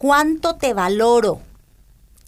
cuánto 0.05 0.53
te 0.57 0.75
valoro, 0.75 1.39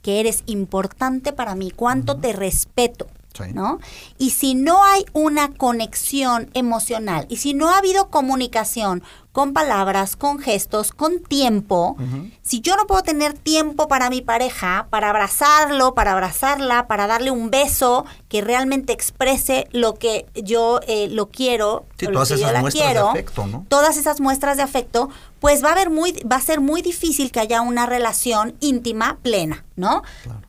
que 0.01 0.19
eres 0.19 0.41
importante 0.47 1.31
para 1.31 1.53
mí, 1.53 1.69
cuánto 1.69 2.17
te 2.17 2.33
respeto, 2.33 3.05
¿no? 3.53 3.77
Y 4.17 4.31
si 4.31 4.55
no 4.55 4.83
hay 4.83 5.05
una 5.13 5.53
conexión 5.53 6.49
emocional 6.55 7.27
y 7.29 7.37
si 7.37 7.53
no 7.53 7.69
ha 7.69 7.77
habido 7.77 8.09
comunicación 8.09 9.03
con 9.31 9.53
palabras, 9.53 10.15
con 10.15 10.39
gestos, 10.39 10.91
con 10.91 11.19
tiempo, 11.19 11.95
si 12.41 12.61
yo 12.61 12.75
no 12.75 12.87
puedo 12.87 13.03
tener 13.03 13.33
tiempo 13.33 13.87
para 13.87 14.09
mi 14.09 14.23
pareja, 14.23 14.87
para 14.89 15.11
abrazarlo, 15.11 15.93
para 15.93 16.13
abrazarla, 16.13 16.87
para 16.87 17.05
darle 17.05 17.29
un 17.29 17.51
beso 17.51 18.07
que 18.29 18.41
realmente 18.41 18.93
exprese 18.93 19.67
lo 19.71 19.93
que 19.93 20.25
yo 20.33 20.79
eh, 20.87 21.09
lo 21.11 21.29
quiero, 21.29 21.85
todas 21.97 22.31
esas 22.31 22.59
muestras 22.59 22.93
de 22.93 22.99
afecto, 22.99 23.45
¿no? 23.45 23.65
Todas 23.69 23.97
esas 23.97 24.19
muestras 24.19 24.57
de 24.57 24.63
afecto, 24.63 25.09
pues 25.39 25.63
va 25.63 25.69
a 25.69 25.71
haber 25.73 25.89
muy, 25.89 26.13
va 26.31 26.37
a 26.37 26.41
ser 26.41 26.61
muy 26.61 26.81
difícil 26.81 27.31
que 27.31 27.39
haya 27.39 27.61
una 27.61 27.85
relación 27.85 28.55
íntima 28.59 29.17
plena, 29.21 29.65
¿no? 29.75 30.03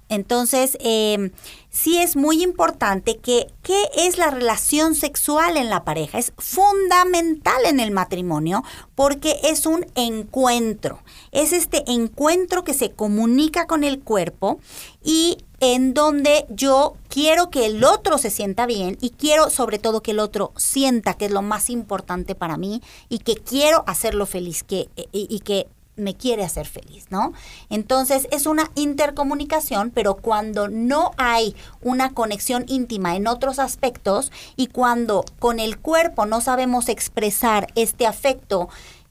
Entonces, 0.08 0.78
eh, 0.80 1.32
sí 1.70 1.98
es 1.98 2.16
muy 2.16 2.42
importante 2.42 3.18
que 3.18 3.48
qué 3.62 3.82
es 3.96 4.16
la 4.16 4.30
relación 4.30 4.94
sexual 4.94 5.56
en 5.56 5.68
la 5.68 5.84
pareja. 5.84 6.18
Es 6.18 6.32
fundamental 6.38 7.60
en 7.66 7.80
el 7.80 7.90
matrimonio 7.90 8.64
porque 8.94 9.38
es 9.44 9.66
un 9.66 9.84
encuentro. 9.94 11.02
Es 11.32 11.52
este 11.52 11.84
encuentro 11.90 12.64
que 12.64 12.74
se 12.74 12.92
comunica 12.92 13.66
con 13.66 13.84
el 13.84 14.00
cuerpo 14.00 14.60
y 15.02 15.44
en 15.60 15.94
donde 15.94 16.46
yo 16.50 16.96
quiero 17.08 17.50
que 17.50 17.66
el 17.66 17.82
otro 17.84 18.18
se 18.18 18.30
sienta 18.30 18.66
bien 18.66 18.96
y 19.00 19.10
quiero 19.10 19.50
sobre 19.50 19.78
todo 19.78 20.02
que 20.02 20.12
el 20.12 20.20
otro 20.20 20.52
sienta 20.56 21.14
que 21.14 21.26
es 21.26 21.32
lo 21.32 21.42
más 21.42 21.70
importante 21.70 22.34
para 22.34 22.56
mí 22.56 22.82
y 23.08 23.18
que 23.20 23.36
quiero 23.36 23.84
hacerlo 23.86 24.26
feliz 24.26 24.62
que, 24.62 24.88
y, 25.12 25.26
y 25.28 25.40
que 25.40 25.66
me 25.98 26.14
quiere 26.14 26.44
hacer 26.44 26.66
feliz, 26.66 27.06
¿no? 27.10 27.32
Entonces 27.70 28.28
es 28.30 28.46
una 28.46 28.70
intercomunicación, 28.76 29.90
pero 29.90 30.14
cuando 30.14 30.68
no 30.68 31.10
hay 31.18 31.54
una 31.82 32.14
conexión 32.14 32.64
íntima 32.68 33.16
en 33.16 33.26
otros 33.26 33.58
aspectos 33.58 34.32
y 34.56 34.68
cuando 34.68 35.24
con 35.38 35.60
el 35.60 35.78
cuerpo 35.78 36.24
no 36.24 36.40
sabemos 36.40 36.88
expresar 36.88 37.66
este 37.74 38.06
afecto, 38.06 38.68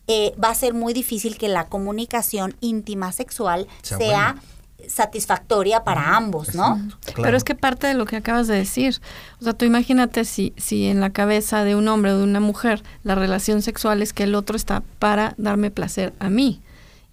eh, 0.07 0.33
va 0.41 0.49
a 0.49 0.55
ser 0.55 0.73
muy 0.73 0.93
difícil 0.93 1.37
que 1.37 1.49
la 1.49 1.67
comunicación 1.67 2.55
íntima 2.61 3.11
sexual 3.11 3.67
sea, 3.81 4.37
satisfactoria 4.87 5.83
para 5.83 6.15
ambos, 6.15 6.55
¿no? 6.55 6.79
Pero 7.15 7.35
es 7.35 7.43
que 7.43 7.55
parte 7.55 7.87
de 7.87 7.93
lo 7.93 8.05
que 8.05 8.15
acabas 8.15 8.47
de 8.47 8.55
decir, 8.55 9.01
o 9.39 9.43
sea, 9.43 9.53
tú 9.53 9.65
imagínate 9.65 10.23
si, 10.23 10.53
si 10.57 10.85
en 10.85 10.99
la 10.99 11.09
cabeza 11.09 11.63
de 11.63 11.75
un 11.75 11.87
hombre 11.87 12.11
o 12.11 12.17
de 12.17 12.23
una 12.23 12.39
mujer 12.39 12.83
la 13.03 13.15
relación 13.15 13.61
sexual 13.61 14.01
es 14.01 14.13
que 14.13 14.23
el 14.23 14.35
otro 14.35 14.55
está 14.55 14.83
para 14.99 15.33
darme 15.37 15.71
placer 15.71 16.13
a 16.19 16.29
mí 16.29 16.61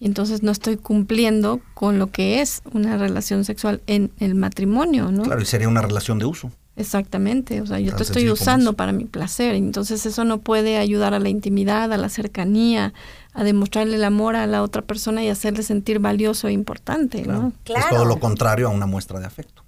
entonces 0.00 0.42
no 0.42 0.52
estoy 0.52 0.76
cumpliendo 0.76 1.60
con 1.72 1.98
lo 1.98 2.08
que 2.08 2.40
es 2.40 2.62
una 2.72 2.98
relación 2.98 3.44
sexual 3.44 3.80
en 3.86 4.10
el 4.18 4.34
matrimonio, 4.34 5.10
¿no? 5.10 5.22
Claro, 5.22 5.40
y 5.40 5.46
sería 5.46 5.68
una 5.68 5.80
relación 5.80 6.18
de 6.18 6.26
uso. 6.26 6.50
Exactamente, 6.76 7.60
o 7.60 7.66
sea, 7.66 7.78
yo 7.78 7.94
te 7.94 8.02
estoy 8.02 8.28
usando 8.28 8.72
para 8.72 8.90
mi 8.90 9.04
placer, 9.04 9.54
entonces 9.54 10.04
eso 10.06 10.24
no 10.24 10.38
puede 10.38 10.76
ayudar 10.76 11.14
a 11.14 11.20
la 11.20 11.28
intimidad, 11.28 11.92
a 11.92 11.96
la 11.96 12.08
cercanía, 12.08 12.92
a 13.34 13.44
demostrarle 13.44 13.96
el 13.96 14.04
amor 14.04 14.36
a 14.36 14.46
la 14.46 14.62
otra 14.62 14.82
persona 14.82 15.22
y 15.22 15.28
hacerle 15.28 15.62
sentir 15.62 15.98
valioso 15.98 16.48
e 16.48 16.52
importante, 16.52 17.22
¿no? 17.22 17.52
Claro. 17.64 17.86
Es 17.86 17.90
todo 17.90 18.04
lo 18.04 18.18
contrario 18.20 18.68
a 18.68 18.70
una 18.70 18.86
muestra 18.86 19.18
de 19.18 19.26
afecto. 19.26 19.64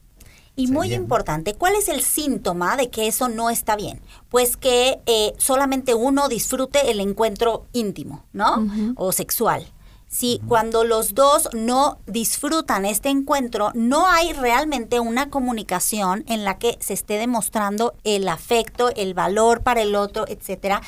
Y 0.59 0.69
muy 0.69 0.95
importante, 0.95 1.55
¿cuál 1.55 1.75
es 1.75 1.89
el 1.89 2.01
síntoma 2.01 2.79
de 2.79 2.89
que 2.89 3.09
eso 3.09 3.29
no 3.29 3.51
está 3.51 3.77
bien? 3.77 4.01
Pues 4.31 4.57
que 4.57 5.01
eh, 5.05 5.35
solamente 5.37 5.95
uno 5.95 6.29
disfrute 6.29 6.91
el 6.91 7.01
encuentro 7.01 7.67
íntimo, 7.75 8.25
¿no? 8.33 8.67
O 8.97 9.13
sexual. 9.13 9.67
Si 10.09 10.41
cuando 10.47 10.85
los 10.85 11.15
dos 11.15 11.49
no 11.53 11.99
disfrutan 12.07 12.87
este 12.87 13.09
encuentro, 13.09 13.73
no 13.75 14.09
hay 14.09 14.33
realmente 14.33 15.01
una 15.01 15.31
comunicación 15.31 16.25
en 16.29 16.45
la 16.45 16.59
que 16.59 16.79
se 16.81 16.95
esté 16.95 17.19
demostrando 17.19 17.95
el 18.05 18.29
afecto, 18.29 18.91
el 18.95 19.15
valor 19.15 19.63
para 19.63 19.83
el 19.83 19.95
otro, 19.95 20.25
etcétera. 20.29 20.81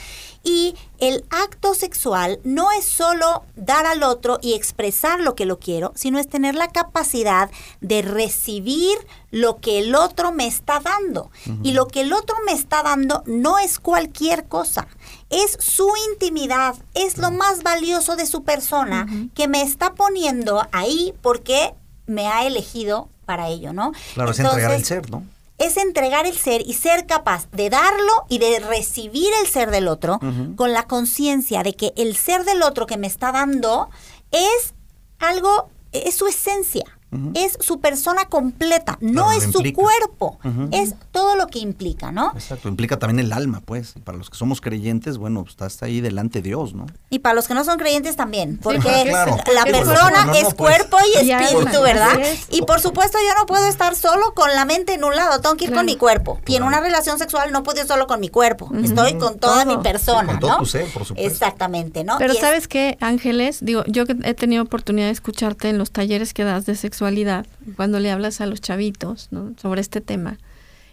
Y 0.45 0.77
el 0.99 1.25
acto 1.31 1.75
sexual 1.75 2.41
no 2.45 2.71
es 2.73 2.85
solo 2.85 3.43
dar 3.57 3.87
al 3.87 4.03
otro 4.03 4.39
y 4.41 4.55
expresar 4.55 5.21
lo 5.21 5.35
que 5.35 5.47
lo 5.47 5.59
quiero, 5.59 5.93
sino 5.95 6.19
es 6.19 6.29
tener 6.29 6.55
la 6.55 6.69
capacidad 6.69 7.51
de 7.81 8.03
recibir 8.03 8.97
lo 9.31 9.59
que 9.59 9.81
el 9.81 9.95
otro 9.95 10.33
me 10.33 10.47
está 10.47 10.81
dando. 10.81 11.31
Y 11.63 11.73
lo 11.73 11.89
que 11.89 12.03
el 12.03 12.13
otro 12.13 12.37
me 12.47 12.53
está 12.53 12.83
dando 12.83 13.23
no 13.27 13.59
es 13.59 13.79
cualquier 13.79 14.47
cosa 14.47 14.89
es 15.31 15.57
su 15.61 15.91
intimidad, 16.13 16.75
es 16.95 17.19
lo 17.19 17.31
más 17.31 17.63
valioso 17.63 18.17
de 18.17 18.27
su 18.27 18.45
persona 18.45 19.07
que 19.35 19.49
me 19.49 19.63
está 19.63 19.95
poniendo 19.95 20.67
ahí 20.73 21.15
porque 21.23 21.75
me 22.07 22.29
ha 22.29 22.47
elegido 22.47 23.09
para 23.27 23.49
ello, 23.49 23.73
¿no? 23.73 23.93
Claro, 24.15 24.31
es 24.31 24.39
entregar 24.39 24.73
el 24.73 24.85
ser, 24.85 25.11
¿no? 25.11 25.23
Es 25.59 25.77
entregar 25.77 26.27
el 26.27 26.37
ser 26.37 26.63
y 26.63 26.75
ser 26.75 27.07
capaz 27.07 27.51
de 27.51 27.69
darlo 27.69 28.25
y 28.29 28.39
de 28.39 28.61
recibir 28.61 29.29
el 29.43 29.49
ser 29.49 29.71
del 29.71 29.89
otro 29.89 30.21
con 30.57 30.73
la 30.73 30.85
conciencia 30.85 31.63
de 31.63 31.75
que 31.75 31.93
el 31.97 32.17
ser 32.17 32.45
del 32.45 32.63
otro 32.63 32.87
que 32.87 32.97
me 32.97 33.07
está 33.07 33.33
dando 33.33 33.91
es 34.31 34.75
algo, 35.19 35.69
es 35.93 36.15
su 36.15 36.27
esencia 36.27 36.85
es 37.35 37.57
su 37.61 37.81
persona 37.81 38.27
completa, 38.27 38.99
no 39.01 39.33
es 39.33 39.45
su 39.45 39.63
cuerpo, 39.73 40.39
es 40.73 40.95
todo 41.13 41.37
lo 41.37 41.47
que 41.47 41.59
implica, 41.59 42.13
¿no? 42.13 42.33
Exacto, 42.35 42.69
implica 42.69 42.99
también 42.99 43.25
el 43.25 43.33
alma, 43.33 43.63
pues. 43.65 43.95
Y 43.97 44.01
para 44.01 44.19
los 44.19 44.31
que 44.31 44.37
somos 44.37 44.61
creyentes, 44.61 45.19
bueno, 45.19 45.43
pues, 45.43 45.53
está 45.53 45.67
hasta 45.67 45.87
ahí 45.87 46.01
delante 46.01 46.43
de 46.43 46.49
Dios, 46.49 46.75
¿no? 46.75 46.87
Y 47.11 47.21
para 47.21 47.35
los 47.35 47.49
que 47.49 47.55
no 47.55 47.65
son 47.65 47.79
creyentes 47.79 48.17
también, 48.17 48.59
porque 48.63 49.13
la 49.55 49.65
persona 49.65 50.33
es 50.37 50.55
cuerpo 50.55 50.99
y 51.15 51.31
espíritu, 51.31 51.83
¿verdad? 51.83 52.19
Y 52.51 52.63
por 52.63 52.81
supuesto 52.81 53.19
yo 53.19 53.35
no 53.39 53.47
puedo 53.47 53.67
estar 53.67 53.95
solo 53.95 54.35
con 54.35 54.51
la 54.55 54.65
mente 54.65 54.95
en 54.95 55.05
un 55.05 55.17
lado, 55.17 55.41
tengo 55.41 55.57
que 55.57 55.67
ir 55.67 55.73
con 55.73 55.87
mi 55.87 55.97
cuerpo. 55.97 56.41
Y 56.47 56.57
en 56.57 56.63
una 56.63 56.81
relación 56.81 57.19
sexual 57.19 57.53
no 57.53 57.63
puedo 57.63 57.81
ir 57.81 57.87
solo 57.87 58.07
con 58.07 58.21
mi 58.21 58.29
cuerpo, 58.29 58.71
estoy 58.83 59.15
con 59.15 59.39
toda 59.39 59.65
mi 59.65 59.79
persona, 59.79 60.33
con 60.33 60.41
todo 60.41 60.59
Tu 60.59 60.67
ser, 60.67 60.93
por 60.93 61.05
supuesto. 61.05 61.33
Exactamente, 61.33 62.05
¿no? 62.05 62.19
Pero 62.19 62.35
¿sabes 62.35 62.69
qué, 62.69 62.97
Ángeles? 63.01 63.59
Digo, 63.63 63.85
yo 63.87 64.07
que 64.07 64.17
he 64.25 64.35
tenido 64.35 64.63
oportunidad 64.63 65.07
de 65.07 65.13
escucharte 65.13 65.69
en 65.71 65.79
los 65.79 65.91
talleres 65.91 66.35
que 66.35 66.45
das 66.45 66.67
de 66.67 66.75
sexo 66.75 66.98
sexualidad, 66.99 67.47
cuando 67.77 68.01
le 68.01 68.11
hablas 68.11 68.41
a 68.41 68.47
los 68.47 68.61
chavitos 68.61 69.29
sobre 69.57 69.81
este 69.81 70.01
tema, 70.01 70.37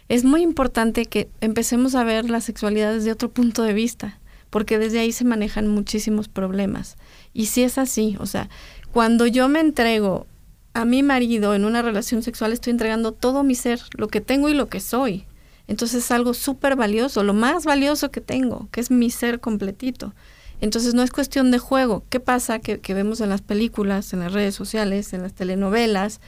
es 0.08 0.22
muy 0.22 0.42
importante 0.42 1.06
que 1.06 1.28
empecemos 1.40 1.96
a 1.96 2.04
ver 2.04 2.30
la 2.30 2.40
sexualidad 2.40 2.94
desde 2.94 3.10
otro 3.10 3.28
punto 3.28 3.64
de 3.64 3.72
vista, 3.72 4.16
porque 4.48 4.78
desde 4.78 5.00
ahí 5.00 5.10
se 5.10 5.24
manejan 5.24 5.66
muchísimos 5.66 6.28
problemas. 6.28 6.96
Y 7.34 7.46
si 7.46 7.64
es 7.64 7.76
así, 7.76 8.16
o 8.20 8.26
sea, 8.26 8.48
cuando 8.92 9.26
yo 9.26 9.48
me 9.48 9.58
entrego 9.58 10.28
a 10.74 10.84
mi 10.84 11.02
marido 11.02 11.56
en 11.56 11.64
una 11.64 11.82
relación 11.82 12.22
sexual, 12.22 12.52
estoy 12.52 12.70
entregando 12.70 13.10
todo 13.10 13.42
mi 13.42 13.56
ser, 13.56 13.80
lo 13.96 14.06
que 14.06 14.20
tengo 14.20 14.48
y 14.48 14.54
lo 14.54 14.68
que 14.68 14.78
soy. 14.78 15.24
Entonces 15.66 16.04
es 16.04 16.12
algo 16.12 16.34
súper 16.34 16.76
valioso, 16.76 17.24
lo 17.24 17.34
más 17.34 17.64
valioso 17.64 18.12
que 18.12 18.20
tengo, 18.20 18.68
que 18.70 18.80
es 18.80 18.92
mi 18.92 19.10
ser 19.10 19.40
completito. 19.40 20.14
Entonces 20.60 20.94
no 20.94 21.02
es 21.02 21.10
cuestión 21.10 21.50
de 21.50 21.58
juego. 21.58 22.04
¿Qué 22.08 22.20
pasa 22.20 22.58
que, 22.58 22.80
vemos 22.94 23.20
en 23.20 23.28
las 23.28 23.42
películas, 23.42 24.12
en 24.12 24.20
las 24.20 24.32
redes 24.32 24.54
sociales, 24.54 25.12
en 25.12 25.22
las 25.22 25.34
telenovelas 25.34 26.20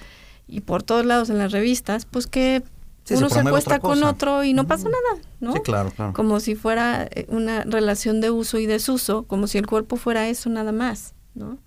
y 0.46 0.60
por 0.60 0.82
todos 0.82 1.06
lados 1.06 1.30
en 1.30 1.38
las 1.38 1.52
revistas? 1.52 2.04
Pues 2.04 2.26
que 2.26 2.62
uno 3.10 3.30
se 3.30 3.40
acuesta 3.40 3.78
con 3.78 4.02
otro 4.02 4.44
y 4.44 4.52
no 4.52 4.66
pasa 4.66 4.88
nada, 4.88 5.22
¿no? 5.40 5.54
Sí, 5.54 5.60
claro, 5.60 5.90
claro. 5.90 6.12
Como 6.12 6.40
si 6.40 6.54
fuera 6.54 7.08
eh, 7.10 7.26
una 7.28 7.64
relación 7.64 8.20
de 8.20 8.30
uso 8.30 8.58
y 8.58 8.66
desuso, 8.66 9.22
como 9.22 9.46
si 9.46 9.56
el 9.56 9.66
cuerpo 9.66 9.96
fuera 9.96 10.28
eso 10.28 10.50
nada 10.50 10.72
más, 10.72 11.14
¿no? 11.34 11.58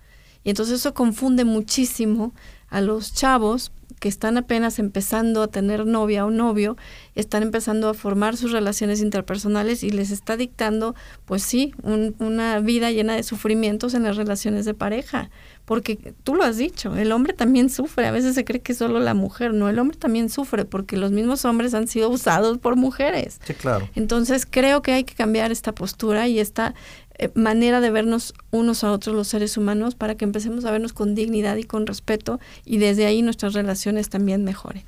Y 0.43 0.49
entonces 0.49 0.79
eso 0.79 0.93
confunde 0.93 1.45
muchísimo 1.45 2.33
a 2.69 2.81
los 2.81 3.13
chavos 3.13 3.71
que 4.01 4.09
están 4.09 4.35
apenas 4.35 4.79
empezando 4.79 5.43
a 5.43 5.47
tener 5.47 5.85
novia 5.85 6.25
o 6.25 6.31
novio, 6.31 6.75
están 7.13 7.43
empezando 7.43 7.87
a 7.87 7.93
formar 7.93 8.35
sus 8.35 8.51
relaciones 8.51 8.99
interpersonales 8.99 9.83
y 9.83 9.91
les 9.91 10.09
está 10.09 10.37
dictando, 10.37 10.95
pues 11.25 11.43
sí, 11.43 11.75
una 11.83 12.59
vida 12.61 12.89
llena 12.89 13.15
de 13.15 13.21
sufrimientos 13.21 13.93
en 13.93 14.01
las 14.01 14.17
relaciones 14.17 14.65
de 14.65 14.73
pareja. 14.73 15.29
Porque 15.65 16.15
tú 16.23 16.33
lo 16.33 16.43
has 16.43 16.57
dicho, 16.57 16.95
el 16.95 17.11
hombre 17.11 17.33
también 17.33 17.69
sufre, 17.69 18.07
a 18.07 18.11
veces 18.11 18.33
se 18.33 18.43
cree 18.43 18.59
que 18.59 18.73
solo 18.73 18.99
la 18.99 19.13
mujer, 19.13 19.53
no, 19.53 19.69
el 19.69 19.77
hombre 19.77 19.95
también 19.95 20.29
sufre 20.31 20.65
porque 20.65 20.97
los 20.97 21.11
mismos 21.11 21.45
hombres 21.45 21.75
han 21.75 21.87
sido 21.87 22.09
usados 22.09 22.57
por 22.57 22.77
mujeres. 22.77 23.39
Sí, 23.45 23.53
claro. 23.53 23.87
Entonces 23.93 24.47
creo 24.49 24.81
que 24.81 24.93
hay 24.93 25.03
que 25.03 25.13
cambiar 25.13 25.51
esta 25.51 25.75
postura 25.75 26.27
y 26.27 26.39
esta 26.39 26.73
manera 27.35 27.81
de 27.81 27.91
vernos 27.91 28.33
unos 28.51 28.83
a 28.83 28.91
otros 28.91 29.15
los 29.15 29.27
seres 29.27 29.57
humanos 29.57 29.95
para 29.95 30.15
que 30.15 30.25
empecemos 30.25 30.65
a 30.65 30.71
vernos 30.71 30.93
con 30.93 31.15
dignidad 31.15 31.57
y 31.57 31.63
con 31.63 31.85
respeto 31.87 32.39
y 32.65 32.77
desde 32.77 33.05
ahí 33.05 33.21
nuestras 33.21 33.53
relaciones 33.53 34.09
también 34.09 34.43
mejoren. 34.43 34.83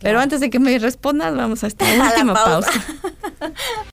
Pero 0.00 0.20
antes 0.20 0.40
de 0.40 0.50
que 0.50 0.58
me 0.58 0.78
respondas, 0.78 1.34
vamos 1.36 1.64
a 1.64 1.68
esta 1.68 1.84
última 2.10 2.34
pausa. 2.34 2.72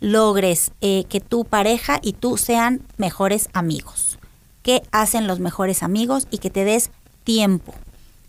logres 0.00 0.72
eh, 0.80 1.04
que 1.08 1.20
tu 1.20 1.44
pareja 1.44 2.00
y 2.02 2.14
tú 2.14 2.38
sean 2.38 2.80
mejores 2.96 3.50
amigos. 3.52 4.18
¿Qué 4.62 4.82
hacen 4.92 5.26
los 5.26 5.40
mejores 5.40 5.82
amigos? 5.82 6.26
Y 6.30 6.38
que 6.38 6.50
te 6.50 6.64
des 6.64 6.90
tiempo, 7.24 7.74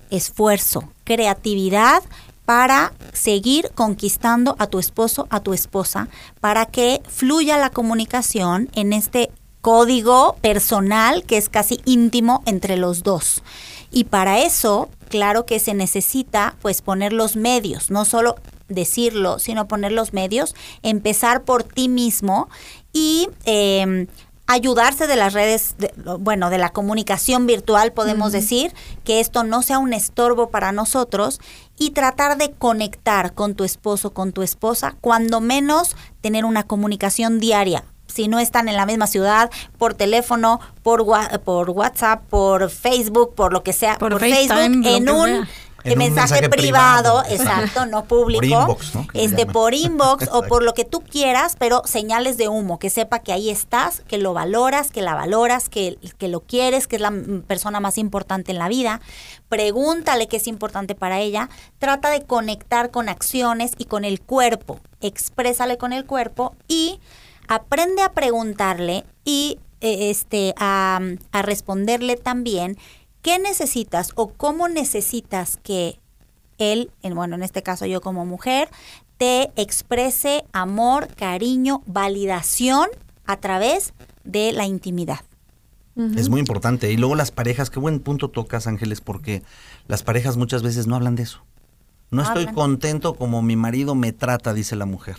esfuerzo, 0.09 0.83
creatividad 1.03 2.03
para 2.51 2.91
seguir 3.13 3.71
conquistando 3.75 4.57
a 4.59 4.67
tu 4.67 4.77
esposo, 4.77 5.25
a 5.29 5.39
tu 5.39 5.53
esposa, 5.53 6.09
para 6.41 6.65
que 6.65 7.01
fluya 7.07 7.57
la 7.57 7.69
comunicación 7.69 8.67
en 8.75 8.91
este 8.91 9.31
código 9.61 10.35
personal 10.41 11.23
que 11.23 11.37
es 11.37 11.47
casi 11.47 11.79
íntimo 11.85 12.43
entre 12.45 12.75
los 12.75 13.03
dos. 13.03 13.41
Y 13.89 14.03
para 14.03 14.41
eso, 14.41 14.89
claro 15.07 15.45
que 15.45 15.59
se 15.59 15.73
necesita 15.73 16.57
pues 16.61 16.81
poner 16.81 17.13
los 17.13 17.37
medios, 17.37 17.89
no 17.89 18.03
solo 18.03 18.35
decirlo, 18.67 19.39
sino 19.39 19.69
poner 19.69 19.93
los 19.93 20.11
medios, 20.11 20.53
empezar 20.83 21.43
por 21.43 21.63
ti 21.63 21.87
mismo 21.87 22.49
y 22.91 23.29
em, 23.45 24.07
ayudarse 24.51 25.07
de 25.07 25.15
las 25.15 25.31
redes, 25.31 25.75
bueno, 26.19 26.49
de 26.49 26.57
la 26.57 26.69
comunicación 26.69 27.47
virtual, 27.47 27.93
podemos 27.93 28.33
decir, 28.33 28.73
que 29.05 29.21
esto 29.21 29.45
no 29.45 29.61
sea 29.61 29.79
un 29.79 29.93
estorbo 29.93 30.49
para 30.49 30.73
nosotros 30.73 31.39
y 31.81 31.89
tratar 31.89 32.37
de 32.37 32.51
conectar 32.51 33.33
con 33.33 33.55
tu 33.55 33.63
esposo, 33.63 34.13
con 34.13 34.33
tu 34.33 34.43
esposa, 34.43 34.95
cuando 35.01 35.41
menos 35.41 35.95
tener 36.21 36.45
una 36.45 36.61
comunicación 36.61 37.39
diaria. 37.39 37.83
Si 38.05 38.27
no 38.27 38.37
están 38.37 38.69
en 38.69 38.75
la 38.75 38.85
misma 38.85 39.07
ciudad, 39.07 39.49
por 39.79 39.95
teléfono, 39.95 40.59
por, 40.83 41.03
por 41.43 41.71
WhatsApp, 41.71 42.21
por 42.29 42.69
Facebook, 42.69 43.33
por 43.33 43.51
lo 43.51 43.63
que 43.63 43.73
sea, 43.73 43.97
por, 43.97 44.19
Facebook, 44.19 44.85
en 44.85 45.09
un 45.09 45.47
mensaje, 45.95 46.47
privado, 46.49 47.23
exacto, 47.29 47.85
no 47.85 48.05
público, 48.05 48.41
por 48.41 48.51
inbox, 48.51 48.95
¿no? 48.95 49.07
este 49.13 49.45
por 49.45 49.73
inbox 49.73 50.29
o 50.31 50.43
por 50.43 50.63
lo 50.63 50.73
que 50.73 50.85
tú 50.85 51.01
quieras, 51.09 51.55
pero 51.57 51.81
señales 51.85 52.37
de 52.37 52.47
humo, 52.47 52.79
que 52.79 52.89
sepa 52.89 53.19
que 53.19 53.33
ahí 53.33 53.49
estás, 53.49 54.01
que 54.07 54.17
lo 54.17 54.33
valoras, 54.33 54.91
que 54.91 55.01
la 55.01 55.15
valoras, 55.15 55.69
que, 55.69 55.97
que 56.17 56.27
lo 56.27 56.41
quieres, 56.41 56.87
que 56.87 56.97
es 56.97 57.01
la 57.01 57.13
persona 57.47 57.79
más 57.79 57.97
importante 57.97 58.51
en 58.51 58.59
la 58.59 58.67
vida. 58.67 59.01
Pregúntale 59.49 60.27
qué 60.27 60.37
es 60.37 60.47
importante 60.47 60.95
para 60.95 61.19
ella, 61.19 61.49
trata 61.79 62.09
de 62.09 62.23
conectar 62.23 62.91
con 62.91 63.09
acciones 63.09 63.73
y 63.77 63.85
con 63.85 64.05
el 64.05 64.21
cuerpo, 64.21 64.79
exprésale 65.01 65.77
con 65.77 65.93
el 65.93 66.05
cuerpo 66.05 66.55
y 66.67 66.99
aprende 67.47 68.01
a 68.01 68.13
preguntarle 68.13 69.03
y 69.25 69.59
eh, 69.81 70.11
este, 70.11 70.53
a, 70.57 70.99
a 71.31 71.41
responderle 71.41 72.15
también 72.15 72.77
qué 73.21 73.39
necesitas 73.39 74.11
o 74.15 74.29
cómo 74.33 74.67
necesitas 74.67 75.57
que 75.63 75.99
él, 76.57 76.91
bueno, 77.03 77.35
en 77.35 77.43
este 77.43 77.63
caso 77.63 77.85
yo 77.85 78.01
como 78.01 78.25
mujer, 78.25 78.69
te 79.17 79.51
exprese 79.55 80.45
amor, 80.51 81.07
cariño, 81.15 81.81
validación 81.85 82.87
a 83.25 83.37
través 83.37 83.93
de 84.23 84.51
la 84.51 84.65
intimidad. 84.65 85.21
Es 85.95 86.29
muy 86.29 86.39
importante. 86.39 86.91
Y 86.91 86.97
luego 86.97 87.15
las 87.15 87.31
parejas, 87.31 87.69
qué 87.69 87.79
buen 87.79 87.99
punto 87.99 88.29
tocas, 88.29 88.65
Ángeles, 88.65 89.01
porque 89.01 89.43
las 89.87 90.03
parejas 90.03 90.37
muchas 90.37 90.63
veces 90.63 90.87
no 90.87 90.95
hablan 90.95 91.15
de 91.15 91.23
eso. 91.23 91.43
No, 92.09 92.23
estoy 92.23 92.47
contento 92.47 93.15
como 93.15 93.41
mi 93.41 93.55
marido 93.55 93.93
me 93.93 94.11
trata, 94.11 94.53
dice 94.53 94.75
la 94.75 94.85
mujer. 94.85 95.17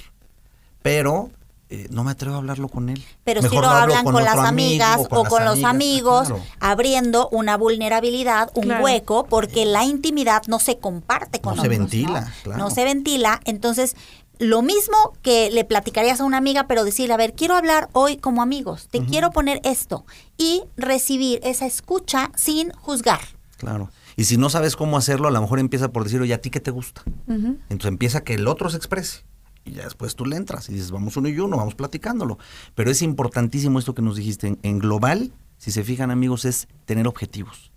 Pero 0.82 1.30
eh, 1.74 1.86
no 1.88 2.04
me 2.04 2.10
atrevo 2.10 2.34
a 2.34 2.38
hablarlo 2.38 2.68
con 2.68 2.90
él. 2.90 3.02
Pero 3.24 3.40
si 3.40 3.48
lo, 3.48 3.64
hablan 3.64 4.04
con, 4.04 4.22
las 4.22 4.36
amigas 4.36 5.00
o 5.08 5.24
con, 5.24 5.42
los 5.46 5.64
amigos, 5.64 6.28
abriendo 6.60 7.30
una 7.30 7.56
vulnerabilidad, 7.56 8.50
un 8.54 8.70
hueco, 8.72 9.24
porque 9.24 9.64
la 9.64 9.82
intimidad 9.82 10.42
no 10.48 10.58
se 10.58 10.76
comparte 10.76 11.40
con 11.40 11.56
no 11.56 11.62
se 11.62 11.68
ventila, 11.68 12.30
¿no? 12.44 12.56
no 12.58 12.70
se 12.70 12.84
ventila. 12.84 13.40
Entonces, 13.46 13.96
lo 14.38 14.60
mismo 14.60 15.14
que 15.22 15.50
le 15.50 15.64
platicarías 15.64 16.20
a 16.20 16.24
una 16.24 16.36
amiga, 16.36 16.66
pero 16.66 16.84
decirle, 16.84 17.14
a 17.14 17.16
ver, 17.16 17.32
quiero 17.32 17.54
hablar 17.54 17.88
hoy 17.94 18.18
como 18.18 18.42
amigos, 18.42 18.88
te 18.90 19.02
quiero 19.06 19.30
poner 19.30 19.58
esto 19.64 20.04
y 20.36 20.64
recibir 20.76 21.40
esa 21.42 21.64
escucha 21.64 22.32
sin 22.36 22.70
juzgar. 22.72 23.20
Claro. 23.56 23.88
Y 24.14 24.24
si 24.24 24.36
no 24.36 24.50
sabes 24.50 24.76
cómo 24.76 24.98
hacerlo, 24.98 25.26
a 25.26 25.30
lo 25.30 25.40
mejor 25.40 25.58
empieza 25.58 25.90
por 25.90 26.04
decir, 26.04 26.20
oye, 26.20 26.34
¿a 26.34 26.38
ti 26.42 26.50
qué 26.50 26.60
te 26.60 26.70
gusta? 26.70 27.02
Entonces 27.28 27.88
empieza 27.88 28.24
que 28.24 28.34
el 28.34 28.46
otro 28.46 28.68
se 28.68 28.76
exprese 28.76 29.22
y 29.64 29.72
ya 29.72 29.84
después 29.84 30.16
tú 30.16 30.26
le 30.26 30.36
entras 30.36 30.68
y 30.68 30.72
dices, 30.72 30.90
vamos 30.90 31.16
uno 31.16 31.28
y 31.28 31.38
uno, 31.38 31.56
vamos 31.56 31.74
platicándolo. 31.74 32.38
Pero 32.74 32.90
es 32.90 33.02
importantísimo 33.02 33.78
esto 33.78 33.94
que 33.94 34.02
nos 34.02 34.16
dijiste. 34.16 34.56
En, 34.62 34.78
global, 34.78 35.32
si 35.58 35.70
se 35.70 35.84
fijan 35.84 36.10
amigos, 36.10 36.44
es 36.44 36.68
tener 36.84 37.06
objetivos. 37.06 37.70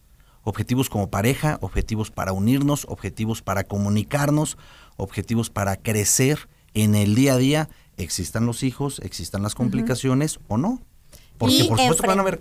Objetivos 0.44 0.90
como 0.90 1.10
pareja, 1.10 1.58
objetivos 1.62 2.12
para 2.12 2.32
unirnos, 2.32 2.86
objetivos 2.90 3.42
para 3.42 3.64
comunicarnos, 3.64 4.58
objetivos 4.98 5.50
para 5.50 5.76
crecer 5.76 6.48
en 6.74 6.96
el 6.96 7.16
día 7.16 7.34
a 7.34 7.38
día, 7.38 7.70
existan 7.98 8.46
los 8.46 8.64
hijos, 8.64 9.00
existan 9.00 9.44
las 9.44 9.56
complicaciones 9.56 10.40
o 10.48 10.58
no. 10.58 10.82
Porque 11.38 11.66
por 11.68 11.80
supuesto 11.80 12.08
van 12.08 12.20
a 12.20 12.22
haber 12.22 12.40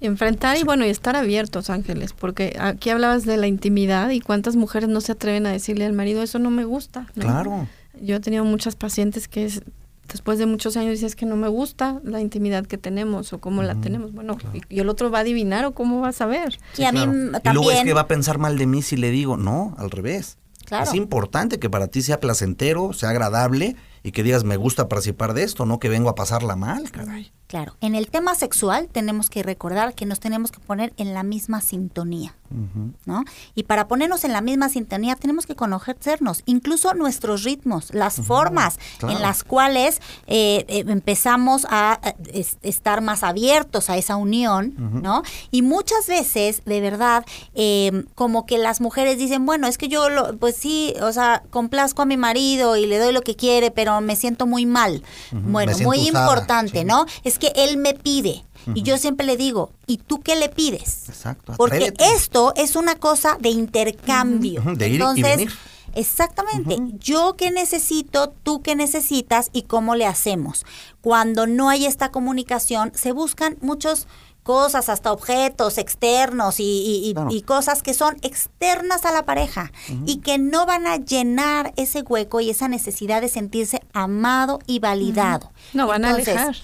Enfrentar 0.00 0.56
y 0.56 0.62
bueno, 0.62 0.86
y 0.86 0.88
estar 0.88 1.14
abiertos, 1.14 1.68
Ángeles, 1.68 2.14
porque 2.14 2.56
aquí 2.58 2.88
hablabas 2.88 3.26
de 3.26 3.36
la 3.36 3.46
intimidad 3.46 4.10
y 4.10 4.20
cuántas 4.20 4.56
mujeres 4.56 4.88
no 4.88 5.02
se 5.02 5.12
atreven 5.12 5.46
a 5.46 5.50
decirle 5.50 5.84
al 5.84 5.92
marido, 5.92 6.22
eso 6.22 6.38
no 6.38 6.50
me 6.50 6.64
gusta. 6.64 7.06
Claro 7.18 7.66
yo 8.00 8.16
he 8.16 8.20
tenido 8.20 8.44
muchas 8.44 8.76
pacientes 8.76 9.28
que 9.28 9.50
después 10.08 10.38
de 10.38 10.46
muchos 10.46 10.76
años 10.76 10.92
dices 10.92 11.14
que 11.14 11.26
no 11.26 11.36
me 11.36 11.48
gusta 11.48 12.00
la 12.02 12.20
intimidad 12.20 12.66
que 12.66 12.78
tenemos 12.78 13.32
o 13.32 13.38
cómo 13.38 13.62
la 13.62 13.76
tenemos. 13.76 14.12
Bueno, 14.12 14.36
y, 14.68 14.80
el 14.80 14.88
otro 14.88 15.10
va 15.10 15.18
a 15.18 15.20
adivinar 15.22 15.64
o 15.64 15.72
cómo 15.72 16.00
va 16.00 16.08
a 16.08 16.12
saber. 16.12 16.58
y 16.76 16.84
a 16.84 16.92
mí 16.92 17.00
también... 17.00 17.40
Y 17.44 17.54
luego 17.54 17.70
es 17.70 17.84
que 17.84 17.92
va 17.92 18.02
a 18.02 18.08
pensar 18.08 18.38
mal 18.38 18.58
de 18.58 18.66
mí 18.66 18.82
si 18.82 18.96
le 18.96 19.10
digo, 19.10 19.36
no, 19.36 19.74
al 19.78 19.90
revés. 19.90 20.38
Es 20.82 20.94
importante 20.94 21.58
que 21.58 21.68
para 21.68 21.88
ti 21.88 22.00
sea 22.00 22.20
placentero, 22.20 22.92
sea 22.92 23.10
agradable 23.10 23.74
y 24.04 24.12
que 24.12 24.22
digas, 24.22 24.44
me 24.44 24.56
gusta 24.56 24.88
participar 24.88 25.34
de 25.34 25.42
esto, 25.42 25.66
no 25.66 25.80
que 25.80 25.88
vengo 25.88 26.08
a 26.08 26.14
pasarla 26.14 26.54
mal, 26.54 26.90
caray. 26.92 27.32
Claro, 27.50 27.74
en 27.80 27.96
el 27.96 28.08
tema 28.08 28.36
sexual 28.36 28.88
tenemos 28.92 29.28
que 29.28 29.42
recordar 29.42 29.92
que 29.94 30.06
nos 30.06 30.20
tenemos 30.20 30.52
que 30.52 30.60
poner 30.60 30.92
en 30.98 31.14
la 31.14 31.24
misma 31.24 31.60
sintonía, 31.60 32.32
¿no? 33.06 33.24
Y 33.56 33.64
para 33.64 33.88
ponernos 33.88 34.22
en 34.22 34.32
la 34.32 34.40
misma 34.40 34.68
sintonía 34.68 35.16
tenemos 35.16 35.46
que 35.46 35.56
conocernos, 35.56 36.44
incluso 36.46 36.94
nuestros 36.94 37.42
ritmos, 37.42 37.92
las 37.92 38.20
formas 38.20 38.78
en 39.02 39.20
las 39.20 39.42
cuales 39.42 40.00
eh, 40.28 40.64
eh, 40.68 40.84
empezamos 40.86 41.66
a 41.68 41.98
estar 42.62 43.00
más 43.00 43.24
abiertos 43.24 43.90
a 43.90 43.96
esa 43.96 44.14
unión, 44.14 44.74
¿no? 45.02 45.24
Y 45.50 45.62
muchas 45.62 46.06
veces, 46.06 46.62
de 46.64 46.80
verdad, 46.80 47.26
em, 47.56 48.04
como 48.14 48.46
que 48.46 48.58
las 48.58 48.80
mujeres 48.80 49.18
dicen, 49.18 49.44
bueno, 49.44 49.66
es 49.66 49.76
que 49.76 49.88
yo, 49.88 50.08
lo, 50.08 50.36
pues 50.38 50.54
sí, 50.54 50.94
o 51.02 51.12
sea, 51.12 51.42
complazco 51.50 52.02
a 52.02 52.06
mi 52.06 52.16
marido 52.16 52.76
y 52.76 52.86
le 52.86 52.98
doy 52.98 53.12
lo 53.12 53.22
que 53.22 53.34
quiere, 53.34 53.72
pero 53.72 54.00
me 54.00 54.14
siento 54.14 54.46
muy 54.46 54.66
mal. 54.66 55.02
Bueno, 55.32 55.72
muy 55.82 56.06
importante, 56.06 56.84
¿no? 56.84 57.06
Es 57.24 57.39
que 57.40 57.52
él 57.56 57.76
me 57.76 57.94
pide. 57.94 58.44
Y 58.74 58.82
yo 58.82 58.98
siempre 58.98 59.26
le 59.26 59.36
digo, 59.36 59.72
¿y 59.86 59.96
tú 59.96 60.20
qué 60.20 60.36
le 60.36 60.48
pides? 60.48 61.08
Exacto. 61.08 61.54
Porque 61.56 61.92
esto 61.98 62.52
es 62.56 62.76
una 62.76 62.94
cosa 62.94 63.36
de 63.40 63.48
intercambio. 63.48 64.62
De 64.76 64.88
ir 64.88 65.00
Entonces, 65.00 65.18
y 65.18 65.22
venir. 65.22 65.52
Exactamente. 65.94 66.78
Yo 66.98 67.34
qué 67.36 67.50
necesito, 67.50 68.32
tú 68.42 68.62
qué 68.62 68.76
necesitas 68.76 69.50
y 69.52 69.62
cómo 69.62 69.96
le 69.96 70.06
hacemos. 70.06 70.64
Cuando 71.00 71.46
no 71.46 71.68
hay 71.68 71.86
esta 71.86 72.10
comunicación, 72.10 72.92
se 72.94 73.12
buscan 73.12 73.56
muchas 73.60 74.06
cosas, 74.42 74.88
hasta 74.88 75.12
objetos 75.12 75.78
externos 75.78 76.56
y, 76.58 77.14
cosas 77.46 77.82
que 77.82 77.94
son 77.94 78.16
externas 78.22 79.04
a 79.04 79.12
la 79.12 79.24
pareja 79.24 79.70
y 80.06 80.18
que 80.18 80.38
no 80.38 80.66
van 80.66 80.86
a 80.86 80.96
llenar 80.96 81.72
ese 81.76 82.02
hueco 82.02 82.40
y 82.40 82.50
esa 82.50 82.68
necesidad 82.68 83.20
de 83.20 83.28
sentirse 83.28 83.80
amado 83.92 84.60
y 84.66 84.78
validado. 84.78 85.52
No 85.72 85.86
van 85.86 86.04
a 86.04 86.10
alejar. 86.10 86.56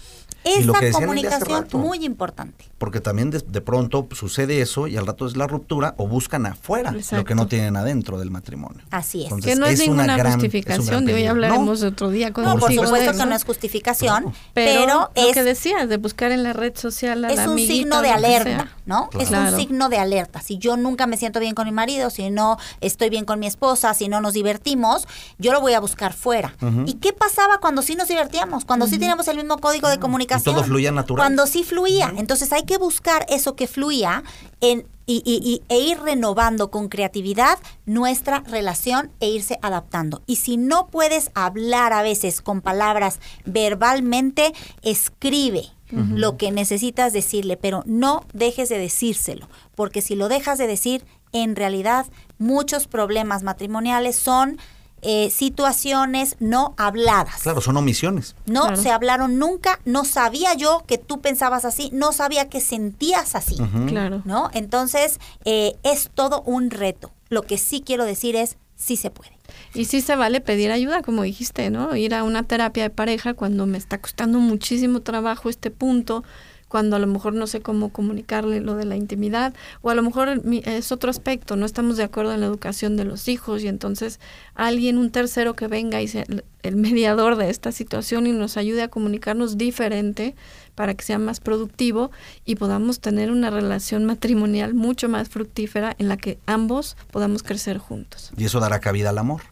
Esta 0.46 0.92
comunicación 0.92 1.66
muy 1.72 2.04
importante. 2.04 2.64
Porque 2.78 3.00
también 3.00 3.30
de, 3.30 3.60
pronto 3.60 4.06
sucede 4.12 4.60
eso 4.60 4.86
y 4.86 4.96
al 4.96 5.06
rato 5.06 5.26
es 5.26 5.36
la 5.36 5.46
ruptura 5.46 5.94
o 5.96 6.06
buscan 6.06 6.46
afuera 6.46 6.94
lo 7.10 7.24
que 7.24 7.34
no 7.34 7.46
tienen 7.46 7.76
adentro 7.76 8.18
del 8.18 8.30
matrimonio. 8.30 8.82
Así 8.90 9.24
es. 9.24 9.32
que 9.42 9.56
no 9.56 9.66
es, 9.66 9.80
ninguna 9.80 10.22
justificación, 10.32 11.04
de 11.04 11.14
hoy 11.14 11.26
hablaremos 11.26 11.82
otro 11.82 12.10
día. 12.10 12.32
Con 12.32 12.44
no, 12.44 12.58
por 12.58 12.72
supuesto 12.72 13.12
que 13.12 13.26
no 13.26 13.34
es 13.34 13.44
justificación, 13.44 14.32
pero, 14.54 15.10
es... 15.14 15.28
Lo 15.28 15.32
que 15.32 15.42
decías, 15.42 15.88
de 15.88 15.96
buscar 15.96 16.32
en 16.32 16.42
la 16.42 16.52
red 16.52 16.76
social 16.76 17.24
a 17.24 17.32
Es 17.32 17.46
un 17.46 17.58
signo 17.58 18.02
de 18.02 18.10
alerta, 18.10 18.70
¿no? 18.84 19.10
Es 19.18 19.30
un 19.30 19.56
signo 19.56 19.88
de 19.88 19.98
alerta. 19.98 20.40
Si 20.40 20.58
yo 20.58 20.76
nunca 20.76 21.06
me 21.06 21.16
siento 21.16 21.40
bien 21.40 21.54
con 21.54 21.66
mi 21.66 21.72
marido, 21.72 22.10
si 22.10 22.30
no 22.30 22.58
estoy 22.80 23.10
bien 23.10 23.24
con 23.24 23.40
mi 23.40 23.46
esposa, 23.46 23.94
si 23.94 24.08
no 24.08 24.20
nos 24.20 24.34
divertimos, 24.34 25.08
yo 25.38 25.52
lo 25.52 25.60
voy 25.60 25.72
a 25.72 25.80
buscar 25.80 26.12
fuera. 26.12 26.54
¿Y 26.86 26.94
qué 26.94 27.12
pasaba 27.12 27.58
cuando 27.58 27.82
sí 27.82 27.96
nos 27.96 28.08
divertíamos? 28.08 28.64
Cuando 28.64 28.86
sí 28.86 28.98
teníamos 28.98 29.26
el 29.28 29.36
mismo 29.36 29.58
código 29.58 29.88
de 29.88 29.98
comunicación 29.98 30.35
todo 30.40 30.64
fluía 30.64 30.92
natural. 30.92 31.24
Cuando 31.24 31.46
sí 31.46 31.64
fluía. 31.64 32.12
Entonces 32.16 32.52
hay 32.52 32.64
que 32.64 32.78
buscar 32.78 33.26
eso 33.28 33.56
que 33.56 33.66
fluía 33.66 34.22
en, 34.60 34.86
y, 35.06 35.62
e 35.68 35.78
ir 35.78 36.00
renovando 36.00 36.70
con 36.70 36.88
creatividad 36.88 37.58
nuestra 37.84 38.40
relación 38.40 39.10
e 39.20 39.28
irse 39.28 39.58
adaptando. 39.62 40.22
Y 40.26 40.36
si 40.36 40.56
no 40.56 40.88
puedes 40.88 41.30
hablar 41.34 41.92
a 41.92 42.02
veces 42.02 42.40
con 42.40 42.60
palabras 42.60 43.20
verbalmente, 43.44 44.52
escribe. 44.82 45.70
lo 45.92 46.36
que 46.36 46.50
necesitas 46.50 47.12
decirle, 47.12 47.56
pero 47.56 47.84
no 47.86 48.24
dejes 48.32 48.68
de 48.68 48.76
decírselo, 48.76 49.48
porque 49.76 50.02
si 50.02 50.16
lo 50.16 50.28
dejas 50.28 50.58
de 50.58 50.66
decir, 50.66 51.04
en 51.30 51.54
realidad 51.54 52.06
muchos 52.38 52.88
problemas 52.88 53.44
matrimoniales 53.44 54.16
son 54.16 54.58
eh, 55.02 55.30
situaciones 55.30 56.36
no 56.40 56.74
habladas. 56.76 57.42
Claro, 57.42 57.60
son 57.60 57.76
omisiones. 57.76 58.34
No 58.46 58.62
Claro. 58.62 58.76
se 58.82 58.90
hablaron 58.90 59.38
nunca, 59.38 59.78
no 59.84 60.04
sabía 60.04 60.54
yo 60.54 60.82
que 60.86 60.98
tú 60.98 61.20
pensabas 61.20 61.64
así, 61.64 61.90
no 61.92 62.12
sabía 62.12 62.48
que 62.48 62.60
sentías 62.60 63.34
así, 63.34 63.56
Claro. 63.88 64.22
¿no? 64.24 64.50
Entonces, 64.52 65.20
eh, 65.44 65.76
es 65.82 66.10
todo 66.14 66.42
un 66.42 66.70
reto. 66.70 67.12
Lo 67.28 67.42
que 67.42 67.58
sí 67.58 67.82
quiero 67.84 68.04
decir 68.04 68.36
es, 68.36 68.56
sí 68.76 68.96
se 68.96 69.10
puede. 69.10 69.32
Y 69.74 69.84
sí 69.84 70.00
se 70.00 70.16
vale 70.16 70.40
pedir 70.40 70.70
ayuda, 70.70 71.02
como 71.02 71.22
dijiste, 71.22 71.70
¿no? 71.70 71.94
Ir 71.94 72.14
a 72.14 72.24
una 72.24 72.42
terapia 72.42 72.82
de 72.84 72.90
pareja 72.90 73.34
cuando 73.34 73.66
me 73.66 73.78
está 73.78 74.00
costando 74.00 74.38
muchísimo 74.38 75.00
trabajo 75.00 75.48
este 75.50 75.70
punto, 75.70 76.24
cuando 76.68 76.96
a 76.96 76.98
lo 76.98 77.06
mejor 77.06 77.32
no 77.32 77.46
sé 77.46 77.60
cómo 77.60 77.90
comunicarle 77.90 78.60
lo 78.60 78.74
de 78.74 78.84
la 78.84 78.96
intimidad, 78.96 79.54
o 79.82 79.90
a 79.90 79.94
lo 79.94 80.02
mejor 80.02 80.44
mi- 80.44 80.62
es 80.64 80.90
otro 80.90 81.10
aspecto, 81.10 81.54
no 81.56 81.64
estamos 81.64 81.96
de 81.96 82.02
acuerdo 82.04 82.32
en 82.32 82.40
la 82.40 82.46
educación 82.46 82.96
de 82.96 83.04
los 83.04 83.28
hijos 83.28 83.62
y 83.62 83.68
entonces 83.68 84.18
alguien, 84.54 84.98
un 84.98 85.10
tercero 85.10 85.54
que 85.54 85.68
venga 85.68 86.02
y 86.02 86.08
sea 86.08 86.24
el- 86.28 86.76
mediador 86.76 87.36
de 87.36 87.48
esta 87.48 87.70
situación 87.70 88.26
y 88.26 88.32
nos 88.32 88.56
ayude 88.56 88.82
a 88.82 88.88
comunicarnos 88.88 89.56
diferente 89.56 90.34
para 90.74 90.94
que 90.94 91.04
sea 91.04 91.18
más 91.20 91.38
productivo 91.38 92.10
y 92.44 92.56
podamos 92.56 92.98
tener 92.98 93.30
una 93.30 93.50
relación 93.50 94.04
matrimonial 94.04 94.74
mucho 94.74 95.08
más 95.08 95.28
fructífera 95.28 95.94
en 96.00 96.08
la 96.08 96.16
que 96.16 96.38
ambos 96.46 96.96
podamos 97.12 97.44
crecer 97.44 97.78
juntos. 97.78 98.32
Y 98.36 98.44
eso 98.46 98.58
dará 98.58 98.80
cabida 98.80 99.10
al 99.10 99.18
amor. 99.18 99.42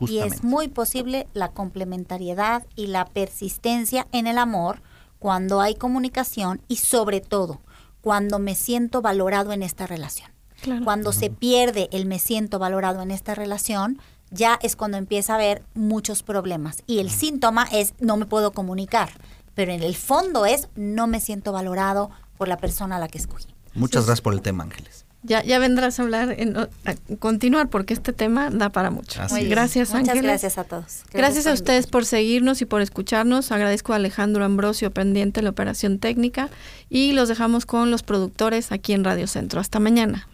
Y 0.00 0.06
Justamente. 0.06 0.36
es 0.36 0.42
muy 0.42 0.68
posible 0.68 1.26
la 1.34 1.50
complementariedad 1.50 2.64
y 2.74 2.86
la 2.88 3.04
persistencia 3.04 4.06
en 4.12 4.26
el 4.26 4.38
amor 4.38 4.80
cuando 5.24 5.62
hay 5.62 5.74
comunicación 5.74 6.60
y 6.68 6.76
sobre 6.76 7.22
todo 7.22 7.62
cuando 8.02 8.38
me 8.38 8.54
siento 8.54 9.00
valorado 9.00 9.52
en 9.52 9.62
esta 9.62 9.86
relación. 9.86 10.30
Claro. 10.60 10.84
Cuando 10.84 11.14
se 11.14 11.30
pierde 11.30 11.88
el 11.92 12.04
me 12.04 12.18
siento 12.18 12.58
valorado 12.58 13.00
en 13.00 13.10
esta 13.10 13.34
relación, 13.34 13.98
ya 14.30 14.58
es 14.62 14.76
cuando 14.76 14.98
empieza 14.98 15.32
a 15.32 15.36
haber 15.36 15.64
muchos 15.72 16.22
problemas. 16.22 16.82
Y 16.86 16.98
el 16.98 17.08
síntoma 17.08 17.66
es 17.72 17.94
no 18.00 18.18
me 18.18 18.26
puedo 18.26 18.52
comunicar, 18.52 19.12
pero 19.54 19.72
en 19.72 19.82
el 19.82 19.96
fondo 19.96 20.44
es 20.44 20.68
no 20.76 21.06
me 21.06 21.20
siento 21.20 21.52
valorado 21.52 22.10
por 22.36 22.46
la 22.46 22.58
persona 22.58 22.96
a 22.96 22.98
la 22.98 23.08
que 23.08 23.16
escogí. 23.16 23.48
Muchas 23.72 24.04
gracias 24.04 24.20
por 24.20 24.34
el 24.34 24.42
tema, 24.42 24.64
Ángeles. 24.64 25.03
Ya, 25.26 25.42
ya 25.42 25.58
vendrás 25.58 25.98
a 25.98 26.02
hablar, 26.02 26.34
en, 26.38 26.54
a 26.58 26.68
continuar, 27.18 27.70
porque 27.70 27.94
este 27.94 28.12
tema 28.12 28.50
da 28.50 28.68
para 28.68 28.90
mucho. 28.90 29.22
Así. 29.22 29.48
Gracias, 29.48 29.88
Muchas 29.88 30.10
Ángeles. 30.10 30.22
gracias 30.22 30.58
a 30.58 30.64
todos. 30.64 31.02
Gracias 31.14 31.46
a 31.46 31.54
ustedes 31.54 31.86
por 31.86 32.04
seguirnos 32.04 32.60
y 32.60 32.66
por 32.66 32.82
escucharnos. 32.82 33.50
Agradezco 33.50 33.94
a 33.94 33.96
Alejandro 33.96 34.44
Ambrosio, 34.44 34.90
pendiente 34.90 35.40
de 35.40 35.44
la 35.44 35.50
operación 35.50 35.98
técnica. 35.98 36.50
Y 36.90 37.12
los 37.12 37.30
dejamos 37.30 37.64
con 37.64 37.90
los 37.90 38.02
productores 38.02 38.70
aquí 38.70 38.92
en 38.92 39.02
Radio 39.02 39.26
Centro. 39.26 39.60
Hasta 39.60 39.80
mañana. 39.80 40.28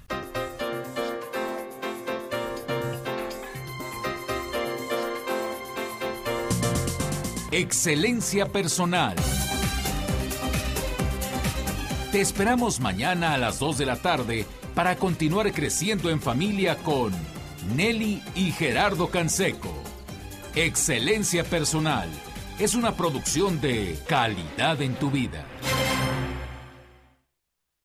Excelencia 7.53 8.47
personal. 8.47 9.17
Te 12.13 12.21
esperamos 12.21 12.81
mañana 12.81 13.35
a 13.35 13.39
las 13.39 13.61
2 13.61 13.79
de 13.79 13.87
la 13.87 13.95
tarde 13.95 14.45
para 14.75 14.97
continuar 14.97 15.53
creciendo 15.53 16.11
en 16.11 16.21
familia 16.21 16.75
con 16.79 17.13
Nelly 17.77 18.21
y 18.35 18.51
Gerardo 18.51 19.11
Canseco. 19.11 19.73
Excelencia 20.57 21.45
personal 21.45 22.09
es 22.59 22.75
una 22.75 22.97
producción 22.97 23.61
de 23.61 23.97
calidad 24.09 24.83
en 24.83 24.97
tu 24.97 25.13
vida. 25.13 25.47